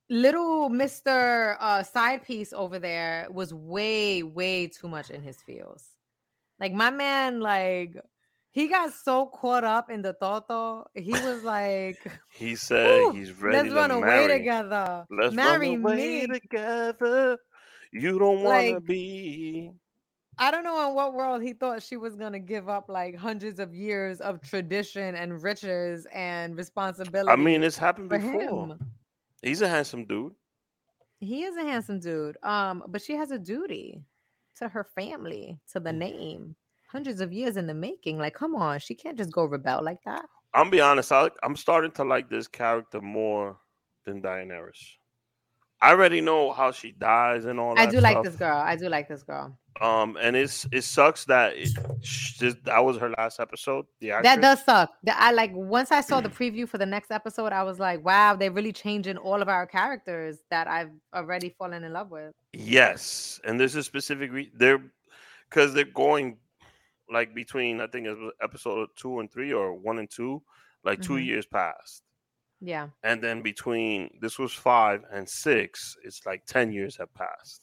little 0.09 0.69
Mister 0.69 1.57
uh, 1.59 1.83
side 1.83 2.23
piece 2.23 2.53
over 2.53 2.79
there 2.79 3.27
was 3.29 3.53
way, 3.53 4.23
way 4.23 4.67
too 4.67 4.87
much 4.87 5.09
in 5.09 5.21
his 5.21 5.37
feels. 5.41 5.83
Like 6.59 6.73
my 6.73 6.89
man, 6.89 7.41
like 7.41 7.97
he 8.55 8.67
got 8.69 8.93
so 8.93 9.25
caught 9.25 9.65
up 9.65 9.91
in 9.91 10.01
the 10.01 10.13
toto. 10.13 10.85
He 10.95 11.11
was 11.11 11.43
like, 11.43 11.99
he 12.31 12.55
said 12.67 13.11
he's 13.13 13.33
ready 13.33 13.57
"Let's 13.57 13.69
to 13.69 13.75
run 13.75 13.91
away 13.91 14.27
together. 14.29 15.05
Let's 15.11 15.35
marry 15.35 15.71
run 15.71 15.79
away 15.81 16.25
me." 16.25 16.27
together. 16.39 17.37
You 17.91 18.17
don't 18.17 18.41
want 18.43 18.65
to 18.67 18.73
Like, 18.75 18.85
be. 18.85 19.71
I 20.37 20.51
don't 20.51 20.63
know 20.63 20.87
in 20.89 20.95
what 20.95 21.13
world 21.13 21.41
he 21.43 21.51
thought 21.53 21.83
she 21.83 21.97
was 21.97 22.15
gonna 22.15 22.39
give 22.39 22.67
up 22.69 22.85
like 22.89 23.15
hundreds 23.17 23.59
of 23.59 23.73
years 23.75 24.21
of 24.21 24.41
tradition 24.41 25.15
and 25.15 25.41
riches 25.43 26.07
and 26.13 26.55
responsibility. 26.57 27.31
I 27.31 27.35
mean, 27.35 27.61
it's 27.63 27.77
happened 27.77 28.09
before. 28.09 28.67
him. 28.67 28.79
He's 29.41 29.61
a 29.61 29.67
handsome 29.67 30.05
dude. 30.05 30.33
He 31.19 31.43
is 31.43 31.55
a 31.57 31.63
handsome 31.63 31.99
dude. 31.99 32.37
Um, 32.43 32.83
but 32.87 33.01
she 33.01 33.13
has 33.15 33.31
a 33.31 33.39
duty 33.39 34.01
to 34.59 34.67
her 34.69 34.85
family, 34.95 35.57
to 35.73 35.79
Mm. 35.79 35.83
the 35.83 35.93
name. 35.93 36.55
Hundreds 36.95 37.19
of 37.19 37.33
years 37.33 37.57
in 37.57 37.67
the 37.67 37.73
making. 37.73 38.17
Like, 38.17 38.35
come 38.35 38.55
on, 38.55 38.79
she 38.79 38.95
can't 38.95 39.17
just 39.17 39.29
go 39.29 39.43
rebel 39.43 39.83
like 39.83 40.01
that. 40.05 40.23
I'm 40.53 40.69
be 40.69 40.79
honest. 40.79 41.11
I, 41.11 41.29
I'm 41.43 41.57
starting 41.57 41.91
to 41.91 42.05
like 42.05 42.29
this 42.29 42.47
character 42.47 43.01
more 43.01 43.57
than 44.05 44.21
Daenerys. 44.21 44.79
I 45.81 45.89
already 45.89 46.21
know 46.21 46.53
how 46.53 46.71
she 46.71 46.93
dies 46.93 47.43
and 47.43 47.59
all 47.59 47.75
that. 47.75 47.89
I 47.89 47.91
do 47.91 47.99
like 47.99 48.23
this 48.23 48.37
girl. 48.37 48.57
I 48.57 48.77
do 48.77 48.87
like 48.87 49.09
this 49.09 49.23
girl. 49.23 49.59
Um, 49.81 50.17
and 50.21 50.37
it's 50.37 50.65
it 50.71 50.85
sucks 50.85 51.25
that 51.25 51.57
it, 51.57 51.77
just, 51.99 52.63
that 52.63 52.79
was 52.79 52.95
her 52.95 53.09
last 53.17 53.41
episode. 53.41 53.87
The 53.99 54.11
That 54.23 54.39
does 54.39 54.63
suck. 54.63 54.93
That 55.03 55.17
I 55.19 55.33
like 55.33 55.51
once 55.53 55.91
I 55.91 55.99
saw 55.99 56.21
the 56.21 56.29
preview 56.29 56.65
for 56.65 56.77
the 56.77 56.85
next 56.85 57.11
episode, 57.11 57.51
I 57.51 57.63
was 57.63 57.77
like, 57.77 58.05
wow, 58.05 58.37
they're 58.37 58.53
really 58.53 58.71
changing 58.71 59.17
all 59.17 59.41
of 59.41 59.49
our 59.49 59.67
characters 59.67 60.37
that 60.49 60.69
I've 60.69 60.91
already 61.13 61.49
fallen 61.49 61.83
in 61.83 61.91
love 61.91 62.09
with. 62.09 62.31
Yes, 62.53 63.41
and 63.43 63.59
there's 63.59 63.75
a 63.75 63.83
specific 63.83 64.31
re- 64.31 64.51
they're 64.55 64.81
because 65.49 65.73
they're 65.73 65.83
going 65.83 66.37
like 67.09 67.33
between 67.35 67.81
I 67.81 67.87
think 67.87 68.07
it 68.07 68.17
was 68.17 68.33
episode 68.41 68.89
two 68.95 69.19
and 69.19 69.31
three 69.31 69.53
or 69.53 69.73
one 69.73 69.99
and 69.99 70.09
two, 70.09 70.43
like 70.83 71.01
two 71.01 71.13
Mhm. 71.13 71.25
years 71.25 71.45
passed, 71.45 72.03
Yeah. 72.61 72.89
and 73.03 73.21
then 73.23 73.41
between 73.41 74.17
this 74.21 74.39
was 74.39 74.53
five 74.53 75.03
and 75.11 75.27
six, 75.29 75.97
it's 76.03 76.25
like 76.25 76.45
ten 76.45 76.71
years 76.71 76.97
have 76.97 77.13
passed. 77.13 77.61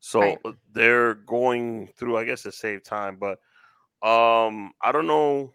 So 0.00 0.20
Right. 0.20 0.38
uh, 0.44 0.52
they're 0.72 1.14
going 1.14 1.88
through, 1.88 2.16
I 2.16 2.24
guess, 2.24 2.42
to 2.44 2.52
save 2.52 2.82
time, 2.84 3.16
but 3.18 3.38
um, 4.02 4.72
I 4.82 4.92
don't 4.92 5.06
know. 5.06 5.52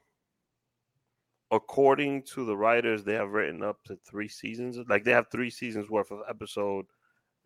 According 1.52 2.24
to 2.34 2.46
the 2.46 2.58
writers, 2.58 3.04
they 3.04 3.14
have 3.14 3.30
written 3.32 3.64
up 3.64 3.84
to 3.86 3.96
three 3.98 4.28
seasons. 4.28 4.78
Like 4.90 5.04
they 5.04 5.12
have 5.12 5.28
three 5.32 5.50
seasons 5.50 5.90
worth 5.90 6.12
of 6.12 6.22
episode 6.28 6.86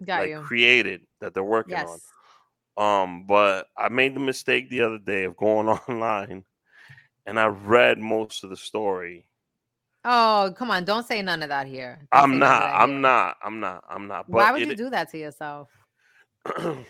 Got 0.06 0.22
like 0.22 0.30
you. 0.30 0.42
created 0.42 1.06
that 1.20 1.34
they're 1.34 1.44
working 1.44 1.72
Yes. 1.74 1.90
on. 1.90 2.00
Um, 2.80 3.26
but 3.28 3.68
I 3.78 3.90
made 3.90 4.16
the 4.16 4.22
mistake 4.22 4.70
the 4.70 4.82
other 4.82 5.00
day 5.00 5.26
of 5.26 5.36
going 5.36 5.68
online 5.90 6.46
and 7.26 7.40
I 7.40 7.48
read 7.48 8.00
most 8.00 8.44
of 8.44 8.50
the 8.50 8.58
story. 8.58 9.26
Oh, 10.06 10.54
come 10.58 10.72
on. 10.72 10.86
Don't 10.86 11.06
say 11.06 11.22
none 11.22 11.44
of 11.44 11.50
that 11.50 11.68
here. 11.68 12.08
Don't 12.14 12.24
I'm 12.24 12.40
not, 12.40 12.62
that 12.62 12.82
I'm 12.82 12.90
here. 12.90 13.00
not, 13.00 13.38
I'm 13.44 13.60
not, 13.60 13.84
I'm 13.90 14.08
not. 14.08 14.30
Why 14.30 14.52
would 14.52 14.62
it, 14.62 14.70
you 14.70 14.76
do 14.76 14.90
that 14.90 15.12
to 15.12 15.18
yourself? 15.18 15.70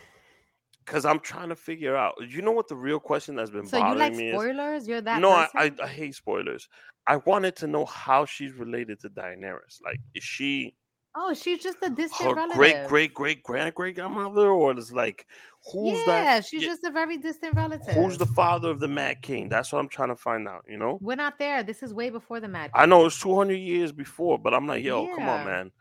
Because 0.85 1.05
I'm 1.05 1.19
trying 1.19 1.49
to 1.49 1.55
figure 1.55 1.95
out. 1.95 2.15
You 2.27 2.41
know 2.41 2.51
what 2.51 2.67
the 2.67 2.75
real 2.75 2.99
question 2.99 3.35
that's 3.35 3.51
been 3.51 3.67
So 3.67 3.77
you 3.77 3.83
bothering 3.83 3.99
like 3.99 4.15
me 4.15 4.31
spoilers? 4.31 4.87
You're 4.87 5.01
that 5.01 5.21
No, 5.21 5.29
I, 5.29 5.47
I? 5.53 5.71
I 5.83 5.87
hate 5.87 6.15
spoilers. 6.15 6.67
I 7.05 7.17
wanted 7.17 7.55
to 7.57 7.67
know 7.67 7.85
how 7.85 8.25
she's 8.25 8.53
related 8.53 8.99
to 9.01 9.09
Daenerys. 9.09 9.83
Like, 9.85 9.99
is 10.15 10.23
she 10.23 10.73
Oh, 11.15 11.33
she's 11.33 11.61
just 11.61 11.77
a 11.81 11.89
distant 11.89 12.29
her 12.29 12.35
relative. 12.35 12.57
great 12.57 12.87
great 12.87 13.13
great 13.13 13.43
grand 13.43 13.73
great 13.73 13.95
grandmother, 13.95 14.49
or 14.49 14.77
is 14.77 14.91
like 14.91 15.25
who's 15.71 15.97
yeah, 15.99 16.03
that? 16.05 16.23
Yeah, 16.23 16.39
she's 16.41 16.61
just 16.61 16.83
a 16.83 16.91
very 16.91 17.17
distant 17.17 17.55
relative. 17.55 17.93
Who's 17.93 18.17
the 18.17 18.25
father 18.25 18.69
of 18.69 18.79
the 18.79 18.87
Mad 18.87 19.21
King? 19.21 19.49
That's 19.49 19.71
what 19.71 19.79
I'm 19.79 19.89
trying 19.89 20.09
to 20.09 20.15
find 20.15 20.47
out. 20.47 20.65
You 20.67 20.77
know. 20.77 20.99
We're 21.01 21.15
not 21.15 21.39
there. 21.39 21.63
This 21.63 21.83
is 21.83 21.93
way 21.93 22.09
before 22.09 22.39
the 22.39 22.47
Mad. 22.47 22.71
King. 22.73 22.81
I 22.81 22.85
know 22.85 23.05
it's 23.05 23.19
200 23.19 23.55
years 23.55 23.91
before, 23.91 24.37
but 24.37 24.53
I'm 24.53 24.67
like, 24.67 24.83
yo, 24.83 25.07
come 25.15 25.27
on, 25.27 25.45
man. 25.45 25.71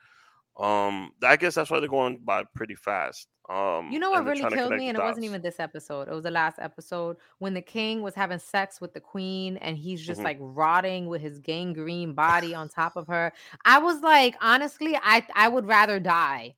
Um, 0.59 1.13
I 1.23 1.37
guess 1.37 1.55
that's 1.55 1.71
why 1.71 1.81
they're 1.81 1.89
going 1.89 2.19
by 2.19 2.45
pretty 2.55 2.75
fast. 2.75 3.29
Um, 3.49 3.91
You 3.91 3.99
know 3.99 4.11
what 4.11 4.25
really 4.25 4.45
killed 4.55 4.73
me, 4.73 4.89
and 4.89 4.99
it 4.99 5.03
wasn't 5.03 5.25
even 5.25 5.41
this 5.41 5.61
episode. 5.61 6.09
It 6.09 6.13
was 6.13 6.25
the 6.25 6.31
last 6.31 6.59
episode 6.61 7.17
when 7.39 7.55
the 7.55 7.63
king 7.63 8.03
was 8.03 8.15
having 8.15 8.39
sex 8.39 8.81
with 8.81 8.93
the 8.93 9.01
queen, 9.01 9.57
and 9.59 9.79
he's 9.79 10.05
just 10.05 10.21
Mhm. 10.21 10.25
like 10.25 10.37
rotting 10.41 11.07
with 11.07 11.23
his 11.23 11.39
gangrene 11.39 12.13
body 12.13 12.55
on 12.55 12.69
top 12.69 12.97
of 12.97 13.07
her. 13.07 13.33
I 13.65 13.79
was 13.79 14.01
like, 14.03 14.37
honestly, 14.41 14.97
I 14.97 15.27
I 15.35 15.49
would 15.49 15.67
rather 15.67 15.99
die 16.01 16.57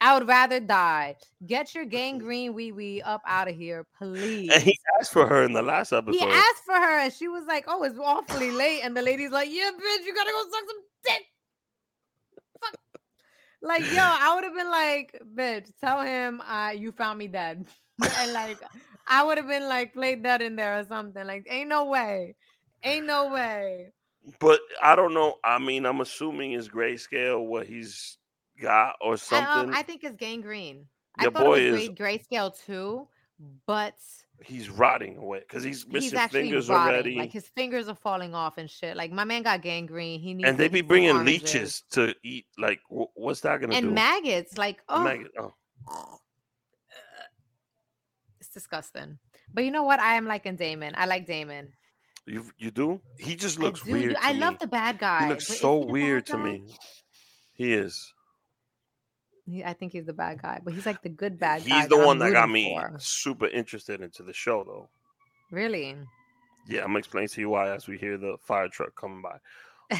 I 0.00 0.14
would 0.18 0.26
rather 0.26 0.60
die. 0.60 1.16
Get 1.46 1.74
your 1.74 1.84
gangrene 1.96 2.54
wee 2.54 2.72
wee 2.72 3.02
up 3.02 3.22
out 3.26 3.48
of 3.48 3.54
here, 3.54 3.86
please. 3.98 4.50
And 4.52 4.62
he 4.62 4.78
asked 4.98 5.12
for 5.12 5.26
her 5.26 5.42
in 5.42 5.52
the 5.52 5.62
last 5.62 5.92
episode. 5.92 6.14
He 6.18 6.22
asked 6.22 6.64
for 6.64 6.74
her, 6.74 6.98
and 7.00 7.12
she 7.12 7.28
was 7.28 7.44
like, 7.46 7.64
"Oh, 7.68 7.82
it's 7.82 7.98
awfully 7.98 8.50
late." 8.50 8.80
And 8.82 8.96
the 8.96 9.02
lady's 9.02 9.30
like, 9.30 9.50
"Yeah, 9.50 9.70
bitch, 9.72 10.06
you 10.06 10.14
gotta 10.14 10.30
go 10.30 10.42
suck 10.50 10.64
some 10.66 10.82
dick." 11.04 11.22
Fuck. 13.60 13.68
Like, 13.68 13.82
yo, 13.92 14.02
I 14.02 14.34
would 14.34 14.44
have 14.44 14.54
been 14.54 14.70
like, 14.70 15.22
"Bitch, 15.34 15.72
tell 15.80 16.02
him 16.02 16.40
uh, 16.40 16.72
you 16.76 16.92
found 16.92 17.18
me 17.18 17.28
dead," 17.28 17.66
and 18.18 18.32
like, 18.32 18.58
I 19.06 19.22
would 19.24 19.38
have 19.38 19.48
been 19.48 19.68
like, 19.68 19.92
played 19.94 20.22
dead 20.22 20.42
in 20.42 20.56
there 20.56 20.78
or 20.78 20.84
something. 20.84 21.26
Like, 21.26 21.46
ain't 21.48 21.68
no 21.68 21.84
way, 21.86 22.36
ain't 22.82 23.06
no 23.06 23.28
way. 23.32 23.92
But 24.38 24.60
I 24.82 24.96
don't 24.96 25.14
know. 25.14 25.36
I 25.44 25.58
mean, 25.58 25.86
I'm 25.86 26.00
assuming 26.00 26.52
it's 26.52 26.68
grayscale 26.68 27.44
what 27.44 27.66
he's 27.66 28.18
got 28.60 28.96
or 29.00 29.10
I, 29.10 29.12
um, 29.14 29.18
something. 29.18 29.74
I 29.74 29.82
think 29.82 30.04
it's 30.04 30.16
gangrene. 30.16 30.86
Your 31.20 31.30
I 31.30 31.32
thought 31.32 31.44
boy 31.46 31.60
it 31.60 31.72
was 31.72 31.82
is- 31.82 31.88
grayscale 31.90 32.54
too, 32.66 33.08
but 33.66 33.94
he's 34.44 34.70
rotting 34.70 35.16
away 35.16 35.40
because 35.40 35.62
he's 35.62 35.84
he's 35.84 35.92
missing 35.92 36.18
actually 36.18 36.42
fingers 36.42 36.68
rotting. 36.68 36.94
already. 36.94 37.14
Like 37.16 37.32
his 37.32 37.46
fingers 37.48 37.88
are 37.88 37.94
falling 37.94 38.34
off 38.34 38.58
and 38.58 38.70
shit. 38.70 38.96
Like 38.96 39.12
my 39.12 39.24
man 39.24 39.42
got 39.42 39.62
gangrene. 39.62 40.20
He 40.20 40.34
needs 40.34 40.48
and 40.48 40.58
they 40.58 40.68
be 40.68 40.80
bringing 40.80 41.24
leeches 41.24 41.82
to 41.92 42.14
eat. 42.22 42.46
Like, 42.58 42.80
wh- 42.88 43.14
what's 43.14 43.40
that 43.40 43.60
gonna 43.60 43.74
and 43.74 43.82
do? 43.82 43.88
And 43.88 43.94
maggots. 43.94 44.58
Like 44.58 44.80
oh, 44.88 45.02
Maggot- 45.02 45.32
oh. 45.38 45.52
it's 48.40 48.50
disgusting. 48.50 49.18
But 49.52 49.64
you 49.64 49.70
know 49.70 49.82
what? 49.84 50.00
I 50.00 50.14
am 50.14 50.26
liking 50.26 50.56
Daemon. 50.56 50.94
I 50.96 51.06
like 51.06 51.26
Daemon. 51.26 51.68
You 52.26 52.44
you 52.58 52.70
do? 52.70 53.00
He 53.18 53.34
just 53.34 53.58
I 53.58 53.62
looks 53.62 53.82
do, 53.82 53.92
weird. 53.92 54.16
I 54.20 54.32
me. 54.32 54.40
love 54.40 54.58
the 54.58 54.66
bad 54.66 54.98
guy. 54.98 55.24
He 55.24 55.28
looks 55.28 55.46
so 55.46 55.74
he 55.74 55.80
the 55.80 55.86
bad 55.86 55.92
weird 55.92 56.26
to 56.26 56.38
me. 56.38 56.62
He 57.54 57.72
is. 57.74 58.12
He- 59.50 59.64
I 59.64 59.72
think 59.72 59.92
he's 59.92 60.06
the 60.06 60.12
bad 60.12 60.40
guy, 60.40 60.60
but 60.64 60.72
he's 60.74 60.86
like 60.86 61.02
the 61.02 61.08
good 61.08 61.38
bad 61.38 61.64
guy. 61.66 61.80
He's 61.80 61.88
the 61.88 61.96
I'm 61.96 62.06
one 62.06 62.18
that 62.20 62.32
got 62.32 62.48
me 62.50 62.74
for. 62.74 62.94
super 62.98 63.46
interested 63.48 64.00
into 64.00 64.22
the 64.22 64.32
show, 64.32 64.64
though. 64.64 64.88
Really? 65.50 65.96
Yeah, 66.66 66.80
I'm 66.82 66.88
gonna 66.88 66.98
explain 66.98 67.26
to 67.28 67.40
you 67.40 67.48
why 67.50 67.70
as 67.70 67.88
we 67.88 67.98
hear 67.98 68.16
the 68.18 68.36
fire 68.42 68.68
truck 68.68 68.94
coming 68.94 69.22
by. 69.22 69.38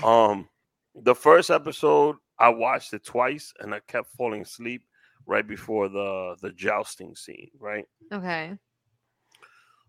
Um, 0.04 0.48
the 0.94 1.14
first 1.14 1.50
episode 1.50 2.16
I 2.38 2.48
watched 2.50 2.92
it 2.94 3.04
twice, 3.04 3.52
and 3.60 3.74
I 3.74 3.80
kept 3.88 4.08
falling 4.16 4.42
asleep 4.42 4.82
right 5.26 5.46
before 5.46 5.88
the 5.88 6.36
the 6.40 6.52
jousting 6.52 7.14
scene. 7.16 7.50
Right. 7.58 7.86
Okay. 8.12 8.56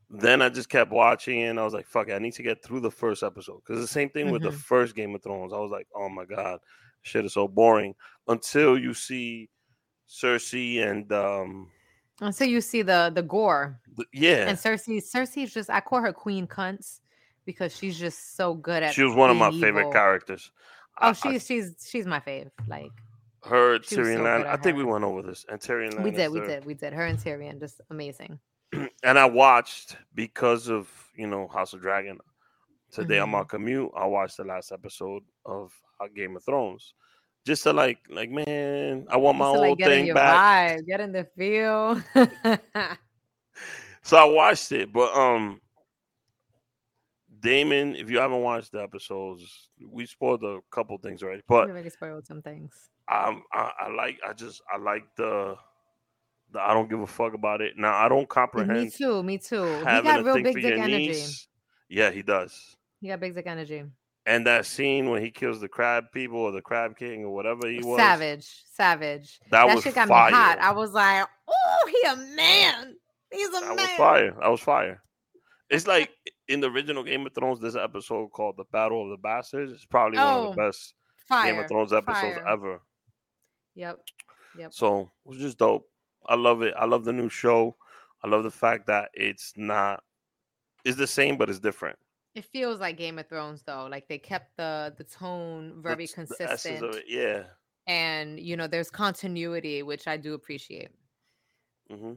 Then 0.10 0.42
I 0.42 0.50
just 0.50 0.68
kept 0.70 0.92
watching, 0.92 1.44
and 1.44 1.58
I 1.60 1.64
was 1.64 1.74
like, 1.74 1.88
"Fuck 1.88 2.10
it, 2.10 2.14
I 2.14 2.20
need 2.20 2.34
to 2.34 2.44
get 2.44 2.62
through 2.64 2.82
the 2.82 2.92
first 2.92 3.24
episode." 3.24 3.62
Because 3.66 3.80
the 3.82 3.88
same 3.88 4.10
thing 4.10 4.30
with 4.30 4.42
the 4.42 4.50
Mhm. 4.50 4.56
first 4.56 4.94
Game 4.96 5.16
of 5.16 5.24
Thrones, 5.24 5.54
I 5.54 5.58
was 5.60 5.72
like, 5.72 5.88
"Oh 5.96 6.10
my 6.10 6.26
god, 6.26 6.60
shit 7.04 7.26
is 7.26 7.34
so 7.34 7.48
boring." 7.48 7.96
Until 8.28 8.78
you 8.78 8.94
see 8.94 9.50
Cersei 10.10 10.86
and 10.88 11.12
um, 11.12 11.70
so 12.32 12.44
you 12.44 12.62
see 12.62 12.82
the 12.82 13.12
the 13.14 13.24
gore. 13.24 13.80
the, 13.98 14.06
yeah, 14.14 14.48
And 14.48 14.58
Cersei, 14.58 15.02
Cersei's 15.02 15.54
just 15.54 15.70
I 15.70 15.80
call 15.82 16.02
her 16.02 16.14
Queen 16.14 16.46
Cunts 16.48 17.00
because 17.46 17.76
she's 17.76 17.98
just 17.98 18.36
so 18.36 18.54
good 18.54 18.84
at 18.84 18.94
she 18.94 19.04
was 19.04 19.16
one 19.16 19.30
of 19.30 19.38
my 19.38 19.50
being 19.50 19.62
favorite 19.62 19.92
characters. 19.92 20.52
Oh, 21.02 21.08
I- 21.08 21.10
I- 21.10 21.14
she's 21.14 21.46
she's 21.46 21.88
she's 21.90 22.06
my 22.06 22.20
fave. 22.20 22.52
Like 22.68 22.92
her 23.44 23.80
Tyrion 23.80 24.18
so 24.18 24.24
Lannister. 24.24 24.46
I 24.48 24.58
think 24.58 24.78
we 24.78 24.84
went 24.84 25.04
over 25.04 25.22
this, 25.24 25.46
and 25.50 25.60
Tyrion 25.60 25.94
Lannister. 25.94 26.04
we 26.04 26.12
did, 26.12 26.32
we 26.32 26.40
did, 26.42 26.66
we 26.66 26.74
did. 26.76 26.94
Her 26.94 27.06
and 27.06 27.18
Tyrion, 27.18 27.60
just 27.60 27.82
amazing. 27.90 28.38
and 29.04 29.18
I 29.18 29.26
watched 29.26 29.98
because 30.14 30.70
of 30.70 30.90
you 31.16 31.28
know 31.28 31.48
House 31.48 31.74
of 31.74 31.82
Dragon. 31.82 32.20
Today 32.92 33.20
on 33.20 33.28
Mm-hmm. 33.28 33.32
my 33.32 33.44
commute, 33.46 33.92
I 33.96 34.06
watched 34.06 34.38
the 34.38 34.44
last 34.44 34.72
episode 34.72 35.24
of 35.46 35.72
uh, 36.00 36.08
Game 36.14 36.36
of 36.36 36.44
Thrones, 36.44 36.94
just 37.46 37.64
to 37.64 37.72
like, 37.74 38.00
like 38.10 38.30
man, 38.30 39.06
I 39.10 39.18
want 39.18 39.38
my 39.38 39.46
to, 39.46 39.52
like, 39.54 39.70
old 39.70 39.80
thing 39.80 40.14
back. 40.14 40.80
vibe, 40.80 40.86
get 40.88 41.00
in 41.00 41.12
the 41.14 41.24
feel. 41.38 42.02
So 44.04 44.18
I 44.18 44.24
watched 44.26 44.72
it, 44.72 44.92
but 44.92 45.16
um, 45.16 45.62
Daemon, 47.40 47.96
if 47.96 48.10
you 48.10 48.20
haven't 48.20 48.42
watched 48.42 48.72
the 48.72 48.82
episodes, 48.82 49.70
we 49.90 50.06
spoiled 50.06 50.44
a 50.44 50.60
couple 50.72 50.98
things 50.98 51.22
already, 51.24 51.44
but 51.48 51.66
we 51.68 51.72
already 51.72 51.90
spoiled 51.92 52.26
some 52.26 52.42
things. 52.42 52.90
um, 53.08 53.44
I, 53.54 53.72
I 53.80 53.90
like, 53.90 54.20
I 54.28 54.34
just, 54.34 54.62
I 54.74 54.78
like 54.78 55.04
the, 55.18 55.56
the 56.52 56.60
I 56.60 56.74
don't 56.74 56.90
give 56.90 57.00
a 57.00 57.08
fuck 57.08 57.34
about 57.36 57.62
it. 57.62 57.78
Now 57.78 57.94
I 57.96 58.10
don't 58.10 58.28
comprehend. 58.28 58.86
Me 58.86 58.90
too, 58.90 59.24
me 59.24 59.38
too. 59.38 59.64
He 59.64 59.84
got 59.84 60.26
real 60.26 60.42
big 60.42 60.56
dick 60.56 60.66
energy. 60.78 61.26
Yeah, 61.90 62.10
he 62.10 62.22
does. 62.22 62.76
He 63.02 63.08
got 63.10 63.20
big 63.20 63.36
dick 63.36 63.48
energy. 63.48 63.84
And 64.28 64.46
that 64.46 64.68
scene 64.68 65.10
when 65.10 65.22
he 65.24 65.32
kills 65.32 65.60
the 65.60 65.68
crab 65.68 66.06
people 66.14 66.38
or 66.38 66.52
the 66.52 66.62
crab 66.62 66.96
king 66.96 67.26
or 67.26 67.34
whatever 67.34 67.68
he 67.68 67.80
was, 67.80 67.98
Savage, 67.98 68.64
savage. 68.74 69.40
That 69.50 69.66
That, 69.66 69.76
was 69.76 69.84
shit 69.84 69.96
got 69.96 70.08
fire. 70.08 70.30
me 70.32 70.38
hot. 70.38 70.60
I 70.60 70.72
was 70.72 70.94
like, 70.94 71.26
oh, 71.48 71.90
he 71.90 72.08
a 72.08 72.16
man. 72.36 72.96
He's 73.32 73.48
a 73.48 73.52
that 73.54 73.62
man. 73.68 73.76
was 73.78 73.88
fire. 73.98 74.36
That 74.40 74.48
was 74.52 74.60
fire. 74.62 75.02
It's 75.72 75.88
like 75.88 76.12
in 76.48 76.60
the 76.60 76.70
original 76.70 77.02
Game 77.04 77.26
of 77.26 77.34
Thrones, 77.34 77.60
this 77.60 77.76
episode 77.76 78.28
called 78.32 78.58
"The 78.58 78.66
Battle 78.72 79.04
of 79.06 79.10
the 79.10 79.18
Bastards." 79.18 79.72
It's 79.72 79.86
probably 79.86 80.18
one 80.20 80.28
of 80.28 80.46
Oh, 80.46 80.50
the 80.52 80.58
best 80.58 80.94
Fire. 81.28 81.52
Game 81.54 81.62
of 81.62 81.68
Thrones 81.70 81.94
episodes 81.94 82.36
fire. 82.36 82.48
ever. 82.48 82.82
Yep. 83.76 84.00
Yep. 84.60 84.74
So 84.74 85.00
it 85.02 85.08
was 85.30 85.38
just 85.40 85.58
dope. 85.58 85.90
I 86.28 86.36
love 86.36 86.62
it. 86.62 86.74
I 86.78 86.86
love 86.86 87.06
the 87.06 87.14
new 87.14 87.30
show. 87.30 87.76
I 88.24 88.28
love 88.28 88.44
the 88.44 88.52
fact 88.52 88.86
that 88.88 89.10
it's 89.14 89.54
not. 89.56 90.04
It's 90.84 90.98
the 90.98 91.08
same, 91.08 91.38
but 91.38 91.50
it's 91.50 91.60
different. 91.60 91.98
It 92.36 92.46
feels 92.46 92.80
like 92.80 92.98
Game 92.98 93.20
of 93.20 93.28
Thrones 93.28 93.64
though. 93.64 93.88
Like 93.92 94.08
they 94.08 94.18
kept 94.18 94.56
the 94.58 94.94
the 94.98 95.04
tone 95.04 95.82
very 95.82 96.06
the 96.06 96.22
essence 96.38 96.38
consistent. 96.38 96.84
of 96.84 96.96
it, 96.96 97.06
yeah. 97.08 97.44
and 97.88 98.40
you 98.40 98.56
know, 98.56 98.68
there's 98.68 98.90
continuity, 98.90 99.84
which 99.84 100.08
I 100.08 100.18
do 100.18 100.34
appreciate. 100.34 100.90
hmm 101.90 102.14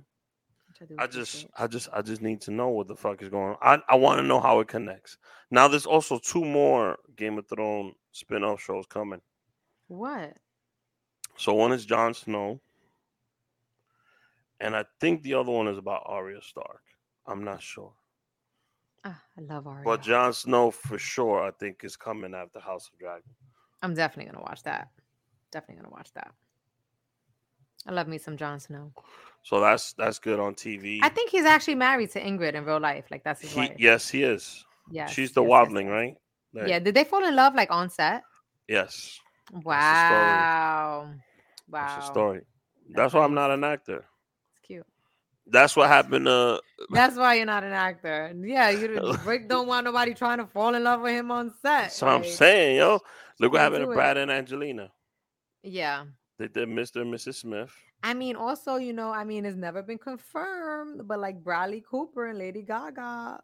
Which 0.69 0.83
I, 0.83 0.85
do 0.87 0.95
I 0.99 1.07
just. 1.09 1.47
I 1.59 1.67
just, 1.67 1.89
I 1.93 2.03
just 2.03 2.23
need 2.23 2.41
to 2.43 2.51
know 2.53 2.69
what 2.69 2.87
the 2.89 2.97
fuck 2.97 3.23
is 3.23 3.29
going 3.29 3.57
on. 3.61 3.81
I, 3.89 3.93
I 3.93 3.97
want 3.97 4.19
to 4.21 4.27
know 4.27 4.41
how 4.41 4.61
it 4.61 4.69
connects. 4.69 5.19
Now, 5.51 5.69
there's 5.69 5.87
also 5.87 6.19
two 6.19 6.45
more 6.45 6.99
Game 7.17 7.39
of 7.39 7.49
Thrones 7.49 7.95
spin-off 8.12 8.61
shows 8.61 8.87
coming. 8.87 9.21
what? 9.89 10.37
So 11.37 11.55
one 11.55 11.73
is 11.73 11.85
Jon 11.87 12.15
Snow, 12.15 12.61
and 14.61 14.77
I 14.77 14.85
think 15.01 15.23
the 15.23 15.35
other 15.35 15.51
one 15.51 15.67
is 15.69 15.79
about 15.79 16.03
Arya 16.07 16.41
Stark. 16.43 16.83
I'm 17.27 17.43
not 17.45 17.62
sure, 17.62 17.93
Ah, 19.05 19.21
I 19.39 19.41
love 19.43 19.67
Arya. 19.67 19.85
but 19.85 20.03
Jon 20.03 20.33
Snow 20.33 20.71
for 20.71 20.99
sure. 20.99 21.43
I 21.43 21.51
think 21.51 21.85
is 21.85 21.97
coming 21.97 22.35
after 22.35 22.59
House 22.59 22.89
of 22.93 22.99
Dragon. 22.99 23.23
I'm 23.83 23.95
definitely 23.95 24.33
gonna 24.33 24.43
watch 24.45 24.63
that. 24.63 24.89
Definitely 25.51 25.83
gonna 25.83 25.95
watch 25.95 26.11
that. 26.15 26.33
I 27.87 27.93
love 27.93 28.09
me 28.09 28.17
some 28.17 28.37
Jon 28.37 28.59
Snow. 28.61 28.93
So 29.43 29.61
that's 29.61 29.93
that's 29.93 30.19
good 30.19 30.41
on 30.41 30.55
TV. 30.55 31.01
I 31.03 31.11
think 31.11 31.31
he's 31.31 31.45
actually 31.45 31.75
married 31.75 32.11
to 32.13 32.21
Ygritte 32.21 32.55
in 32.55 32.65
real 32.65 32.81
life. 32.81 33.05
Like 33.11 33.23
that's 33.25 33.43
his 33.43 33.53
he, 33.53 33.59
wife. 33.61 33.77
yes, 33.79 34.09
he 34.09 34.23
is. 34.23 34.65
Yeah. 34.91 35.07
She's 35.07 35.33
the 35.33 35.43
Wildling, 35.43 35.91
right? 35.91 36.17
That- 36.55 36.69
Yeah. 36.69 36.79
Did 36.79 36.95
they 36.95 37.05
fall 37.05 37.25
in 37.25 37.37
love 37.37 37.55
like 37.55 37.71
on 37.71 37.91
set? 37.91 38.23
Yes. 38.69 39.21
Wow. 39.53 41.11
Wow. 41.69 41.81
That's 41.81 41.95
the 41.97 42.13
story. 42.13 42.41
That's 42.89 42.97
That's 42.97 43.15
why 43.15 43.25
I'm 43.25 43.35
not 43.35 43.51
an 43.51 43.65
actor. 43.65 44.07
That's 45.47 45.77
what 45.77 45.89
happened 45.89 46.27
Uh, 46.27 46.59
That's 46.91 47.17
why 47.17 47.35
you're 47.35 47.47
not 47.47 47.65
an 47.65 47.73
actor. 47.73 48.33
Yeah, 48.43 48.71
you 48.71 49.17
Rick 49.25 49.49
don't 49.49 49.67
want 49.69 49.85
nobody 49.85 50.15
trying 50.15 50.39
to 50.39 50.47
fall 50.47 50.75
in 50.75 50.83
love 50.85 51.03
with 51.03 51.13
him 51.13 51.31
on 51.31 51.51
set. 51.51 51.83
That's 51.83 52.03
what 52.03 52.11
I'm 52.13 52.25
saying, 52.25 52.77
yo. 52.77 53.01
Look 53.41 53.53
what 53.53 53.61
happened 53.61 53.85
to 53.85 53.91
it. 53.91 53.95
Brad 53.95 54.17
and 54.17 54.31
Angelina. 54.31 54.91
Yeah. 55.63 56.05
They 56.39 56.49
did 56.49 56.69
Mr. 56.69 57.03
and 57.03 57.13
Mrs. 57.13 57.37
Smith. 57.37 57.71
I 58.03 58.15
mean, 58.15 58.37
also, 58.37 58.77
you 58.77 58.93
know, 58.93 59.11
I 59.13 59.25
mean, 59.25 59.45
it's 59.45 59.57
never 59.57 59.83
been 59.83 59.99
confirmed, 59.99 61.03
but 61.07 61.19
like 61.21 61.43
Bradley 61.43 61.83
Cooper 61.89 62.27
and 62.27 62.39
Lady 62.39 62.63
Gaga. 62.63 63.41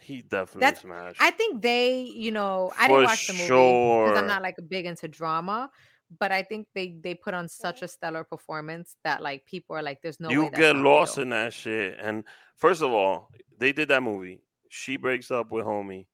He 0.00 0.22
definitely 0.22 0.60
That's- 0.60 0.82
smashed. 0.82 1.20
I 1.20 1.30
think 1.30 1.62
they, 1.62 2.00
you 2.02 2.30
know, 2.30 2.72
I 2.78 2.86
For 2.86 2.94
didn't 3.00 3.04
watch 3.04 3.26
the 3.26 3.32
movie 3.34 3.44
because 3.44 3.48
sure. 3.48 4.16
I'm 4.16 4.26
not 4.26 4.42
like 4.42 4.56
a 4.58 4.62
big 4.62 4.86
into 4.86 5.08
drama, 5.08 5.70
but 6.18 6.32
I 6.32 6.42
think 6.42 6.68
they 6.74 6.96
they 7.00 7.14
put 7.14 7.34
on 7.34 7.48
such 7.48 7.82
a 7.82 7.88
stellar 7.88 8.24
performance 8.24 8.96
that 9.04 9.22
like 9.22 9.44
people 9.46 9.76
are 9.76 9.82
like, 9.82 10.00
there's 10.02 10.20
no 10.20 10.30
you 10.30 10.50
get 10.50 10.76
lost 10.76 11.16
real. 11.16 11.24
in 11.24 11.30
that 11.30 11.52
shit. 11.52 11.98
And 12.00 12.24
first 12.56 12.82
of 12.82 12.90
all, 12.92 13.30
they 13.58 13.72
did 13.72 13.88
that 13.88 14.02
movie. 14.02 14.40
She 14.70 14.96
breaks 14.96 15.30
up 15.30 15.50
with 15.50 15.64
homie, 15.64 16.06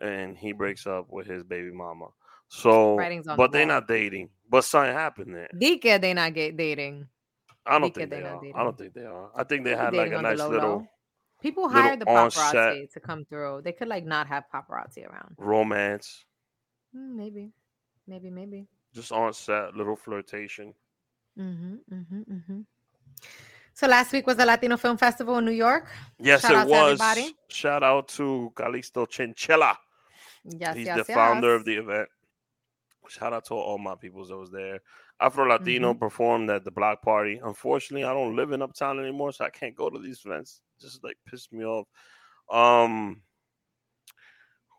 and 0.00 0.36
he 0.36 0.52
breaks 0.52 0.86
up 0.86 1.06
with 1.10 1.26
his 1.26 1.42
baby 1.42 1.70
mama. 1.70 2.08
So, 2.48 2.98
on 2.98 3.22
the 3.22 3.34
but 3.36 3.52
they're 3.52 3.66
not 3.66 3.88
dating. 3.88 4.28
But 4.48 4.64
something 4.64 4.92
happened 4.92 5.34
there. 5.34 5.48
Dike 5.58 6.00
they 6.00 6.12
not 6.12 6.34
get 6.34 6.56
dating. 6.56 7.08
I 7.64 7.78
don't 7.78 7.82
Dike 7.82 7.94
think 7.94 8.10
they 8.10 8.20
they 8.20 8.22
are. 8.26 8.42
I 8.54 8.64
don't 8.64 8.76
think 8.76 8.94
they 8.94 9.04
are. 9.04 9.30
I 9.34 9.44
think 9.44 9.64
they 9.64 9.70
They 9.70 9.76
had 9.76 9.94
like 9.94 10.12
a 10.12 10.22
nice 10.22 10.38
low 10.38 10.50
little 10.50 10.70
low. 10.70 10.86
People 11.40 11.64
little 11.64 11.82
hire 11.82 11.96
the 11.96 12.04
paparazzi 12.04 12.92
to 12.92 13.00
come 13.00 13.24
through. 13.24 13.62
They 13.64 13.72
could 13.72 13.88
like 13.88 14.04
not 14.04 14.26
have 14.26 14.44
paparazzi 14.52 15.06
around. 15.08 15.34
romance, 15.38 16.24
Mm, 16.94 17.16
maybe, 17.16 17.52
maybe, 18.06 18.30
maybe. 18.30 18.66
Just 18.94 19.12
on 19.12 19.32
set, 19.32 19.74
little 19.74 19.96
flirtation. 19.96 20.74
Mm-hmm, 21.38 21.74
mm-hmm, 21.94 22.20
mm-hmm. 22.34 22.60
So 23.74 23.86
last 23.86 24.12
week 24.12 24.26
was 24.26 24.36
the 24.36 24.44
Latino 24.44 24.76
Film 24.76 24.98
Festival 24.98 25.38
in 25.38 25.44
New 25.46 25.50
York. 25.52 25.88
Yes, 26.18 26.42
Shout 26.42 26.66
it 26.66 26.70
was. 26.70 27.00
everybody. 27.00 27.34
Shout 27.48 27.82
out 27.82 28.08
to 28.08 28.52
Calixto 28.54 29.08
Chinchilla. 29.08 29.78
Yes, 30.44 30.76
He's 30.76 30.86
yes, 30.86 30.98
the 30.98 31.04
founder 31.14 31.54
of 31.54 31.64
the 31.64 31.76
event. 31.76 32.08
Shout 33.08 33.32
out 33.32 33.44
to 33.46 33.54
all 33.54 33.78
my 33.78 33.94
peoples 33.94 34.28
that 34.28 34.36
was 34.36 34.50
there. 34.50 34.80
Afro 35.20 35.46
Latino 35.48 35.92
Mm-hmm. 35.92 35.98
performed 35.98 36.50
at 36.50 36.64
the 36.64 36.70
block 36.70 37.02
party. 37.02 37.40
Unfortunately, 37.42 38.04
I 38.04 38.12
don't 38.12 38.36
live 38.36 38.52
in 38.52 38.60
Uptown 38.62 38.98
anymore, 39.00 39.32
so 39.32 39.44
I 39.44 39.50
can't 39.50 39.74
go 39.74 39.88
to 39.88 39.98
these 39.98 40.20
events. 40.24 40.60
Just 40.80 41.02
like 41.02 41.16
pissed 41.26 41.52
me 41.52 41.64
off. 41.64 41.86
Um, 42.50 43.22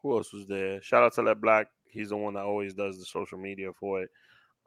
who 0.01 0.17
else 0.17 0.33
was 0.33 0.45
there? 0.47 0.81
Shout 0.81 1.03
out 1.03 1.13
to 1.15 1.23
that 1.23 1.41
Black. 1.41 1.67
He's 1.93 2.09
the 2.09 2.17
one 2.17 2.33
that 2.33 2.43
always 2.43 2.73
does 2.73 2.99
the 2.99 3.05
social 3.05 3.37
media 3.37 3.71
for 3.73 4.01
it. 4.01 4.09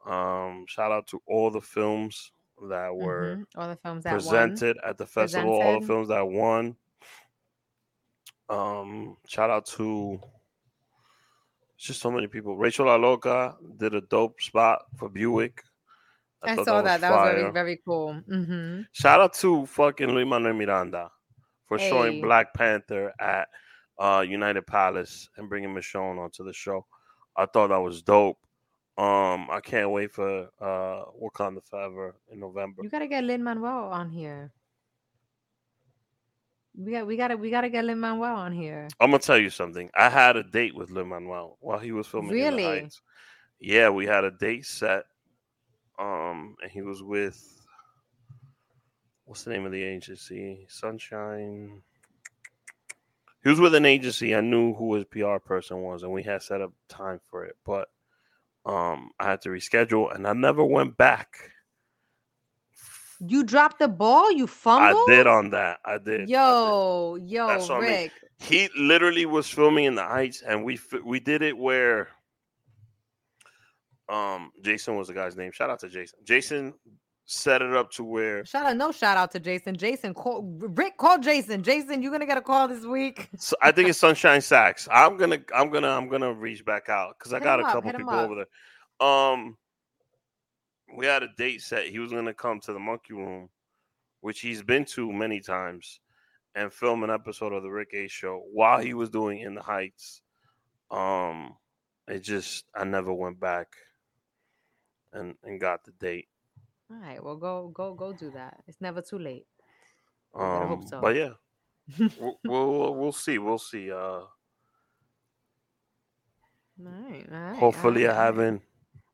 Um, 0.07 0.65
shout 0.69 0.93
out 0.93 1.07
to 1.09 1.21
all 1.27 1.51
the 1.51 1.61
films 1.61 2.31
that 2.69 2.95
were 2.95 3.37
Mhm. 3.37 3.47
all 3.57 3.69
the 3.69 3.77
films 3.77 4.05
that 4.05 4.13
won. 4.13 4.19
presented 4.21 4.79
at 4.85 4.97
the 4.97 5.07
festival, 5.07 5.61
all 5.61 5.81
the 5.81 5.87
films 5.87 6.09
that 6.09 6.27
won. 6.27 6.77
Um, 8.49 9.17
shout 9.27 9.51
out 9.51 9.67
to 9.67 10.21
just 11.77 12.01
so 12.01 12.11
many 12.11 12.27
people. 12.29 12.57
Rachel 12.57 12.87
La 12.87 13.53
did 13.77 13.95
a 13.95 14.01
dope 14.01 14.41
spot 14.41 14.85
for 14.97 15.09
Buick. 15.09 15.63
I, 16.43 16.55
thought 16.55 16.65
saw 16.67 16.83
that. 16.83 17.01
That 17.01 17.11
was 17.11 17.29
very 17.31 17.43
fire. 17.43 17.53
very 17.53 17.77
cool. 17.85 18.15
hmm 18.29 18.83
Shout 18.93 19.21
out 19.21 19.35
to 19.35 19.67
fucking 19.67 20.09
Luis 20.09 20.27
Manuel 20.27 20.55
Miranda 20.55 21.11
for 21.67 21.79
showing 21.79 22.21
Black 22.23 22.55
Panther 22.55 23.13
at 23.21 23.49
uh, 23.99 24.25
United 24.27 24.67
Palace 24.67 25.29
and 25.37 25.49
bringing 25.49 25.75
Michonne 25.75 26.19
onto 26.19 26.45
the 26.45 26.53
show. 26.53 26.87
I 27.37 27.47
thought 27.47 27.69
that 27.69 27.79
was 27.79 28.03
dope. 28.03 28.39
Um, 28.99 29.49
I 29.51 29.61
can't 29.63 29.91
wait 29.91 30.13
for 30.13 30.49
uh, 30.61 31.05
Wakanda 31.23 31.63
Forever 31.69 32.15
in 32.31 32.41
November. 32.41 32.83
You 32.83 32.89
gotta 32.89 33.07
get 33.07 33.25
Lin 33.25 33.43
Manuel 33.43 33.91
on 33.93 34.09
here. 34.09 34.53
We 36.75 36.93
got 36.93 37.07
we 37.07 37.17
gotta 37.17 37.37
we 37.37 37.51
gotta 37.51 37.69
get 37.69 37.85
Lin 37.85 38.01
Manuel 38.01 38.37
on 38.37 38.53
here. 38.53 38.89
I'm 39.01 39.11
gonna 39.11 39.19
tell 39.19 39.39
you 39.39 39.51
something. 39.51 39.91
I 39.95 40.09
had 40.09 40.37
a 40.37 40.43
date 40.43 40.75
with 40.75 40.91
Lin 40.91 41.09
Manuel 41.09 41.59
while 41.61 41.79
he 41.79 41.93
was 41.93 42.07
filming. 42.07 42.31
In 42.31 42.37
Really? 42.37 42.91
Yeah, 43.61 43.91
we 43.91 44.07
had 44.07 44.25
a 44.25 44.31
date 44.31 44.65
set. 44.65 45.05
Um, 45.99 46.57
and 46.63 46.71
he 46.71 46.83
was 46.83 47.03
with 47.03 47.43
what's 49.25 49.45
the 49.45 49.51
name 49.51 49.67
of 49.67 49.73
the 49.73 49.83
agency? 49.83 50.67
Sunshine. 50.69 51.83
He 53.47 53.51
was 53.51 53.61
with 53.61 53.77
an 53.77 53.87
agency. 53.87 54.35
I 54.35 54.41
knew 54.41 54.75
who 54.75 54.95
his 54.95 55.05
PR 55.05 55.37
person 55.37 55.81
was, 55.81 56.03
and 56.03 56.11
we 56.11 56.25
had 56.25 56.43
set 56.43 56.61
up 56.61 56.73
time 56.89 57.21
for 57.31 57.45
it. 57.45 57.55
But 57.65 57.87
um, 58.65 59.13
I 59.21 59.27
had 59.31 59.43
to 59.43 59.51
reschedule, 59.51 60.13
and 60.13 60.27
I 60.27 60.33
never 60.33 60.65
went 60.65 60.97
back. 60.97 61.53
You 63.21 63.45
dropped 63.45 63.79
the 63.79 63.87
ball. 63.87 64.33
You 64.33 64.49
fumbled. 64.49 65.09
I 65.09 65.15
did 65.15 65.29
on 65.29 65.51
that. 65.51 65.79
I 65.85 65.99
did. 65.99 66.23
I 66.23 66.23
did. 66.23 66.29
Yo, 66.29 67.19
yo, 67.23 67.47
That's 67.47 67.69
what 67.69 67.79
I 67.79 67.81
mean. 67.83 67.91
Rick. 67.91 68.13
he 68.41 68.69
literally 68.77 69.27
was 69.27 69.49
filming 69.49 69.85
in 69.85 69.95
the 69.95 70.03
heights 70.03 70.43
and 70.43 70.65
we 70.65 70.81
we 71.05 71.21
did 71.21 71.43
it 71.43 71.57
where 71.57 72.09
um 74.09 74.51
jason 74.63 74.97
was 74.97 75.09
the 75.09 75.15
guy's 75.15 75.37
name 75.37 75.51
shout 75.53 75.71
out 75.71 75.81
to 75.81 75.89
jason 75.89 76.19
jason 76.23 76.75
set 77.27 77.61
it 77.61 77.75
up 77.75 77.91
to 77.91 78.05
where 78.05 78.45
Shout 78.45 78.67
out, 78.67 78.77
no 78.77 78.93
shout 78.93 79.17
out 79.17 79.33
to 79.33 79.41
Jason. 79.41 79.77
Jason, 79.77 80.15
call 80.15 80.43
Rick. 80.59 80.97
Call 80.97 81.19
Jason. 81.19 81.63
Jason, 81.63 82.01
you're 82.01 82.13
gonna 82.13 82.25
get 82.25 82.39
a 82.39 82.43
call 82.43 82.69
this 82.69 82.85
week. 82.85 83.29
so 83.37 83.57
i 83.61 83.73
think 83.73 83.89
it's 83.89 83.99
sunshine 83.99 84.41
Sachs 84.41 84.89
i'm 84.93 85.17
gonna 85.17 85.41
i'm 85.55 85.71
gonna 85.71 85.89
i'm 85.91 86.09
gonna 86.09 86.33
reach 86.33 86.65
back 86.65 86.89
out 86.89 87.17
because 87.19 87.33
i 87.33 87.39
Hit 87.39 87.45
got 87.45 87.61
a 87.61 87.65
up, 87.65 87.73
couple 87.73 87.93
people 87.93 88.15
over 88.15 88.35
there 88.37 89.07
um 89.09 89.57
we 90.97 91.05
had 91.05 91.23
a 91.25 91.29
date 91.37 91.61
set 91.63 91.87
he 91.87 91.99
was 91.99 92.13
gonna 92.13 92.33
come 92.33 92.61
to 92.61 92.73
the 92.73 92.79
monkey 92.79 93.13
room 93.15 93.49
which 94.21 94.41
he's 94.41 94.63
been 94.63 94.85
to 94.85 95.13
many 95.13 95.41
times 95.41 96.01
and 96.55 96.73
film 96.73 97.03
an 97.03 97.11
episode 97.11 97.53
of 97.53 97.63
the 97.65 97.69
rick 97.71 97.91
h 97.93 98.11
show 98.13 98.43
while 98.53 98.79
he 98.79 98.95
was 98.95 99.11
doing 99.11 99.41
in 99.41 99.55
the 99.55 99.63
heights 99.63 100.23
um 100.93 101.55
it 102.07 102.21
just 102.21 102.65
i 102.75 102.85
never 102.85 103.13
went 103.13 103.39
back 103.41 103.75
and 105.13 105.35
and 105.43 105.61
got 105.61 105.85
the 105.85 105.91
date 105.93 106.29
All 106.91 106.99
right, 106.99 107.23
well, 107.23 107.37
go 107.37 107.69
go 107.75 107.95
go 107.95 108.13
do 108.13 108.31
that. 108.33 108.63
It's 108.69 108.81
never 108.81 109.03
too 109.03 109.19
late. 109.19 109.47
better 110.33 110.67
hope 110.67 110.81
um 110.81 110.87
so. 110.87 111.01
but 111.01 111.17
yeah 111.17 111.31
we'll, 112.21 112.39
we'll 112.45 112.95
we'll 112.95 113.13
see 113.13 113.39
we'll 113.39 113.59
see 113.59 113.91
uh 113.91 113.97
All 113.97 114.31
right, 116.79 117.27
all 117.33 117.39
right, 117.39 117.57
hopefully 117.59 118.07
all 118.07 118.15
i 118.15 118.25
haven't 118.25 118.63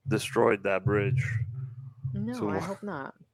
destroyed 0.09 0.63
that 0.65 0.85
bridge 0.85 1.23
No, 2.15 2.51
I 2.51 2.59
hope 2.59 2.83
not. 2.83 3.15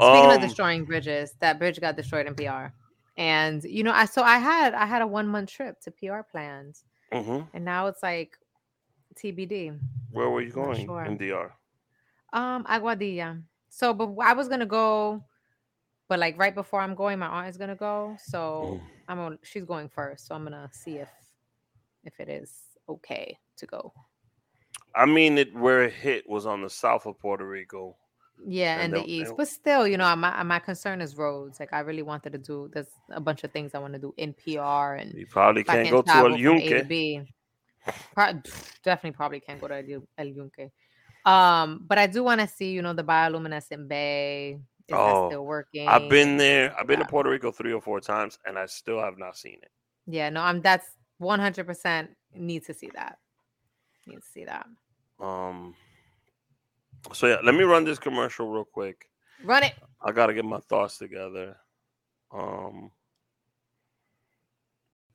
Speaking 0.00 0.30
um, 0.30 0.30
of 0.30 0.40
destroying 0.40 0.84
bridges, 0.84 1.34
that 1.40 1.58
bridge 1.58 1.80
got 1.80 1.96
destroyed 1.96 2.26
in 2.26 2.34
PR. 2.34 2.72
And 3.16 3.62
you 3.64 3.82
know, 3.82 3.92
I 3.92 4.04
so 4.04 4.22
I 4.22 4.38
had 4.38 4.72
I 4.72 4.86
had 4.86 5.02
a 5.02 5.06
one 5.06 5.26
month 5.26 5.50
trip 5.50 5.80
to 5.80 5.90
PR 5.90 6.22
plans, 6.22 6.84
mhm. 7.12 7.46
and 7.52 7.64
now 7.64 7.88
it's 7.88 8.02
like 8.02 8.38
TBD. 9.16 9.76
where 10.12 10.30
were 10.30 10.40
you 10.40 10.52
going 10.52 10.86
sure. 10.86 11.04
in 11.04 11.16
dr 11.16 11.52
Um, 12.32 12.64
Aguadilla. 12.64 13.42
So, 13.70 13.92
but 13.94 14.14
I 14.22 14.32
was 14.34 14.48
gonna 14.48 14.66
go, 14.66 15.24
but 16.08 16.18
like 16.18 16.38
right 16.38 16.54
before 16.54 16.80
I'm 16.80 16.94
going, 16.94 17.18
my 17.18 17.26
aunt 17.26 17.48
is 17.48 17.56
gonna 17.56 17.76
go. 17.76 18.16
So 18.22 18.80
Mm. 18.80 18.82
I'm 19.08 19.18
on. 19.20 19.38
She's 19.42 19.64
going 19.64 19.88
first, 19.88 20.26
so 20.26 20.34
I'm 20.34 20.44
gonna 20.44 20.68
see 20.72 20.96
if 20.96 21.10
if 22.04 22.18
it 22.20 22.28
is 22.28 22.52
okay 22.88 23.38
to 23.56 23.66
go. 23.66 23.92
i 24.94 25.04
mean 25.04 25.36
it 25.36 25.52
where 25.54 25.82
it 25.84 25.92
hit 25.92 26.26
was 26.28 26.46
on 26.46 26.62
the 26.62 26.70
south 26.70 27.04
of 27.06 27.18
puerto 27.18 27.44
rico 27.46 27.94
Yeah, 28.46 28.74
And 28.74 28.84
and 28.84 28.92
the 28.94 28.98
they'll- 29.00 29.10
east, 29.10 29.26
they'll- 29.26 29.36
but 29.36 29.48
still, 29.48 29.86
you 29.86 29.98
know, 29.98 30.14
my 30.16 30.42
my 30.44 30.58
concern 30.60 31.00
is 31.02 31.16
roads. 31.16 31.58
Like 31.60 31.72
I 31.72 31.80
really 31.80 32.02
wanted 32.02 32.32
to 32.32 32.38
do. 32.38 32.70
There's 32.72 32.90
a 33.10 33.20
bunch 33.20 33.42
of 33.44 33.50
things 33.52 33.74
I 33.74 33.78
want 33.78 33.94
to 33.94 33.98
do 33.98 34.14
in 34.16 34.32
PR, 34.32 34.94
and 35.00 35.12
you 35.14 35.26
probably 35.26 35.64
can't 35.64 35.84
can 35.84 35.92
go 35.96 36.02
to 36.02 36.10
el 36.10 36.22
from 36.24 36.32
A 36.34 36.36
to 36.36 36.42
yunque 36.42 37.26
pro- 38.14 38.40
definitely 38.84 39.16
probably 39.16 39.40
can't 39.40 39.60
go 39.60 39.68
to 39.68 39.74
El 40.18 40.26
Yunque. 40.26 40.70
Um, 41.24 41.84
but 41.86 41.98
I 41.98 42.06
do 42.06 42.22
want 42.24 42.40
to 42.40 42.46
see, 42.48 42.70
you 42.72 42.82
know, 42.82 42.92
the 42.94 43.04
bioluminescent 43.04 43.88
bay. 43.88 44.52
Is 44.88 44.96
that 44.96 44.98
Oh, 44.98 45.28
still 45.28 45.44
working? 45.44 45.86
i've 45.86 46.08
been 46.08 46.36
there 46.38 46.74
i've 46.78 46.86
been 46.86 46.98
to 46.98 47.04
puerto 47.04 47.28
rico 47.28 47.52
three 47.52 47.72
or 47.74 47.80
four 47.80 48.00
times 48.00 48.38
and 48.46 48.58
i 48.58 48.64
still 48.66 48.98
have 49.00 49.18
not 49.18 49.36
seen 49.36 49.58
it 49.62 49.70
Yeah, 50.06 50.30
no, 50.30 50.40
I'm 50.40 50.62
that's 50.62 50.86
100% 51.20 52.08
need 52.34 52.64
to 52.64 52.72
see 52.74 52.90
that. 52.94 53.18
Need 54.06 54.16
to 54.16 54.28
see 54.32 54.44
that. 54.46 54.66
um 55.20 55.74
so 57.12 57.26
yeah 57.26 57.38
let 57.44 57.54
me 57.54 57.64
run 57.64 57.84
this 57.84 57.98
commercial 57.98 58.48
real 58.50 58.64
quick 58.64 59.10
Run 59.42 59.62
it. 59.64 59.74
I 60.02 60.12
gotta 60.12 60.32
get 60.34 60.44
my 60.44 60.58
thoughts 60.60 60.96
together. 60.98 61.56
Um, 62.32 62.90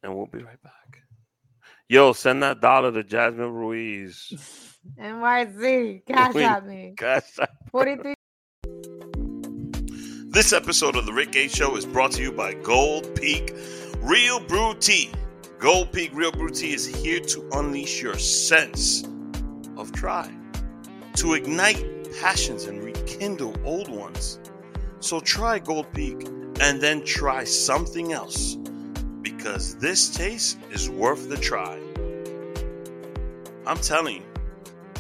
and 0.03 0.15
we'll 0.15 0.27
be 0.27 0.43
right 0.43 0.61
back. 0.61 0.99
Yo, 1.89 2.13
send 2.13 2.41
that 2.41 2.61
dollar 2.61 2.93
to 2.93 3.03
Jasmine 3.03 3.51
Ruiz. 3.51 4.77
NYC, 4.97 6.05
cash 6.05 6.33
Wait. 6.33 6.45
at 6.45 6.65
me. 6.65 6.93
Gosh, 6.95 7.37
43. 7.71 8.13
This 10.29 10.53
episode 10.53 10.95
of 10.95 11.05
the 11.05 11.11
Rick 11.11 11.35
H 11.35 11.55
Show 11.55 11.75
is 11.75 11.85
brought 11.85 12.13
to 12.13 12.21
you 12.21 12.31
by 12.31 12.53
Gold 12.53 13.13
Peak 13.15 13.53
Real 13.99 14.39
Brew 14.39 14.73
Tea. 14.75 15.11
Gold 15.59 15.91
Peak 15.91 16.11
Real 16.13 16.31
Brew 16.31 16.49
Tea 16.49 16.73
is 16.73 16.85
here 16.85 17.19
to 17.19 17.49
unleash 17.51 18.01
your 18.01 18.17
sense 18.17 19.03
of 19.75 19.91
try, 19.91 20.31
to 21.15 21.33
ignite 21.33 21.85
passions 22.21 22.63
and 22.63 22.81
rekindle 22.81 23.55
old 23.65 23.89
ones. 23.89 24.39
So 25.01 25.19
try 25.19 25.59
Gold 25.59 25.91
Peak 25.93 26.25
and 26.61 26.79
then 26.79 27.03
try 27.03 27.43
something 27.43 28.13
else 28.13 28.57
because 29.23 29.75
this 29.75 30.09
taste 30.09 30.59
is 30.69 30.89
worth 30.89 31.29
the 31.29 31.37
try. 31.37 31.79
I'm 33.65 33.77
telling 33.77 34.17
you, 34.17 34.23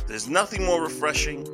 there's 0.07 0.29
nothing 0.29 0.63
more 0.63 0.81
refreshing, 0.81 1.45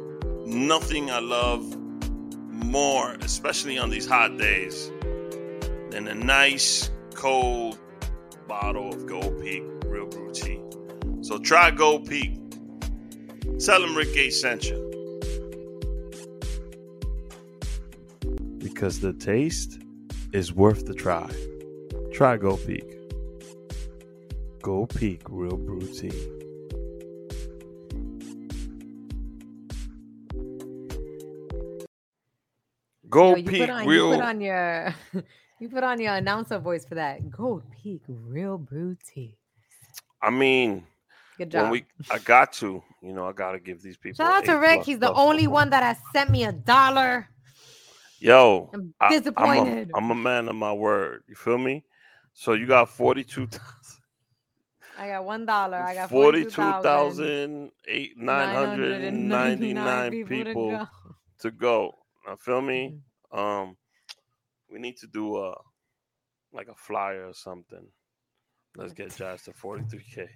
nothing 0.45 1.09
I 1.09 1.19
love 1.19 1.75
more, 1.75 3.13
especially 3.21 3.77
on 3.79 3.89
these 3.89 4.07
hot 4.07 4.37
days, 4.37 4.91
than 5.89 6.07
a 6.07 6.13
nice 6.13 6.91
cold 7.15 7.79
bottle 8.47 8.93
of 8.93 9.07
Gold 9.07 9.41
Peak 9.41 9.63
Real 9.85 10.05
Brew 10.05 10.31
Tea. 10.31 10.61
So 11.21 11.39
try 11.39 11.71
Gold 11.71 12.07
Peak. 12.07 12.39
Tell 13.59 13.81
them 13.81 13.95
Rick 13.95 14.31
sent 14.31 14.69
you. 14.69 14.85
Because 18.57 18.99
the 18.99 19.13
taste 19.13 19.79
is 20.31 20.53
worth 20.53 20.85
the 20.85 20.93
try. 20.93 21.29
Try 22.19 22.35
Gold 22.35 22.59
Peak. 22.67 22.83
Gold 24.61 24.89
Peak 24.93 25.21
Real 25.29 25.55
Brew 25.55 25.79
Tea. 25.79 26.09
Yo, 33.03 33.09
Gold 33.09 33.45
Peak 33.45 33.69
on 33.69 33.87
Real. 33.87 34.09
you 34.11 34.15
put 34.17 34.23
on 34.25 34.41
your 34.41 34.95
you 35.59 35.69
put 35.69 35.83
on 35.83 35.99
your 36.01 36.13
announcer 36.15 36.59
voice 36.59 36.85
for 36.85 36.95
that. 36.95 37.29
Gold 37.31 37.63
Peak 37.71 38.01
Real 38.07 38.57
Brew 38.57 38.97
Tea. 39.13 39.37
I 40.21 40.29
mean, 40.29 40.83
Good 41.37 41.53
when 41.53 41.63
job. 41.63 41.71
we, 41.71 41.85
I 42.11 42.19
got 42.19 42.51
to, 42.53 42.83
you 43.01 43.13
know, 43.13 43.27
I 43.27 43.31
got 43.31 43.53
to 43.53 43.59
give 43.59 43.81
these 43.81 43.95
people. 43.95 44.17
Shout 44.23 44.33
out 44.33 44.45
to 44.45 44.55
Rick. 44.55 44.75
plus 44.79 44.85
He's 44.87 44.99
the 44.99 45.13
only 45.13 45.45
plus. 45.45 45.53
one 45.53 45.69
that 45.69 45.83
has 45.83 45.97
sent 46.11 46.29
me 46.29 46.43
a 46.43 46.51
dollar. 46.51 47.29
Yo, 48.19 48.69
I'm 48.73 48.93
I- 48.99 49.05
I'm 49.05 49.13
a- 49.13 49.19
disappointed. 49.19 49.91
I'm 49.95 50.11
a, 50.11 50.15
man 50.15 50.49
of 50.49 50.55
my 50.55 50.73
word. 50.73 51.23
You 51.29 51.35
feel 51.35 51.57
me? 51.57 51.85
So 52.33 52.53
you 52.53 52.65
got 52.67 52.89
forty 52.89 53.23
two 53.23 53.47
thousand. 53.47 53.99
I 54.97 55.07
got 55.07 55.23
one 55.23 55.45
dollar. 55.45 55.77
I 55.77 55.93
got 55.93 56.09
Forty-two 56.09 56.49
42,000. 56.51 56.83
thousand 56.83 57.71
eight 57.87 58.17
nine 58.17 58.53
hundred 58.53 59.01
and 59.01 59.29
ninety-nine 59.29 60.11
999 60.11 60.27
people 60.27 60.69
to 60.71 60.89
to 61.39 61.51
go. 61.51 61.95
Now, 62.27 62.35
feel 62.35 62.61
me? 62.61 62.99
Mhm. 63.31 63.37
Um, 63.39 63.77
we 64.69 64.77
need 64.79 64.97
to 64.97 65.07
do 65.07 65.37
a 65.37 65.55
like 66.51 66.67
a 66.67 66.75
flyer 66.75 67.27
or 67.27 67.33
something. 67.33 67.87
Let's 68.75 68.91
get 68.93 69.15
Jazz 69.15 69.43
to 69.43 69.53
forty-three 69.53 70.03
k. 70.13 70.27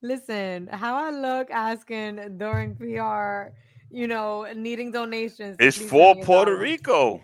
Listen, 0.00 0.68
how 0.68 0.94
I 0.94 1.10
look 1.10 1.50
asking 1.50 2.38
during 2.38 2.76
PR, 2.76 3.52
you 3.90 4.06
know, 4.06 4.46
needing 4.54 4.92
donations. 4.92 5.56
It's 5.58 5.76
for 5.76 6.14
send 6.14 6.16
me 6.18 6.22
a 6.22 6.24
Puerto. 6.24 6.56
Rico. 6.56 7.20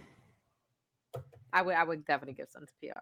I 1.53 1.63
would, 1.63 1.77
I 1.77 1.85
would 1.85 2.05
definitely 2.05 2.35
give 2.35 2.49
some 2.51 2.67
to 2.67 2.73
PR. 2.83 2.99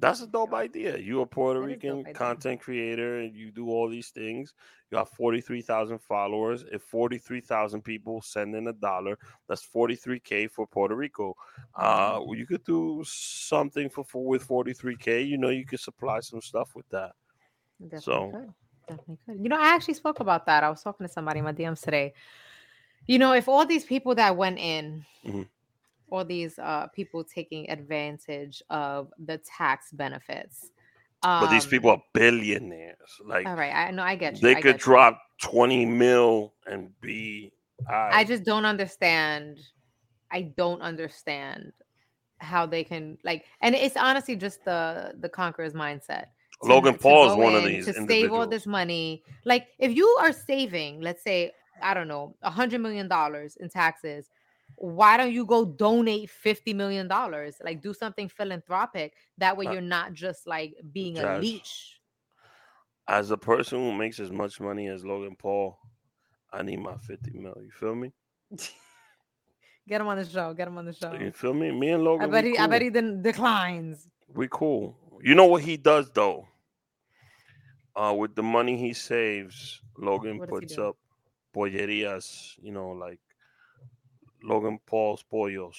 That's 0.00 0.20
a 0.22 0.26
dope 0.28 0.54
idea. 0.54 0.96
You're 0.96 1.24
a 1.24 1.26
Puerto 1.26 1.60
That 1.60 1.70
is 1.70 1.82
dope 1.82 1.96
Rican 2.06 2.14
content 2.14 2.60
creator 2.60 3.18
and 3.18 3.34
you 3.34 3.50
do 3.50 3.68
all 3.68 3.88
these 3.88 4.10
things. 4.10 4.54
You 4.90 4.96
got 4.96 5.08
43,000 5.14 5.98
followers. 5.98 6.64
If 6.70 6.82
43,000 6.82 7.82
people 7.82 8.22
send 8.22 8.54
in 8.54 8.68
a 8.68 8.72
dollar, 8.72 9.18
that's 9.48 9.66
43K 9.66 10.50
for 10.50 10.66
Puerto 10.66 10.94
Rico. 10.94 11.34
Uh, 11.74 12.18
Mm-hmm. 12.20 12.34
you 12.34 12.46
could 12.46 12.64
do 12.64 13.02
something 13.06 13.90
for, 13.90 14.04
for 14.04 14.24
with 14.24 14.46
43K. 14.46 15.26
You 15.26 15.36
know, 15.36 15.48
you 15.50 15.66
could 15.66 15.80
supply 15.80 16.20
some 16.20 16.40
stuff 16.40 16.74
with 16.76 16.88
that. 16.90 17.12
Definitely 17.80 18.00
So- 18.02 18.30
could. 18.30 18.54
Definitely 18.88 19.18
could. 19.26 19.42
You 19.42 19.48
know, 19.50 19.56
I 19.60 19.74
actually 19.74 19.94
spoke 19.94 20.20
about 20.20 20.46
that. 20.46 20.62
I 20.64 20.70
was 20.70 20.82
talking 20.82 21.06
to 21.06 21.12
somebody 21.12 21.40
in 21.40 21.44
my 21.44 21.52
DMs 21.52 21.82
today. 21.82 22.14
You 23.06 23.18
know, 23.18 23.32
if 23.32 23.48
all 23.48 23.66
these 23.66 23.84
people 23.84 24.14
that 24.14 24.36
went 24.36 24.58
in, 24.58 25.04
Mhm. 25.26 25.46
All 26.10 26.24
these 26.24 26.58
uh 26.58 26.86
people 26.94 27.24
taking 27.24 27.70
advantage 27.70 28.62
of 28.70 29.12
the 29.26 29.38
tax 29.38 29.92
benefits. 29.92 30.70
Um, 31.22 31.40
But 31.44 31.50
these 31.50 31.66
people 31.66 31.90
are 31.90 32.02
billionaires. 32.14 33.10
Like, 33.24 33.46
all 33.46 33.56
right, 33.56 33.74
I 33.74 33.90
know 33.90 34.02
I 34.02 34.14
get 34.14 34.34
you. 34.36 34.40
they 34.40 34.52
I 34.52 34.54
could 34.62 34.64
get 34.64 34.74
you. 34.74 34.78
drop 34.92 35.20
20 35.42 35.84
mil 35.86 36.54
and 36.66 36.90
be. 37.00 37.52
I 37.88 38.24
just 38.24 38.44
don't 38.44 38.64
understand. 38.64 39.58
I 40.30 40.42
don't 40.56 40.80
understand 40.82 41.72
how 42.38 42.66
they 42.66 42.84
can 42.84 43.18
like, 43.24 43.46
and 43.62 43.74
it's 43.74 43.96
honestly 43.96 44.36
just 44.36 44.64
the 44.64 45.14
the 45.20 45.28
conqueror's 45.28 45.74
mindset. 45.74 46.26
to- 46.62 46.68
Logan 46.68 46.96
Paul 46.98 47.30
is 47.30 47.36
one 47.36 47.54
of 47.54 47.64
these 47.64 47.86
to 47.86 47.94
save 48.06 48.32
all 48.32 48.46
this 48.46 48.66
money. 48.66 49.22
Like, 49.44 49.68
if 49.78 49.94
you 49.94 50.06
are 50.20 50.32
saving, 50.32 51.00
let's 51.00 51.22
say, 51.22 51.52
I 51.82 51.94
don't 51.94 52.08
know, 52.08 52.34
a 52.42 52.50
hundred 52.50 52.80
million 52.80 53.08
dollars 53.08 53.56
in 53.60 53.68
taxes, 53.68 54.28
why 54.80 55.16
don't 55.16 55.32
you 55.32 55.44
go 55.44 55.64
donate 55.64 56.30
fifty 56.30 56.72
million 56.72 57.08
dollars? 57.08 57.56
Like, 57.64 57.82
do 57.82 57.92
something 57.92 58.28
philanthropic. 58.28 59.14
That 59.38 59.56
way, 59.56 59.66
Uh, 59.66 59.72
you're 59.72 59.80
not 59.80 60.12
just 60.12 60.46
like 60.46 60.74
being 60.92 61.18
a 61.18 61.22
Jazz. 61.22 61.42
leech. 61.42 62.00
as 63.08 63.30
a 63.30 63.36
person 63.38 63.78
who 63.78 63.92
makes 63.92 64.20
as 64.20 64.30
much 64.30 64.60
money 64.60 64.86
as 64.88 65.04
Logan 65.04 65.34
Paul, 65.36 65.78
I 66.52 66.62
need 66.62 66.78
my 66.80 66.96
50 66.98 67.30
mil. 67.32 67.56
You 67.62 67.70
feel 67.70 67.94
me? 67.94 68.12
Get 69.88 70.00
him 70.02 70.06
on 70.08 70.18
the 70.18 70.24
show. 70.28 70.52
Get 70.52 70.68
him 70.68 70.76
on 70.76 70.84
the 70.84 70.92
show. 70.92 71.12
You 71.14 71.32
feel 71.32 71.54
me? 71.54 71.70
Me 71.70 71.88
and 71.90 72.04
Logan. 72.04 72.28
I 72.28 72.30
bet 72.30 72.44
he. 72.44 72.58
I 72.58 72.66
bet 72.66 72.80
cool. 72.80 72.84
he 72.84 72.90
then 72.90 73.22
declines. 73.22 74.08
We 74.34 74.46
cool. 74.50 74.94
You 75.22 75.34
know 75.34 75.46
what 75.46 75.62
he 75.62 75.76
does 75.76 76.10
though? 76.10 76.46
Uh, 77.96 78.14
with 78.16 78.34
the 78.36 78.42
money 78.42 78.76
he 78.76 78.92
saves, 78.92 79.80
Logan 79.96 80.38
What 80.38 80.50
does 80.50 80.60
he 80.60 80.76
puts 80.76 80.78
up 80.78 80.96
pollerias. 81.54 82.52
You 82.62 82.72
know, 82.72 82.90
like 82.90 83.18
Logan 84.42 84.78
Paul's 84.86 85.22
pollos. 85.22 85.76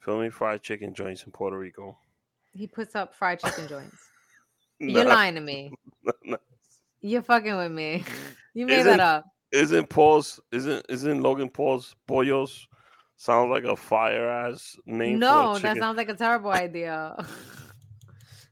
Feel 0.00 0.20
me? 0.20 0.30
Fried 0.30 0.62
chicken 0.62 0.94
joints 0.94 1.24
in 1.24 1.32
Puerto 1.32 1.58
Rico. 1.58 1.96
He 2.52 2.66
puts 2.66 2.94
up 2.96 3.14
fried 3.14 3.40
chicken 3.40 3.68
joints. 3.68 3.96
You're 4.78 5.04
Nah, 5.04 5.14
lying 5.14 5.34
to 5.34 5.40
me. 5.40 5.72
nah. 6.24 6.36
You're 7.00 7.22
fucking 7.22 7.56
with 7.56 7.72
me. 7.72 8.04
You 8.54 8.66
made 8.66 8.78
Isn't- 8.80 8.96
that 8.96 9.00
up. 9.00 9.24
Isn't 9.52 9.88
Paul's? 9.88 10.40
Isn't 10.50 10.84
isn't 10.88 11.22
Logan 11.22 11.48
Paul's 11.48 11.94
pollos? 12.06 12.66
Sounds 13.16 13.50
like 13.50 13.64
a 13.64 13.76
fire 13.76 14.28
ass 14.28 14.76
name. 14.84 15.14
for 15.16 15.20
No, 15.20 15.58
that 15.58 15.76
sounds 15.78 15.96
like 15.96 16.08
a 16.08 16.14
terrible 16.14 16.50
idea. 16.50 17.14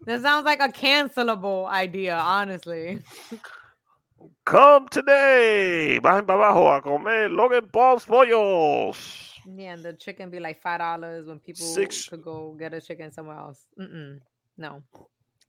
that 0.06 0.22
sounds 0.22 0.44
like 0.44 0.60
a 0.60 0.68
cancelable 0.68 1.66
idea, 1.68 2.14
honestly. 2.16 3.00
Come 4.46 4.86
today, 4.88 5.98
bajen 6.00 6.24
para 6.26 6.38
abajo 6.52 6.76
a 6.76 6.80
comer 6.80 7.28
Logan 7.28 7.68
Paul's 7.72 8.04
pollos. 8.04 9.32
Yeah, 9.44 9.72
and 9.74 9.82
the 9.84 9.92
chicken 9.94 10.30
be 10.30 10.38
like 10.38 10.60
five 10.62 10.78
dollars 10.78 11.26
when 11.26 11.40
people 11.40 11.66
Six- 11.66 12.08
could 12.08 12.22
go 12.22 12.54
get 12.58 12.72
a 12.72 12.80
chicken 12.80 13.10
somewhere 13.10 13.38
else. 13.38 13.66
Mm-mm. 13.78 14.20
No. 14.56 14.82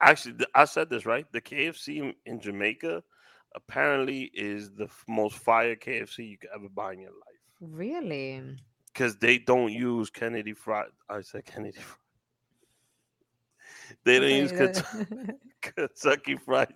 Actually, 0.02 0.46
I 0.56 0.66
said 0.66 0.90
this 0.90 1.06
right. 1.06 1.26
The 1.32 1.42
KFC 1.42 2.14
in- 2.26 2.40
Jamaica 2.40 3.04
apparently 3.56 4.32
is 4.34 4.72
the 4.72 4.88
most 5.08 5.36
fire 5.38 5.76
KFC 5.76 6.30
you 6.32 6.38
could 6.40 6.50
ever 6.56 6.68
buy 6.70 6.94
in 6.94 7.00
your 7.02 7.12
life 7.12 7.42
Really? 7.62 8.56
because 8.92 9.16
they 9.18 9.38
don't 9.38 9.72
use 9.72 10.10
Kennedy 10.10 10.54
fried. 10.54 10.90
I 11.08 11.22
said 11.22 11.46
Kennedy. 11.46 11.78
Fried. 11.80 12.00
They 14.04 14.20
don't 14.20 14.30
use 14.30 14.52
Kentucky, 14.52 15.06
Kentucky 15.62 16.36
Fried. 16.38 16.74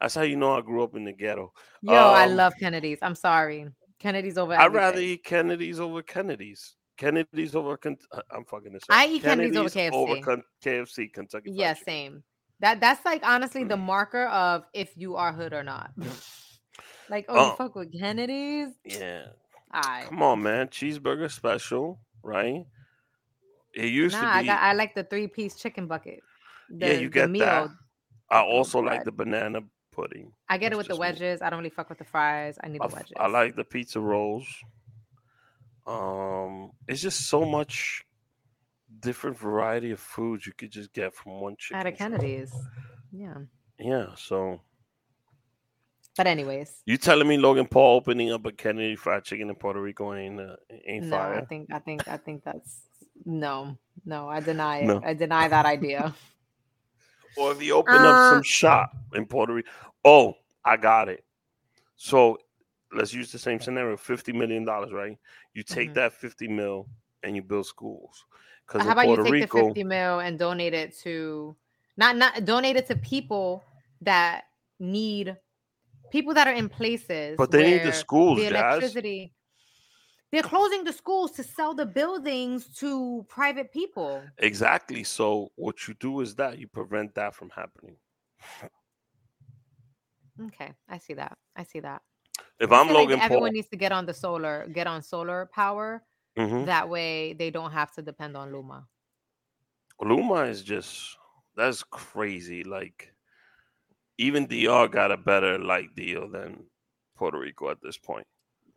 That's 0.00 0.14
how 0.14 0.22
you 0.22 0.36
know 0.36 0.52
I 0.56 0.60
grew 0.60 0.82
up 0.82 0.94
in 0.96 1.04
the 1.04 1.12
ghetto. 1.12 1.52
Yo, 1.82 1.92
I 1.92 2.24
Um, 2.26 2.36
love 2.36 2.54
Kennedy's. 2.58 2.98
I'm 3.02 3.14
sorry. 3.14 3.68
Kennedy's 3.98 4.38
over 4.38 4.54
I'd 4.54 4.72
rather 4.72 5.00
eat 5.00 5.24
Kennedy's 5.24 5.80
over 5.80 6.02
Kennedy's. 6.02 6.74
Kennedy's 6.96 7.54
over. 7.54 7.78
I- 7.84 8.20
I'm 8.32 8.44
fucking 8.44 8.72
this. 8.72 8.82
Up. 8.84 8.96
I 8.96 9.06
eat 9.06 9.22
Kennedy's 9.22 9.56
over 9.56 9.68
over 9.92 10.14
KFC. 10.16 10.24
Ken- 10.24 10.42
KFC, 10.64 11.12
Kentucky. 11.12 11.50
Fried 11.50 11.58
Yeah, 11.60 11.74
Chicken. 11.74 11.84
same. 11.84 12.22
That 12.60 12.80
that's 12.80 13.04
like 13.04 13.22
honestly 13.24 13.64
Mm. 13.64 13.68
the 13.68 13.76
marker 13.76 14.26
of 14.26 14.64
if 14.72 14.96
you 14.96 15.16
are 15.16 15.32
hood 15.32 15.52
or 15.52 15.62
not. 15.62 15.90
like, 17.08 17.26
oh, 17.28 17.34
you 17.34 17.52
Oh. 17.52 17.54
fuck 17.56 17.74
with 17.76 17.92
Kennedy's? 17.98 18.70
Yeah, 18.84 19.26
I 19.70 20.04
come 20.08 20.22
on, 20.22 20.42
man. 20.42 20.68
Cheeseburger 20.68 21.30
special, 21.30 22.00
right? 22.22 22.64
It 23.74 23.86
used 23.92 24.14
nah, 24.16 24.22
to 24.22 24.26
I 24.28 24.40
be. 24.42 24.46
got 24.48 24.62
I 24.62 24.72
like 24.72 24.94
the 24.94 25.04
three 25.04 25.28
piece 25.28 25.54
chicken 25.56 25.86
bucket. 25.86 26.20
Yeah, 26.70 26.88
The- 26.88 27.02
you 27.02 27.08
the 27.08 27.26
get 27.26 27.32
that. 27.38 27.70
I 28.30 28.40
also 28.42 28.80
like 28.80 29.04
the 29.04 29.12
banana 29.12 29.60
pudding. 29.92 30.32
I 30.48 30.58
get 30.58 30.72
it 30.72 30.76
with 30.76 30.86
the 30.86 30.90
just 30.94 31.00
me. 31.00 31.06
wedges. 31.06 31.42
I 31.42 31.48
don't 31.50 31.58
really 31.58 31.70
fuck 31.70 31.88
with 31.88 31.98
the 31.98 32.04
fries. 32.04 32.58
I 32.62 32.68
need 32.68 32.80
I, 32.82 32.88
the 32.88 32.94
wedges. 32.94 33.12
I 33.18 33.26
like 33.26 33.56
the 33.56 33.64
pizza 33.64 34.00
rolls. 34.00 34.46
Um, 35.86 36.72
it's 36.86 37.00
just 37.00 37.26
so 37.28 37.44
much 37.46 38.04
different 39.00 39.38
variety 39.38 39.90
of 39.92 40.00
foods 40.00 40.46
you 40.46 40.52
could 40.52 40.70
just 40.70 40.92
get 40.92 41.14
from 41.14 41.40
one 41.40 41.56
chicken. 41.58 41.80
at 41.80 41.86
a 41.86 41.90
joint. 41.90 41.98
Kennedy's. 41.98 42.52
Yeah. 43.12 43.34
Yeah, 43.78 44.08
so 44.16 44.60
But 46.16 46.26
anyways, 46.26 46.82
you 46.84 46.98
telling 46.98 47.28
me 47.28 47.38
Logan 47.38 47.66
Paul 47.66 47.96
opening 47.96 48.32
up 48.32 48.44
a 48.44 48.52
Kennedy 48.52 48.96
Fried 48.96 49.24
Chicken 49.24 49.48
in 49.48 49.54
Puerto 49.54 49.80
Rico 49.80 50.14
ain't 50.14 50.40
uh, 50.40 50.56
ain't 50.84 51.06
no, 51.06 51.16
I 51.16 51.44
think 51.48 51.72
I 51.72 51.78
think 51.78 52.08
I 52.08 52.16
think 52.16 52.44
that's 52.44 52.80
no, 53.24 53.78
no, 54.04 54.28
I 54.28 54.40
deny 54.40 54.78
it. 54.78 54.86
No. 54.86 55.00
I 55.04 55.14
deny 55.14 55.48
that 55.48 55.64
idea. 55.64 56.14
Or 57.38 57.52
if 57.52 57.62
you 57.62 57.74
open 57.74 58.04
up 58.04 58.16
some 58.18 58.38
Uh, 58.38 58.42
shop 58.42 58.96
in 59.14 59.26
Puerto 59.26 59.54
Rico. 59.54 59.70
Oh, 60.04 60.34
I 60.64 60.76
got 60.76 61.08
it. 61.08 61.24
So 61.96 62.38
let's 62.92 63.12
use 63.12 63.30
the 63.32 63.38
same 63.38 63.60
scenario: 63.60 63.96
fifty 63.96 64.32
million 64.32 64.64
dollars, 64.64 64.92
right? 64.92 65.16
You 65.54 65.62
take 65.62 65.90
Mhm. 65.90 65.94
that 65.94 66.12
fifty 66.12 66.48
mil 66.48 66.88
and 67.22 67.36
you 67.36 67.42
build 67.42 67.66
schools. 67.66 68.24
Because 68.66 68.86
How 68.86 68.92
about 68.92 69.04
Puerto 69.06 69.24
you 69.24 69.32
take 69.40 69.50
the 69.50 69.64
50 69.64 69.84
mil 69.84 70.20
and 70.20 70.38
donate 70.38 70.74
it 70.74 70.96
to 70.98 71.56
not 71.96 72.16
not 72.16 72.44
donate 72.44 72.76
it 72.76 72.86
to 72.88 72.96
people 72.96 73.62
that 74.02 74.44
need 74.78 75.36
people 76.12 76.34
that 76.34 76.46
are 76.46 76.52
in 76.54 76.68
places 76.68 77.36
but 77.36 77.50
they 77.50 77.64
need 77.64 77.82
the 77.82 77.92
schools, 77.92 78.38
the 78.38 78.46
electricity 78.46 79.32
they're 80.30 80.42
closing 80.42 80.84
the 80.84 80.92
schools 80.92 81.30
to 81.32 81.42
sell 81.42 81.74
the 81.74 81.86
buildings 81.86 82.68
to 82.78 83.24
private 83.28 83.72
people. 83.72 84.22
Exactly. 84.38 85.04
So 85.04 85.50
what 85.56 85.88
you 85.88 85.94
do 85.94 86.20
is 86.20 86.34
that 86.34 86.58
you 86.58 86.68
prevent 86.68 87.14
that 87.14 87.34
from 87.34 87.50
happening. 87.50 87.96
Okay, 90.46 90.72
I 90.88 90.98
see 90.98 91.14
that. 91.14 91.36
I 91.56 91.64
see 91.64 91.80
that. 91.80 92.02
If 92.60 92.70
I'm 92.70 92.88
Logan 92.88 93.20
everyone 93.20 93.48
Paul, 93.48 93.52
needs 93.54 93.68
to 93.68 93.76
get 93.76 93.90
on 93.90 94.06
the 94.06 94.14
solar, 94.14 94.68
get 94.72 94.86
on 94.86 95.02
solar 95.02 95.46
power. 95.46 96.02
Mhm. 96.36 96.66
That 96.66 96.88
way 96.88 97.32
they 97.32 97.50
don't 97.50 97.72
have 97.72 97.92
to 97.94 98.02
depend 98.02 98.36
on 98.36 98.52
Luma. 98.52 98.86
Luma 100.00 100.42
is 100.42 100.62
just 100.62 101.16
that's 101.56 101.82
crazy. 101.82 102.62
Like 102.62 103.12
even 104.18 104.46
DR 104.46 104.88
got 104.88 105.10
a 105.10 105.16
better 105.16 105.58
light 105.58 105.94
deal 105.94 106.28
than 106.28 106.64
Puerto 107.16 107.38
Rico 107.38 107.70
at 107.70 107.80
this 107.82 107.98
point. 107.98 108.26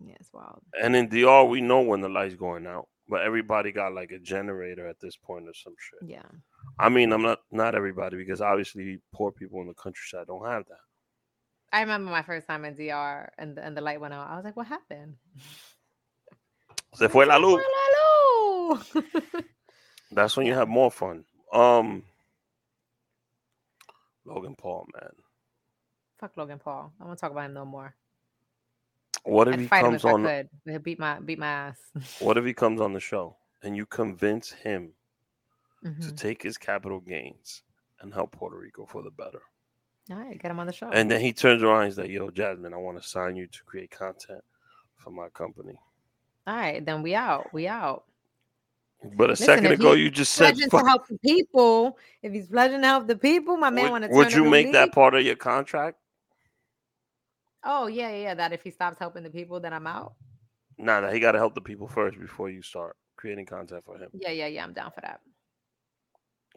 Yeah, 0.06 0.16
it's 0.20 0.34
wild. 0.34 0.62
And 0.82 0.96
in 0.96 1.08
DR, 1.10 1.44
we 1.46 1.62
know 1.62 1.82
when 1.82 2.02
the 2.02 2.10
light's 2.10 2.36
going 2.36 2.66
out, 2.68 2.88
but 3.08 3.22
everybody 3.22 3.72
got 3.72 3.94
like 3.94 4.12
a 4.12 4.20
generator 4.20 4.88
at 4.88 5.00
this 5.00 5.16
point 5.16 5.48
or 5.48 5.54
some 5.54 5.76
shit. 5.78 6.10
Yeah. 6.10 6.30
I 6.80 6.90
mean, 6.90 7.12
I'm 7.12 7.22
not 7.22 7.40
not 7.52 7.76
everybody 7.76 8.18
because 8.18 8.42
obviously 8.42 9.00
poor 9.14 9.32
people 9.32 9.62
in 9.62 9.68
the 9.68 9.74
countryside 9.74 10.28
don't 10.28 10.46
have 10.46 10.66
that. 10.68 10.80
I 11.74 11.82
remember 11.82 12.12
my 12.12 12.24
first 12.24 12.48
time 12.48 12.66
in 12.66 12.76
DR 12.76 13.30
and 13.38 13.56
the, 13.56 13.64
and 13.64 13.78
the 13.78 13.82
light 13.82 14.02
went 14.02 14.14
out. 14.14 14.28
I 14.30 14.36
was 14.36 14.44
like, 14.44 14.58
what 14.58 14.68
happened? 14.68 15.16
Se 16.94 17.08
fue 17.08 17.26
la 17.26 17.38
luz. 17.38 17.62
fue 17.62 17.64
la 17.72 18.76
luz. 18.76 19.44
That's 20.12 20.36
when 20.36 20.46
you 20.46 20.54
have 20.54 20.68
more 20.68 20.92
fun. 20.92 21.24
Um, 21.54 22.04
Logan 24.26 24.56
Paul, 24.56 24.88
man. 24.94 25.12
Fuck 26.20 26.36
Logan 26.36 26.60
Paul. 26.60 26.92
I 27.00 27.06
won't 27.06 27.18
talk 27.18 27.32
about 27.32 27.46
him 27.46 27.54
no 27.54 27.66
more. 27.66 27.96
What 29.24 29.48
if 29.48 29.54
I'd 29.56 29.60
he 29.62 29.68
comes 29.68 30.04
on? 30.06 30.24
could. 30.24 30.50
He'll 30.66 30.80
beat 30.80 31.00
my 31.00 31.20
beat 31.20 31.40
my 31.40 31.48
ass. 31.48 31.78
What 32.20 32.38
if 32.38 32.46
he 32.46 32.54
comes 32.64 32.82
on 32.82 32.94
the 32.94 33.00
show 33.00 33.38
and 33.64 33.76
you 33.76 33.86
convince 33.86 34.52
him 34.52 34.94
to 35.84 35.90
Mhm. 35.90 36.18
take 36.18 36.42
his 36.44 36.58
capital 36.58 37.00
gains 37.00 37.64
and 38.02 38.14
help 38.14 38.32
Puerto 38.32 38.58
Rico 38.58 38.86
for 38.86 39.02
the 39.04 39.12
better? 39.12 39.42
All 40.10 40.18
right, 40.18 40.40
get 40.40 40.52
him 40.52 40.60
on 40.60 40.68
the 40.68 40.74
show. 40.74 40.90
And 40.90 41.10
then 41.10 41.22
he 41.22 41.32
turns 41.34 41.62
around, 41.64 41.84
and 41.84 41.86
he's 41.92 41.98
like, 41.98 42.10
"Yo, 42.10 42.30
Jasmine, 42.32 42.74
I 42.74 42.78
want 42.78 43.02
to 43.02 43.08
sign 43.08 43.36
you 43.36 43.48
to 43.48 43.64
create 43.64 43.92
content 43.92 44.44
for 44.98 45.12
my 45.12 45.30
company." 45.30 45.78
All 46.48 46.56
right, 46.56 46.84
then 46.84 47.02
we 47.04 47.14
out. 47.14 47.54
We 47.54 47.68
out. 47.68 48.06
But 49.16 49.30
a 49.30 49.34
Listen, 49.34 49.46
second 49.46 49.72
ago, 49.72 49.94
you 49.94 50.12
just 50.12 50.34
said, 50.34 50.56
to 50.58 50.78
help 50.78 51.08
the 51.08 51.18
people. 51.20 51.98
If 52.22 52.34
he's 52.34 52.48
pledging 52.48 52.82
to 52.82 52.88
help 52.88 53.08
the 53.08 53.16
people, 53.18 53.58
my 53.58 53.70
man 53.72 53.90
want 53.92 54.04
to. 54.04 54.10
would 54.12 54.32
you 54.32 54.44
make 54.46 54.72
that 54.74 54.92
part 54.92 55.16
of 55.16 55.24
your 55.24 55.36
contract? 55.36 55.98
Oh 57.64 57.88
yeah, 57.88 58.16
yeah. 58.16 58.34
That 58.34 58.54
if 58.54 58.64
he 58.64 58.72
stops 58.72 58.98
helping 59.00 59.24
the 59.24 59.30
people, 59.30 59.60
then 59.60 59.74
I'm 59.74 59.88
out. 59.88 60.14
Nah, 60.78 61.00
nah, 61.02 61.12
he 61.12 61.20
got 61.20 61.34
to 61.34 61.38
help 61.38 61.54
the 61.54 61.62
people 61.62 61.88
first 61.88 62.20
before 62.20 62.50
you 62.50 62.62
start 62.62 62.96
creating 63.18 63.46
content 63.46 63.84
for 63.86 63.98
him. 63.98 64.10
Yeah, 64.14 64.32
yeah, 64.32 64.48
yeah. 64.48 64.64
I'm 64.64 64.74
down 64.74 64.92
for 64.92 65.02
that. 65.02 65.20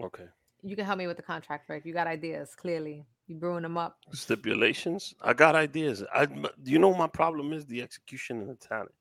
Okay. 0.02 0.24
You 0.62 0.76
can 0.76 0.86
help 0.86 0.98
me 0.98 1.06
with 1.06 1.16
the 1.18 1.22
contract, 1.22 1.68
Rick. 1.68 1.84
You 1.84 1.92
got 1.92 2.06
ideas, 2.06 2.54
clearly. 2.54 3.04
You 3.26 3.36
brewing 3.36 3.62
them 3.62 3.76
up. 3.76 3.98
Stipulations. 4.12 5.14
I 5.22 5.34
got 5.34 5.54
ideas. 5.54 6.02
I, 6.12 6.26
do 6.26 6.48
you 6.64 6.78
know, 6.78 6.94
my 6.94 7.06
problem 7.06 7.52
is 7.52 7.66
the 7.66 7.82
execution 7.82 8.40
and 8.40 8.48
the 8.50 8.54
talent. 8.56 8.92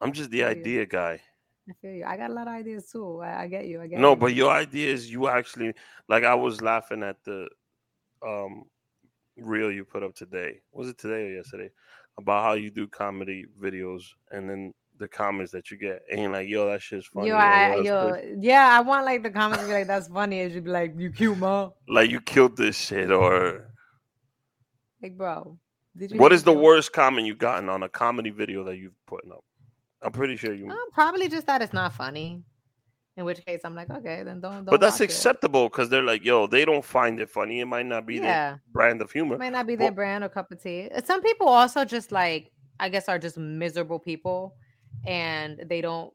I'm 0.00 0.12
just 0.12 0.30
the 0.30 0.38
feel 0.40 0.50
you. 0.52 0.60
idea 0.60 0.86
guy. 0.86 1.20
I 1.68 1.72
feel 1.80 1.92
you. 1.92 2.04
I 2.04 2.16
got 2.16 2.30
a 2.30 2.34
lot 2.34 2.48
of 2.48 2.54
ideas 2.54 2.90
too. 2.90 3.20
I, 3.20 3.42
I 3.42 3.48
get 3.48 3.66
you. 3.66 3.80
I 3.80 3.86
get 3.86 4.00
No, 4.00 4.10
you. 4.10 4.16
but 4.16 4.34
your 4.34 4.50
ideas, 4.50 5.10
you 5.10 5.28
actually 5.28 5.74
like. 6.08 6.24
I 6.24 6.34
was 6.34 6.60
laughing 6.60 7.02
at 7.02 7.22
the 7.24 7.48
um 8.26 8.64
reel 9.36 9.70
you 9.70 9.84
put 9.84 10.02
up 10.02 10.14
today. 10.14 10.60
Was 10.72 10.88
it 10.88 10.98
today 10.98 11.26
or 11.26 11.30
yesterday? 11.30 11.70
About 12.18 12.44
how 12.44 12.52
you 12.52 12.70
do 12.70 12.86
comedy 12.86 13.44
videos 13.60 14.02
and 14.30 14.48
then 14.48 14.72
the 14.98 15.08
comments 15.08 15.50
that 15.52 15.70
you 15.70 15.76
get, 15.76 16.02
and 16.10 16.20
you're 16.20 16.30
like, 16.30 16.48
"Yo, 16.48 16.68
that 16.68 16.80
shit's 16.80 17.06
funny." 17.06 17.28
yo, 17.28 17.36
I, 17.36 17.76
"Yo, 17.76 18.12
good." 18.12 18.38
yeah, 18.42 18.68
I 18.76 18.80
want 18.80 19.04
like 19.04 19.22
the 19.24 19.30
comments 19.30 19.64
to 19.64 19.68
be 19.68 19.74
like, 19.74 19.88
"That's 19.88 20.06
funny." 20.08 20.40
It 20.40 20.52
should 20.52 20.64
be 20.64 20.70
like, 20.70 20.94
"You 20.96 21.10
cute, 21.10 21.36
mom." 21.38 21.72
like 21.88 22.10
you 22.10 22.20
killed 22.20 22.56
this 22.56 22.76
shit, 22.76 23.10
or 23.10 23.70
Like, 25.02 25.16
bro, 25.16 25.58
did 25.96 26.12
you? 26.12 26.18
what 26.18 26.30
the 26.30 26.52
joke? 26.52 26.62
worst 26.62 26.92
comment 26.92 27.26
you've 27.26 27.38
gotten 27.38 27.68
on 27.68 27.82
a 27.82 27.88
comedy 27.88 28.30
video 28.30 28.62
that 28.64 28.76
you've 28.76 28.94
put 29.06 29.24
up? 29.30 29.44
I'm 30.00 30.12
pretty 30.12 30.36
sure 30.36 30.54
you. 30.54 30.70
Um, 30.70 30.90
probably 30.92 31.28
just 31.28 31.46
that 31.46 31.60
it's 31.62 31.72
not 31.72 31.92
funny. 31.92 32.44
In 33.16 33.24
which 33.24 33.44
case, 33.46 33.60
I'm 33.64 33.76
like, 33.76 33.90
okay, 33.90 34.22
then 34.24 34.40
don't. 34.40 34.52
don't 34.52 34.64
but 34.64 34.80
that's 34.80 35.00
acceptable 35.00 35.68
because 35.68 35.88
they're 35.88 36.02
like, 36.02 36.24
yo, 36.24 36.48
they 36.48 36.64
don't 36.64 36.84
find 36.84 37.20
it 37.20 37.30
funny. 37.30 37.60
It 37.60 37.66
might 37.66 37.86
not 37.86 38.06
be 38.06 38.18
their 38.18 38.60
brand 38.72 39.00
of 39.00 39.12
humor. 39.12 39.36
it 39.36 39.38
might 39.38 39.52
not 39.52 39.66
be 39.68 39.76
their 39.76 39.86
Well- 39.88 39.94
brand 39.94 40.24
or 40.24 40.28
cup 40.28 40.50
of 40.50 40.60
tea. 40.60 40.90
Some 41.04 41.22
people 41.22 41.46
also 41.48 41.84
just 41.84 42.10
like, 42.10 42.50
I 42.80 42.88
guess, 42.88 43.08
are 43.08 43.18
just 43.20 43.36
miserable 43.38 44.00
people, 44.00 44.56
and 45.06 45.60
they 45.68 45.80
don't 45.80 46.12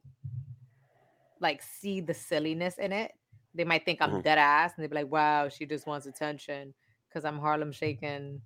like 1.39 1.62
see 1.62 2.02
the 2.02 2.14
silliness 2.14 2.78
in 2.80 2.91
it. 2.91 3.14
They 3.56 3.64
might 3.64 3.86
think 3.86 4.02
I'm 4.02 4.12
Mhm. 4.12 4.24
dead 4.24 4.38
ass, 4.38 4.74
and 4.76 4.84
they'd 4.84 4.89
be 4.89 4.95
like, 4.95 5.10
"Wow, 5.12 5.47
she 5.47 5.66
just 5.66 5.88
wants 5.88 6.06
attention 6.06 6.74
because 7.08 7.24
I'm 7.24 7.39
Harlem 7.39 7.72
shaking 7.72 8.41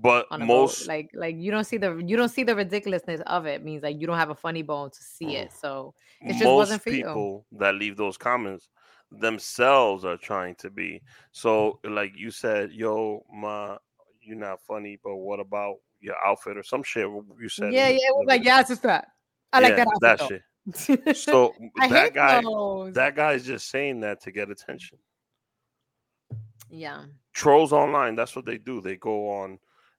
But 0.00 0.26
most 0.38 0.80
boat." 0.80 0.88
Like, 0.88 1.10
like 1.14 1.36
you 1.36 1.50
don't 1.50 1.64
see 1.64 1.76
the 1.76 1.96
you 2.06 2.16
don't 2.16 2.28
see 2.30 2.44
the 2.44 2.54
ridiculousness 2.56 3.20
of 3.26 3.46
it. 3.46 3.64
Means 3.64 3.82
like 3.82 4.00
you 4.00 4.06
don't 4.06 4.18
have 4.18 4.30
a 4.30 4.34
funny 4.34 4.62
bone 4.62 4.90
to 4.90 5.02
see 5.02 5.36
it. 5.36 5.50
Mm. 5.50 5.60
So 5.60 5.94
it 6.20 6.32
just 6.34 6.44
most 6.44 6.56
wasn't 6.56 6.82
for 6.82 6.90
you. 6.90 7.44
that 7.52 7.74
leave 7.74 7.96
those 7.96 8.16
comments 8.16 8.68
themselves 9.18 10.04
are 10.04 10.16
trying 10.16 10.54
to 10.56 10.70
be. 10.70 11.02
So, 11.32 11.78
like 11.84 12.12
you 12.16 12.30
said, 12.30 12.72
yo, 12.72 13.24
ma, 13.32 13.76
you're 14.20 14.36
not 14.36 14.60
funny, 14.62 14.98
but 15.02 15.16
what 15.16 15.40
about 15.40 15.76
your 16.00 16.16
outfit 16.24 16.56
or 16.56 16.62
some 16.62 16.82
shit 16.82 17.06
you 17.40 17.48
said? 17.48 17.72
yeah, 17.72 17.88
yeah, 17.88 17.96
it 17.96 18.14
was 18.16 18.26
like, 18.26 18.44
yeah, 18.44 18.60
it's 18.60 18.70
just 18.70 18.82
that. 18.82 19.08
I 19.52 19.60
like 19.60 19.76
Yeah, 19.76 19.84
that 20.00 20.20
outfit. 20.20 20.42
shit. 20.76 21.04
though." 21.04 21.12
So 21.12 21.54
I 21.80 21.88
that 21.88 22.02
hate 22.04 22.14
guy, 22.14 22.40
those. 22.42 22.94
that 22.94 23.14
guy 23.16 23.32
is 23.32 23.44
just 23.44 23.68
saying 23.70 24.00
that 24.00 24.20
to 24.22 24.32
get 24.32 24.50
attention. 24.50 24.98
yeah. 26.70 27.04
Trolls 27.34 27.72
online, 27.72 28.14
that's 28.14 28.36
what 28.36 28.44
they 28.44 28.58
do. 28.58 28.80
They 28.80 28.96
go 28.96 29.30
on 29.30 29.58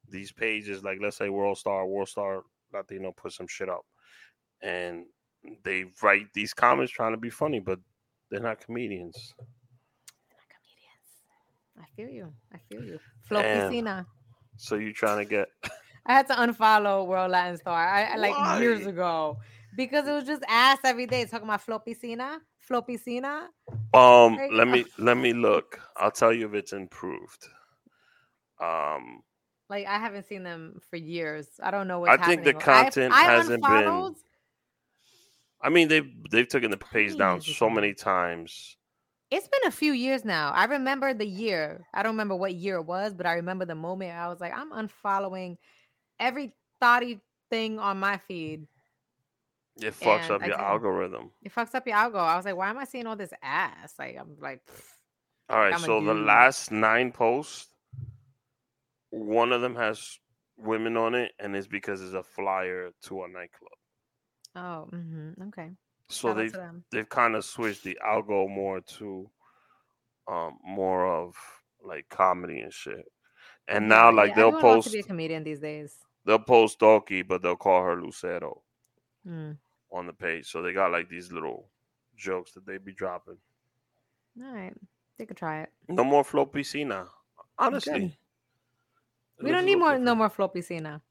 these 0.10 0.32
pages, 0.32 0.84
like 0.84 1.00
let's 1.02 1.18
say 1.18 1.30
World 1.30 1.58
Star, 1.58 1.86
World 1.86 2.10
Star 2.10 2.44
Latino 2.74 3.12
put 3.12 3.34
some 3.34 3.48
shit 3.48 3.70
up, 3.70 3.86
and 4.62 5.06
they 5.64 5.86
write 6.02 6.28
these 6.34 6.54
comments 6.54 6.92
trying 6.92 7.12
to 7.14 7.18
be 7.18 7.30
funny, 7.30 7.60
but 7.60 7.80
they're 8.30 8.40
not 8.40 8.60
comedians. 8.60 9.34
comedians. 10.50 11.80
I 11.80 11.86
feel 11.96 12.10
you. 12.10 12.34
I 12.54 12.58
feel 12.70 12.82
you. 12.84 13.00
Flo 13.24 13.42
Damn. 13.42 13.72
Piscina. 13.72 14.06
So 14.58 14.76
you're 14.76 14.94
trying 14.94 15.18
to 15.18 15.26
get 15.30 15.50
I 16.06 16.14
had 16.14 16.28
to 16.28 16.34
unfollow 16.34 17.08
World 17.08 17.32
Latin 17.32 17.58
Star 17.58 17.88
I, 17.88 18.04
I- 18.04 18.18
like 18.18 18.60
years 18.62 18.86
ago 18.86 19.38
because 19.76 20.08
it 20.08 20.12
was 20.12 20.26
just 20.26 20.44
ass 20.48 20.80
every 20.84 21.06
day 21.08 21.26
talking 21.26 21.48
about 21.48 21.62
Flo 21.62 21.80
Piscina. 21.80 22.40
Flo 22.60 22.82
Piscina. 22.82 23.48
Um, 23.94 24.38
Right. 24.38 24.52
let 24.52 24.68
me 24.68 24.86
let 24.98 25.18
me 25.18 25.34
look. 25.34 25.80
I'll 25.98 26.12
tell 26.12 26.34
you 26.34 26.48
if 26.48 26.54
it's 26.54 26.74
improved. 26.74 27.48
Um, 28.62 29.22
Like 29.70 29.86
I 29.88 29.98
haven't 29.98 30.28
seen 30.28 30.44
them 30.44 30.80
for 30.90 30.98
years. 30.98 31.48
I 31.62 31.72
don't 31.72 31.88
know 31.88 32.00
what 32.00 32.10
I 32.10 32.16
what's 32.16 32.28
think 32.28 32.44
the 32.44 32.54
happening. 32.54 32.74
I- 32.76 32.84
content 32.84 33.14
I 33.14 33.22
hasn't 33.24 33.64
been- 33.64 34.16
I 35.62 35.70
mean 35.70 35.88
they've 35.88 36.12
they've 36.30 36.48
taken 36.48 36.72
the 36.72 36.78
page 36.78 37.16
down 37.18 37.42
so 37.42 37.70
many 37.70 37.94
times. 37.94 38.76
It's 39.32 39.48
been 39.48 39.66
a 39.68 39.72
few 39.72 39.94
years 39.94 40.24
now. 40.26 40.52
I 40.52 40.66
remember 40.66 41.14
the 41.14 41.26
year. 41.26 41.88
I 41.94 42.04
don't 42.04 42.12
remember 42.14 42.36
what 42.36 42.54
year 42.54 42.76
it 42.76 42.84
was, 42.86 43.14
but 43.16 43.26
I 43.26 43.34
remember 43.34 43.66
the 43.66 43.74
moment 43.74 44.12
I 44.12 44.28
was 44.28 44.40
like, 44.40 44.54
I'm 44.56 44.72
unfollowing 44.72 45.58
every 46.20 46.54
thoughty 46.80 47.20
thing 47.50 47.80
on 47.80 48.00
my 48.00 48.18
feed. 48.18 48.68
It 49.82 49.96
fucks 49.96 50.24
And 50.24 50.32
up 50.34 50.44
I 50.44 50.48
your 50.48 50.62
algorithm. 50.62 51.32
It 51.42 51.56
fucks 51.56 51.74
up 51.74 51.88
your 51.88 51.96
algo. 51.96 52.18
I 52.20 52.36
was 52.36 52.46
like, 52.46 52.56
why 52.56 52.70
am 52.70 52.78
I 52.78 52.84
seeing 52.84 53.08
all 53.08 53.16
this 53.16 53.34
ass? 53.42 53.96
Like 53.98 54.18
I'm 54.20 54.36
like, 54.40 54.64
pfft. 54.66 54.84
All 55.50 55.58
right, 55.58 55.74
I'm 55.74 55.80
so 55.80 56.00
the 56.00 56.14
last 56.14 56.72
nine 56.72 57.12
posts, 57.12 57.68
one 59.14 59.52
of 59.54 59.62
them 59.62 59.76
has 59.76 60.20
women 60.58 60.98
on 60.98 61.16
it, 61.16 61.34
and 61.40 61.56
it's 61.56 61.68
because 61.68 62.02
it's 62.02 62.14
a 62.14 62.24
flyer 62.24 62.92
to 63.04 63.24
a 63.24 63.28
nightclub. 63.28 63.72
oh, 64.56 64.84
hmm 64.92 65.32
okay. 65.50 65.72
So 66.10 66.30
Shout 66.30 66.38
they've 66.38 66.58
they've 66.92 67.10
kind 67.10 67.36
of 67.36 67.46
switched 67.46 67.84
the 67.84 67.98
algo 68.06 68.50
more 68.50 68.82
to 68.82 69.30
um 70.28 70.60
more 70.64 71.06
of 71.08 71.36
like 71.84 72.10
comedy 72.10 72.60
and 72.62 72.74
shit. 72.74 73.06
And 73.68 73.88
now 73.90 74.12
like 74.12 74.30
yeah, 74.30 74.36
they'll 74.36 74.52
post 74.54 74.88
to 74.88 74.94
be 74.94 75.00
a 75.00 75.04
comedian 75.04 75.44
these 75.44 75.60
days. 75.60 75.98
they'll 76.26 76.40
post 76.40 76.80
Doki, 76.80 77.28
but 77.28 77.42
they'll 77.42 77.56
call 77.56 77.84
her 77.84 78.02
Lucero 78.02 78.62
Mm. 79.28 79.58
on 79.92 80.08
the 80.08 80.14
page. 80.14 80.50
So 80.50 80.62
they 80.62 80.74
got 80.74 80.92
like 80.92 81.10
these 81.10 81.32
little 81.32 81.70
jokes 82.16 82.54
that 82.54 82.66
they 82.66 82.78
be 82.78 82.94
dropping. 82.94 83.38
All 84.42 84.54
right, 84.54 84.74
they 85.18 85.26
could 85.26 85.38
try 85.38 85.62
it. 85.62 85.70
No 85.90 86.04
more 86.04 86.24
Flo 86.24 86.46
Piscina. 86.46 87.10
Honestly. 87.58 88.18
We 89.44 89.52
don't 89.52 89.66
need 89.66 89.76
more, 89.76 89.98
no 89.98 90.16
more 90.16 90.30
Flo 90.30 90.50
Piscina. 90.50 91.02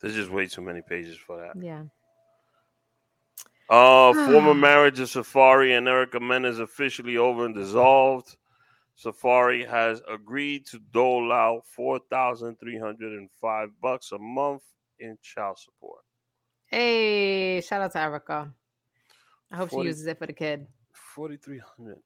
There's 0.00 0.14
just 0.14 0.30
way 0.30 0.46
too 0.46 0.62
many 0.62 0.82
pages 0.82 1.16
for 1.16 1.38
that. 1.38 1.62
Yeah. 1.62 1.84
Uh, 3.70 4.12
former 4.30 4.54
marriage 4.54 4.98
of 5.00 5.08
Safaree 5.08 5.76
and 5.76 5.88
Erica 5.88 6.20
Mena 6.20 6.48
officially 6.48 7.16
over 7.16 7.46
and 7.46 7.54
dissolved. 7.54 8.36
Safaree 9.02 9.68
has 9.68 10.02
agreed 10.08 10.66
to 10.66 10.78
dole 10.92 11.32
out 11.32 11.62
four 11.66 12.00
thousand 12.10 12.58
three 12.58 12.78
hundred 12.78 13.18
and 13.18 13.30
five 13.40 13.70
bucks 13.80 14.12
a 14.12 14.18
month 14.18 14.62
in 14.98 15.16
child 15.22 15.58
support. 15.58 16.02
Hey, 16.66 17.60
shout 17.60 17.82
out 17.82 17.92
to 17.92 18.00
Erica. 18.00 18.52
I 19.50 19.56
hope 19.56 19.70
40 19.70 19.84
she 19.84 19.88
uses 19.88 20.06
it 20.06 20.18
for 20.18 20.26
the 20.26 20.32
kid. 20.32 20.66
Forty 20.92 21.36
three 21.36 21.60
hundred. 21.76 21.98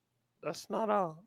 That's 0.43 0.69
not 0.71 0.91
all. 0.91 1.25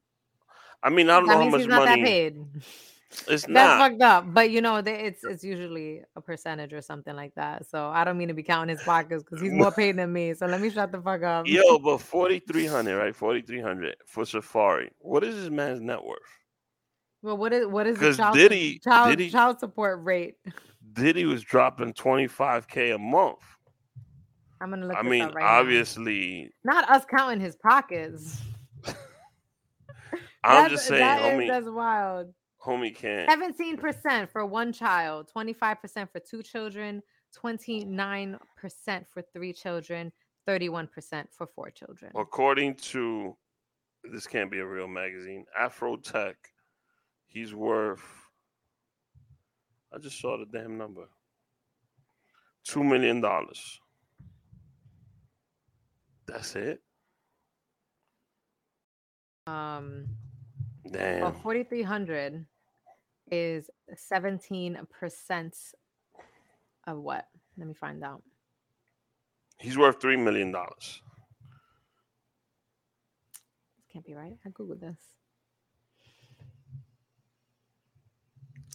I 0.81 0.89
mean, 0.89 1.09
I 1.09 1.19
don't 1.19 1.27
that 1.27 1.37
know 1.37 1.43
how 1.43 1.49
much 1.49 1.67
money. 1.67 2.35
It's 3.11 3.25
That's 3.27 3.47
not. 3.47 3.79
fucked 3.79 4.01
up. 4.03 4.25
But 4.33 4.51
you 4.51 4.61
know, 4.61 4.81
they- 4.81 4.99
it's 5.05 5.23
it's 5.23 5.43
usually 5.43 6.01
a 6.15 6.21
percentage 6.21 6.73
or 6.73 6.81
something 6.81 7.15
like 7.15 7.33
that. 7.35 7.65
So 7.67 7.87
I 7.87 8.03
don't 8.03 8.17
mean 8.17 8.27
to 8.27 8.33
be 8.35 8.43
counting 8.43 8.75
his 8.75 8.83
pockets 8.85 9.23
because 9.23 9.41
he's 9.41 9.51
more 9.51 9.71
paid 9.71 9.97
than 9.97 10.13
me. 10.13 10.33
So 10.35 10.45
let 10.45 10.61
me 10.61 10.69
shut 10.69 10.91
the 10.91 11.01
fuck 11.01 11.23
up. 11.23 11.47
Yo, 11.47 11.79
but 11.79 11.97
forty 11.99 12.39
three 12.39 12.67
hundred, 12.67 12.97
right? 12.99 13.15
Forty 13.15 13.41
three 13.41 13.61
hundred 13.61 13.95
for 14.05 14.25
Safaree. 14.25 14.89
What 14.99 15.23
is 15.23 15.35
this 15.35 15.49
man's 15.49 15.81
net 15.81 16.03
worth? 16.03 16.19
Well, 17.23 17.35
what 17.37 17.51
is 17.51 17.65
what 17.67 17.87
is 17.87 17.97
the 17.99 18.13
child, 18.13 18.35
Diddy- 18.35 18.79
child, 18.79 19.09
Diddy- 19.09 19.29
child 19.31 19.59
support 19.59 19.99
rate? 20.03 20.35
Diddy 20.93 21.25
was 21.25 21.41
dropping 21.43 21.93
twenty 21.93 22.27
five 22.27 22.67
k 22.67 22.91
a 22.91 22.97
month. 22.99 23.39
I'm 24.61 24.69
gonna 24.69 24.85
look. 24.85 24.97
I 24.97 25.01
mean, 25.01 25.23
right 25.23 25.33
now. 25.39 25.45
obviously, 25.59 26.51
not 26.63 26.87
us 26.89 27.05
counting 27.09 27.39
his 27.39 27.55
pockets. 27.55 28.37
I'm 28.85 28.93
That's- 30.43 30.71
just 30.71 30.87
saying, 30.87 31.01
that 31.01 31.21
is- 31.21 31.39
homie, 31.39 31.47
that's 31.47 31.67
wild. 31.69 32.33
Homie 32.63 32.95
can't. 32.95 33.29
Seventeen 33.29 33.77
percent 33.77 34.29
for 34.29 34.45
one 34.45 34.71
child, 34.73 35.29
twenty-five 35.31 35.81
percent 35.81 36.11
for 36.11 36.19
two 36.19 36.43
children, 36.43 37.01
twenty-nine 37.35 38.37
percent 38.57 39.07
for 39.07 39.21
three 39.33 39.53
children, 39.53 40.11
thirty-one 40.45 40.87
percent 40.87 41.29
for 41.31 41.47
four 41.47 41.69
children. 41.69 42.11
According 42.15 42.75
to 42.75 43.35
this, 44.03 44.27
can't 44.27 44.51
be 44.51 44.59
a 44.59 44.65
real 44.65 44.87
magazine. 44.87 45.45
Afro 45.57 45.97
Tech, 45.97 46.35
he's 47.27 47.53
worth 47.53 48.03
I 49.93 49.97
just 49.97 50.19
saw 50.19 50.37
the 50.37 50.45
damn 50.45 50.77
number. 50.77 51.09
Two 52.63 52.83
million 52.83 53.21
dollars. 53.21 53.79
That's 56.27 56.55
it. 56.55 56.81
Um, 59.47 60.05
Damn. 60.91 61.21
well, 61.21 61.31
4,300 61.31 62.45
is 63.31 63.69
17% 64.11 65.73
of 66.87 66.97
what? 66.97 67.25
Let 67.57 67.67
me 67.67 67.73
find 67.73 68.03
out. 68.03 68.23
He's 69.59 69.77
worth 69.77 69.99
three 70.01 70.15
million 70.17 70.51
dollars. 70.51 71.01
This 73.77 73.85
can't 73.91 74.05
be 74.05 74.13
right. 74.13 74.37
I 74.45 74.49
Googled 74.49 74.79
this. 74.79 74.97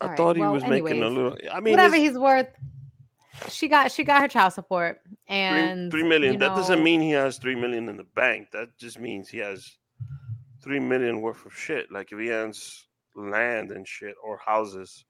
I 0.01 0.05
All 0.05 0.11
right, 0.11 0.17
thought 0.17 0.37
he 0.37 0.43
well, 0.43 0.53
was 0.53 0.65
making 0.65 1.03
a 1.03 1.09
little. 1.09 1.37
I 1.51 1.61
mean, 1.61 1.73
Whatever 1.73 1.97
he's 1.97 2.19
worth. 2.19 2.49
She 3.49 3.69
got 3.69 3.91
she 3.91 4.05
got 4.05 4.21
her 4.21 4.29
child 4.29 4.53
support 4.53 5.01
three, 5.07 5.37
and 5.37 5.91
three 5.91 6.03
million. 6.03 6.35
you 6.35 6.39
that 6.39 6.55
doesn't 6.55 6.83
mean 6.85 7.01
he 7.01 7.11
has 7.13 7.39
three 7.39 7.55
million 7.55 7.89
in 7.89 7.97
the 7.97 8.05
bank. 8.05 8.51
That 8.53 8.77
just 8.79 9.01
means 9.01 9.29
he 9.29 9.39
has 9.39 9.77
three 10.65 10.81
million 10.81 11.21
worth 11.21 11.45
of 11.47 11.55
shit. 11.55 11.93
Like 11.93 12.11
if 12.11 12.19
he 12.19 12.27
has 12.29 12.87
land 13.15 13.71
and 13.71 13.87
shit 13.87 14.15
or 14.25 14.41
houses, 14.45 15.05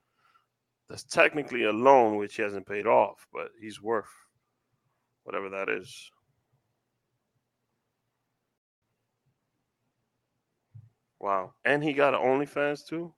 that's 0.88 1.04
technically 1.04 1.64
a 1.64 1.72
loan 1.72 2.16
which 2.16 2.36
he 2.36 2.42
hasn't 2.42 2.66
paid 2.66 2.86
off, 2.86 3.26
but 3.32 3.48
he's 3.60 3.80
worth 3.80 4.10
whatever 5.22 5.48
that 5.50 5.68
is. 5.70 6.10
Wow. 11.20 11.54
And 11.64 11.82
he 11.82 11.94
got 11.94 12.12
an 12.12 12.20
OnlyFans 12.20 12.86
too? 12.86 13.14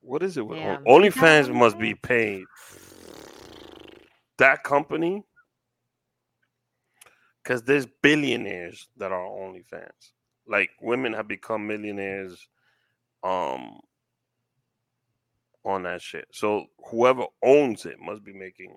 What 0.00 0.22
is 0.22 0.38
it 0.38 0.46
with. 0.46 0.58
On- 0.58 0.84
OnlyFans 0.84 1.52
must 1.52 1.78
be 1.78 1.94
paid. 1.94 2.44
That 4.38 4.62
company 4.62 5.24
because 7.48 7.62
there's 7.62 7.86
billionaires 8.02 8.88
that 8.98 9.10
are 9.10 9.26
OnlyFans. 9.26 10.12
Like 10.48 10.70
women 10.80 11.12
have 11.12 11.28
become 11.28 11.66
millionaires 11.66 12.48
um 13.22 13.80
on 15.64 15.82
that 15.82 16.00
shit. 16.00 16.26
So 16.32 16.66
whoever 16.90 17.24
owns 17.42 17.84
it 17.84 17.98
must 18.00 18.24
be 18.24 18.32
making 18.32 18.76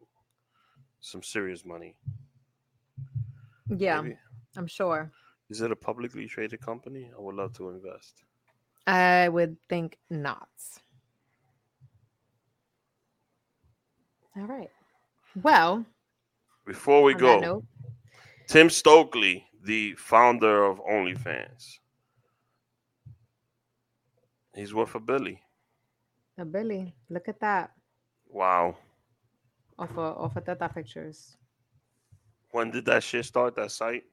some 1.00 1.24
serious 1.24 1.66
money. 1.66 1.96
yeah, 3.70 4.02
Maybe. 4.02 4.18
I'm 4.58 4.68
sure. 4.68 5.12
Is 5.50 5.62
it 5.62 5.72
a 5.72 5.76
publicly 5.76 6.28
traded 6.28 6.62
company? 6.62 7.10
I 7.16 7.20
would 7.22 7.36
love 7.36 7.54
to 7.54 7.70
invest. 7.70 8.24
I 8.88 9.30
would 9.30 9.58
think 9.70 9.98
not. 10.10 10.50
All 14.36 14.44
right. 14.44 14.70
Well, 15.42 15.86
Before 16.66 17.04
we 17.04 17.14
go, 17.14 17.40
note, 17.40 17.64
Tim 18.48 18.70
Stokely, 18.70 19.46
the 19.64 19.94
founder 19.96 20.66
of 20.66 20.80
OnlyFans, 20.84 21.80
he's 24.56 24.74
worth 24.74 24.96
a 24.96 25.00
billy. 25.00 25.42
uh, 26.40 26.44
Billy, 26.46 26.96
look 27.10 27.28
at 27.28 27.40
that. 27.42 27.72
Wow. 28.28 28.76
Off 29.80 29.92
of 29.92 30.18
off 30.18 30.36
of 30.36 30.46
Tata 30.46 30.70
Pictures. 30.70 31.38
When 32.52 32.72
did 32.72 32.86
that 32.86 33.04
shit 33.04 33.26
start? 33.26 33.56
That 33.56 33.72
site? 33.72 34.04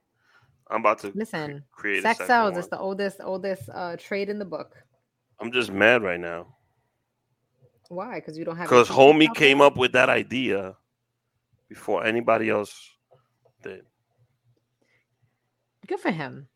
I'm 0.71 0.81
about 0.81 0.99
to 1.01 1.13
Listen, 1.15 1.65
create 1.73 2.03
sex 2.03 2.27
sells. 2.27 2.57
It's 2.57 2.69
the 2.69 2.79
oldest 2.79 3.19
oldest 3.23 3.69
uh, 3.73 3.97
trade 3.97 4.29
in 4.29 4.39
the 4.39 4.45
book. 4.45 4.77
I'm 5.41 5.53
just 5.53 5.71
mad 5.73 6.03
right 6.03 6.21
now 6.21 6.47
Why? 7.89 8.17
Because 8.17 8.37
you 8.37 8.45
don't 8.45 8.57
have. 8.57 8.69
because 8.69 8.89
homie 8.89 9.33
came 9.35 9.61
up 9.61 9.77
with 9.77 9.93
that 9.93 10.09
idea 10.09 10.77
before 11.69 12.05
anybody 12.05 12.51
else 12.51 12.91
did. 13.63 13.85
Good 15.89 16.01
for 16.01 16.11
him. 16.11 16.47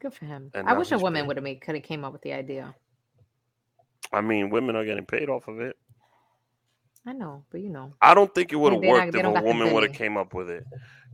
Good 0.00 0.14
for 0.14 0.24
him. 0.24 0.50
And 0.52 0.68
I 0.68 0.74
wish 0.74 0.92
a 0.92 0.98
woman 0.98 1.26
would 1.26 1.36
have 1.36 1.44
made 1.44 1.60
could 1.60 1.76
have 1.76 1.84
came 1.84 2.04
up 2.04 2.12
with 2.12 2.22
the 2.22 2.32
idea. 2.32 2.74
I 4.12 4.20
mean, 4.20 4.50
women 4.50 4.76
are 4.76 4.84
getting 4.84 5.06
paid 5.06 5.28
off 5.28 5.46
of 5.48 5.60
it. 5.60 5.76
I 7.06 7.12
know, 7.12 7.44
but 7.50 7.60
you 7.60 7.70
know, 7.70 7.94
I 8.02 8.12
don't 8.12 8.34
think 8.34 8.52
it 8.52 8.56
would 8.56 8.74
have 8.74 8.82
worked 8.82 9.14
if 9.14 9.24
a 9.24 9.30
woman 9.30 9.72
would 9.72 9.84
have 9.84 9.92
came 9.94 10.18
up 10.18 10.34
with 10.34 10.50
it. 10.50 10.64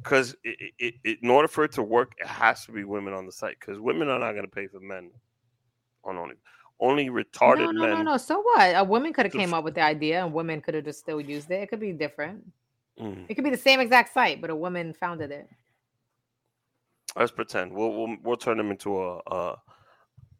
Because 0.03 0.35
it, 0.43 0.73
it, 0.79 0.95
it, 1.05 1.19
in 1.23 1.31
order 1.31 1.47
for 1.47 1.65
it 1.65 1.73
to 1.73 1.83
work, 1.83 2.13
it 2.19 2.27
has 2.27 2.65
to 2.67 2.73
be 2.73 2.85
women 2.85 3.13
on 3.13 3.25
the 3.25 3.33
site. 3.33 3.57
Because 3.61 3.79
women 3.79 4.09
are 4.09 4.19
not 4.19 4.33
going 4.33 4.45
to 4.45 4.51
pay 4.51 4.67
for 4.67 4.81
men 4.81 5.11
on 6.05 6.17
only 6.17 6.35
only 6.81 7.09
retarded 7.09 7.59
no, 7.59 7.71
no, 7.71 7.81
men. 7.81 7.91
no, 7.91 8.03
no. 8.03 8.17
So 8.17 8.41
what? 8.41 8.77
A 8.77 8.85
woman 8.85 9.13
could 9.13 9.27
have 9.27 9.33
came 9.33 9.51
f- 9.51 9.59
up 9.59 9.65
with 9.65 9.75
the 9.75 9.83
idea, 9.83 10.25
and 10.25 10.33
women 10.33 10.61
could 10.61 10.75
have 10.75 10.85
just 10.85 10.99
still 10.99 11.21
used 11.21 11.51
it. 11.51 11.63
It 11.63 11.69
could 11.69 11.81
be 11.81 11.93
different. 11.93 12.45
Mm. 13.01 13.27
It 13.29 13.35
could 13.35 13.45
be 13.45 13.51
the 13.51 13.57
same 13.57 13.81
exact 13.81 14.13
site, 14.13 14.41
but 14.41 14.51
a 14.51 14.57
woman 14.57 14.93
founded 14.93 15.31
it. 15.31 15.49
Let's 17.17 17.33
pretend 17.33 17.73
we'll, 17.73 17.93
we'll 17.93 18.17
we'll 18.23 18.37
turn 18.37 18.59
them 18.59 18.71
into 18.71 19.01
a, 19.03 19.19
a 19.27 19.57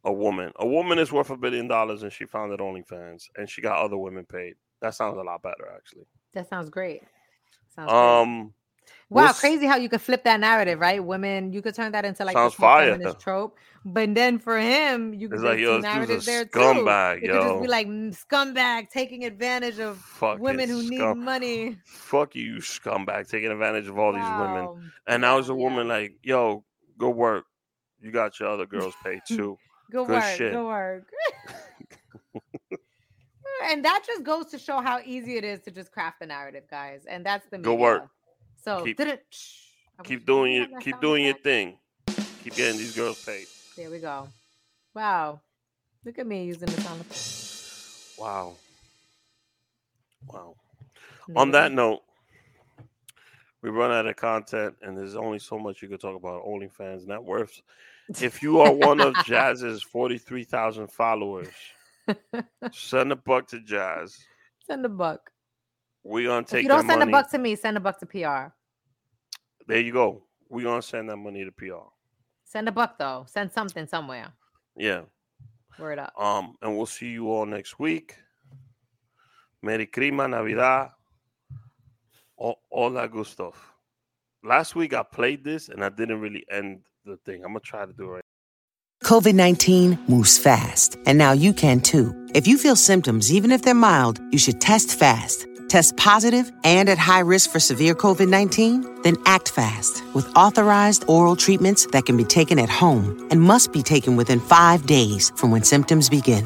a 0.03 0.13
woman. 0.13 0.51
A 0.57 0.67
woman 0.67 0.99
is 0.99 1.11
worth 1.11 1.29
a 1.31 1.37
billion 1.37 1.67
dollars, 1.67 2.03
and 2.03 2.13
she 2.13 2.25
founded 2.25 2.59
OnlyFans, 2.59 3.23
and 3.35 3.49
she 3.49 3.61
got 3.61 3.83
other 3.83 3.97
women 3.97 4.25
paid. 4.25 4.55
That 4.81 4.93
sounds 4.93 5.17
a 5.17 5.21
lot 5.21 5.41
better, 5.41 5.67
actually. 5.75 6.05
That 6.33 6.47
sounds 6.47 6.69
great. 6.69 7.01
Sounds 7.75 7.91
great. 7.91 8.01
Um, 8.01 8.53
Wow, 9.09 9.25
we'll 9.25 9.33
crazy 9.33 9.65
how 9.65 9.77
you 9.77 9.89
could 9.89 10.01
flip 10.01 10.23
that 10.25 10.39
narrative, 10.39 10.79
right? 10.79 11.03
Women, 11.03 11.51
you 11.51 11.61
could 11.61 11.75
turn 11.75 11.91
that 11.93 12.05
into 12.05 12.23
like 12.25 12.35
Sounds 12.35 12.53
this 12.53 12.59
fire. 12.59 12.91
feminist 12.91 13.19
trope. 13.19 13.57
But 13.85 14.13
then 14.15 14.37
for 14.37 14.57
him, 14.57 15.13
you 15.13 15.29
could 15.29 15.39
like, 15.41 15.57
get 15.57 15.63
yo, 15.63 15.75
two 15.75 15.81
this 15.81 15.91
dude's 15.91 16.19
narratives 16.19 16.27
a 16.27 16.31
there 16.31 16.45
scumbag, 16.45 17.19
too. 17.19 17.25
It 17.25 17.31
could 17.31 17.41
just 17.41 17.61
be 17.61 17.67
like 17.67 17.87
scumbag 17.87 18.89
taking 18.89 19.23
advantage 19.25 19.79
of 19.79 19.97
fucking 19.97 20.41
women 20.41 20.69
who 20.69 20.83
need 20.83 20.99
money. 21.15 21.77
Fuck 21.85 22.35
you, 22.35 22.43
you 22.43 22.55
scumbag, 22.57 23.29
taking 23.29 23.51
advantage 23.51 23.87
of 23.87 23.97
all 23.97 24.13
these 24.13 24.29
women. 24.29 24.91
And 25.07 25.21
now 25.21 25.39
as 25.39 25.49
a 25.49 25.53
Yeah, 25.53 25.63
woman, 25.63 25.87
like, 25.87 26.17
yo, 26.23 26.63
go 26.97 27.09
work. 27.09 27.45
You 27.99 28.11
got 28.11 28.39
your 28.39 28.49
other 28.49 28.65
girls 28.65 28.93
paid 29.03 29.21
too. 29.27 29.57
Go 29.91 30.05
Good 30.05 30.13
work. 30.13 30.39
Go 30.39 30.65
work. 30.67 31.07
and 33.65 33.85
that 33.85 34.03
just 34.05 34.23
goes 34.23 34.47
to 34.47 34.59
show 34.59 34.81
how 34.81 34.99
easy 35.05 35.37
it 35.37 35.43
is 35.43 35.61
to 35.61 35.71
just 35.71 35.91
craft 35.91 36.19
the 36.19 36.25
narrative, 36.25 36.63
guys. 36.69 37.05
And 37.09 37.25
that's 37.25 37.47
the 37.49 37.57
Go 37.57 37.71
media. 37.71 37.83
work. 37.83 38.09
So 38.63 38.83
Keep- 38.83 38.99
keep 40.03 40.25
doing 40.25 40.53
you 40.53 40.67
your 40.69 40.79
keep 40.81 40.99
doing 40.99 41.23
your 41.25 41.35
thing. 41.35 41.77
Keep 42.43 42.55
getting 42.55 42.77
these 42.77 42.95
girls 42.95 43.23
paid. 43.23 43.47
There 43.75 43.89
we 43.89 43.99
go. 43.99 44.27
Wow. 44.93 45.41
Look 46.05 46.19
at 46.19 46.27
me 46.27 46.45
using 46.45 46.67
the 46.67 46.81
sound 46.81 47.01
effect. 47.01 48.19
Wow. 48.19 48.55
Wow. 50.27 50.55
On 51.35 51.51
that 51.51 51.71
note, 51.71 52.01
we 53.61 53.69
run 53.69 53.91
out 53.91 54.05
of 54.05 54.15
content, 54.15 54.75
and 54.81 54.97
there's 54.97 55.15
only 55.15 55.39
so 55.39 55.57
much 55.57 55.81
you 55.81 55.87
could 55.87 55.99
talk 56.01 56.15
about 56.15 56.45
OnlyFans 56.45 57.07
net 57.07 57.23
worths. 57.23 57.61
If 58.21 58.41
you 58.41 58.61
are 58.61 58.71
one 58.71 59.01
of 59.01 59.13
Jazz's 59.25 59.83
43,000 59.91 60.87
followers, 60.91 61.49
send 62.71 63.11
a 63.11 63.15
buck 63.15 63.47
to 63.49 63.59
Jazz. 63.59 64.17
send 64.65 64.85
a 64.85 64.89
buck. 64.89 65.31
We're 66.03 66.27
gonna 66.27 66.41
If 66.41 66.47
take 66.47 66.63
you 66.63 66.69
don't 66.69 66.87
send 66.87 66.99
money. 66.99 67.11
a 67.11 67.11
buck 67.11 67.29
to 67.31 67.37
me, 67.37 67.55
send 67.55 67.75
a 67.75 67.79
buck 67.81 67.99
to 67.99 68.05
PR. 68.05 68.53
There 69.67 69.79
you 69.81 69.91
go. 69.91 70.23
We're 70.49 70.63
gonna 70.63 70.81
send 70.81 71.09
that 71.09 71.17
money 71.17 71.43
to 71.43 71.51
PR. 71.51 71.89
Send 72.45 72.69
a 72.69 72.71
buck 72.71 72.97
though. 72.97 73.25
Send 73.27 73.51
something 73.51 73.87
somewhere. 73.87 74.31
Yeah. 74.77 75.01
Word 75.77 75.99
up. 75.99 76.13
Um, 76.17 76.55
and 76.61 76.77
we'll 76.77 76.85
see 76.85 77.09
you 77.09 77.29
all 77.29 77.45
next 77.45 77.77
week. 77.77 78.15
Merry 79.61 79.85
Crima 79.85 80.29
Navidad. 80.29 80.91
All, 82.37 82.59
all 82.69 82.91
that 82.91 83.11
good 83.11 83.27
stuff. 83.27 83.73
Last 84.43 84.75
week 84.75 84.93
I 84.93 85.03
played 85.03 85.43
this 85.43 85.69
and 85.69 85.83
I 85.83 85.89
didn't 85.89 86.21
really 86.21 86.45
end 86.49 86.81
the 87.05 87.17
thing. 87.17 87.43
I'm 87.43 87.49
gonna 87.49 87.59
try 87.59 87.85
to 87.85 87.93
do 87.93 88.05
it 88.05 88.07
right. 88.07 88.23
COVID 89.03 89.33
19 89.35 89.97
moves 90.07 90.37
fast, 90.37 90.97
and 91.05 91.17
now 91.17 91.31
you 91.31 91.53
can 91.53 91.79
too. 91.81 92.13
If 92.33 92.47
you 92.47 92.57
feel 92.57 92.75
symptoms, 92.75 93.31
even 93.31 93.51
if 93.51 93.61
they're 93.61 93.73
mild, 93.73 94.19
you 94.31 94.37
should 94.37 94.59
test 94.59 94.97
fast. 94.97 95.47
Test 95.69 95.97
positive 95.97 96.49
and 96.63 96.87
at 96.87 96.97
high 96.97 97.19
risk 97.19 97.51
for 97.51 97.59
severe 97.59 97.93
COVID 97.93 98.29
19? 98.29 99.01
Then 99.03 99.15
act 99.25 99.49
fast 99.49 100.03
with 100.13 100.27
authorized 100.35 101.05
oral 101.07 101.35
treatments 101.35 101.85
that 101.87 102.05
can 102.05 102.17
be 102.17 102.23
taken 102.23 102.59
at 102.59 102.69
home 102.69 103.27
and 103.31 103.41
must 103.41 103.71
be 103.71 103.83
taken 103.83 104.15
within 104.15 104.39
five 104.39 104.85
days 104.85 105.31
from 105.35 105.51
when 105.51 105.63
symptoms 105.63 106.09
begin. 106.09 106.45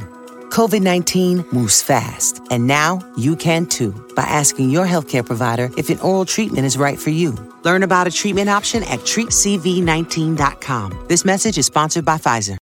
COVID 0.52 0.82
19 0.82 1.46
moves 1.52 1.82
fast, 1.82 2.42
and 2.52 2.68
now 2.68 3.00
you 3.18 3.38
can 3.38 3.66
too 3.66 3.92
by 4.16 4.24
asking 4.24 4.70
your 4.70 4.86
healthcare 4.86 5.26
provider 5.26 5.70
if 5.78 5.90
an 5.90 5.98
oral 6.00 6.26
treatment 6.26 6.66
is 6.66 6.78
right 6.78 7.00
for 7.00 7.10
you. 7.10 7.34
Learn 7.64 7.84
about 7.84 8.06
a 8.06 8.12
treatment 8.12 8.50
option 8.50 8.84
at 8.84 9.00
treatcv19.com. 9.00 11.06
This 11.08 11.24
message 11.24 11.58
is 11.58 11.66
sponsored 11.66 12.04
by 12.04 12.18
Pfizer. 12.18 12.58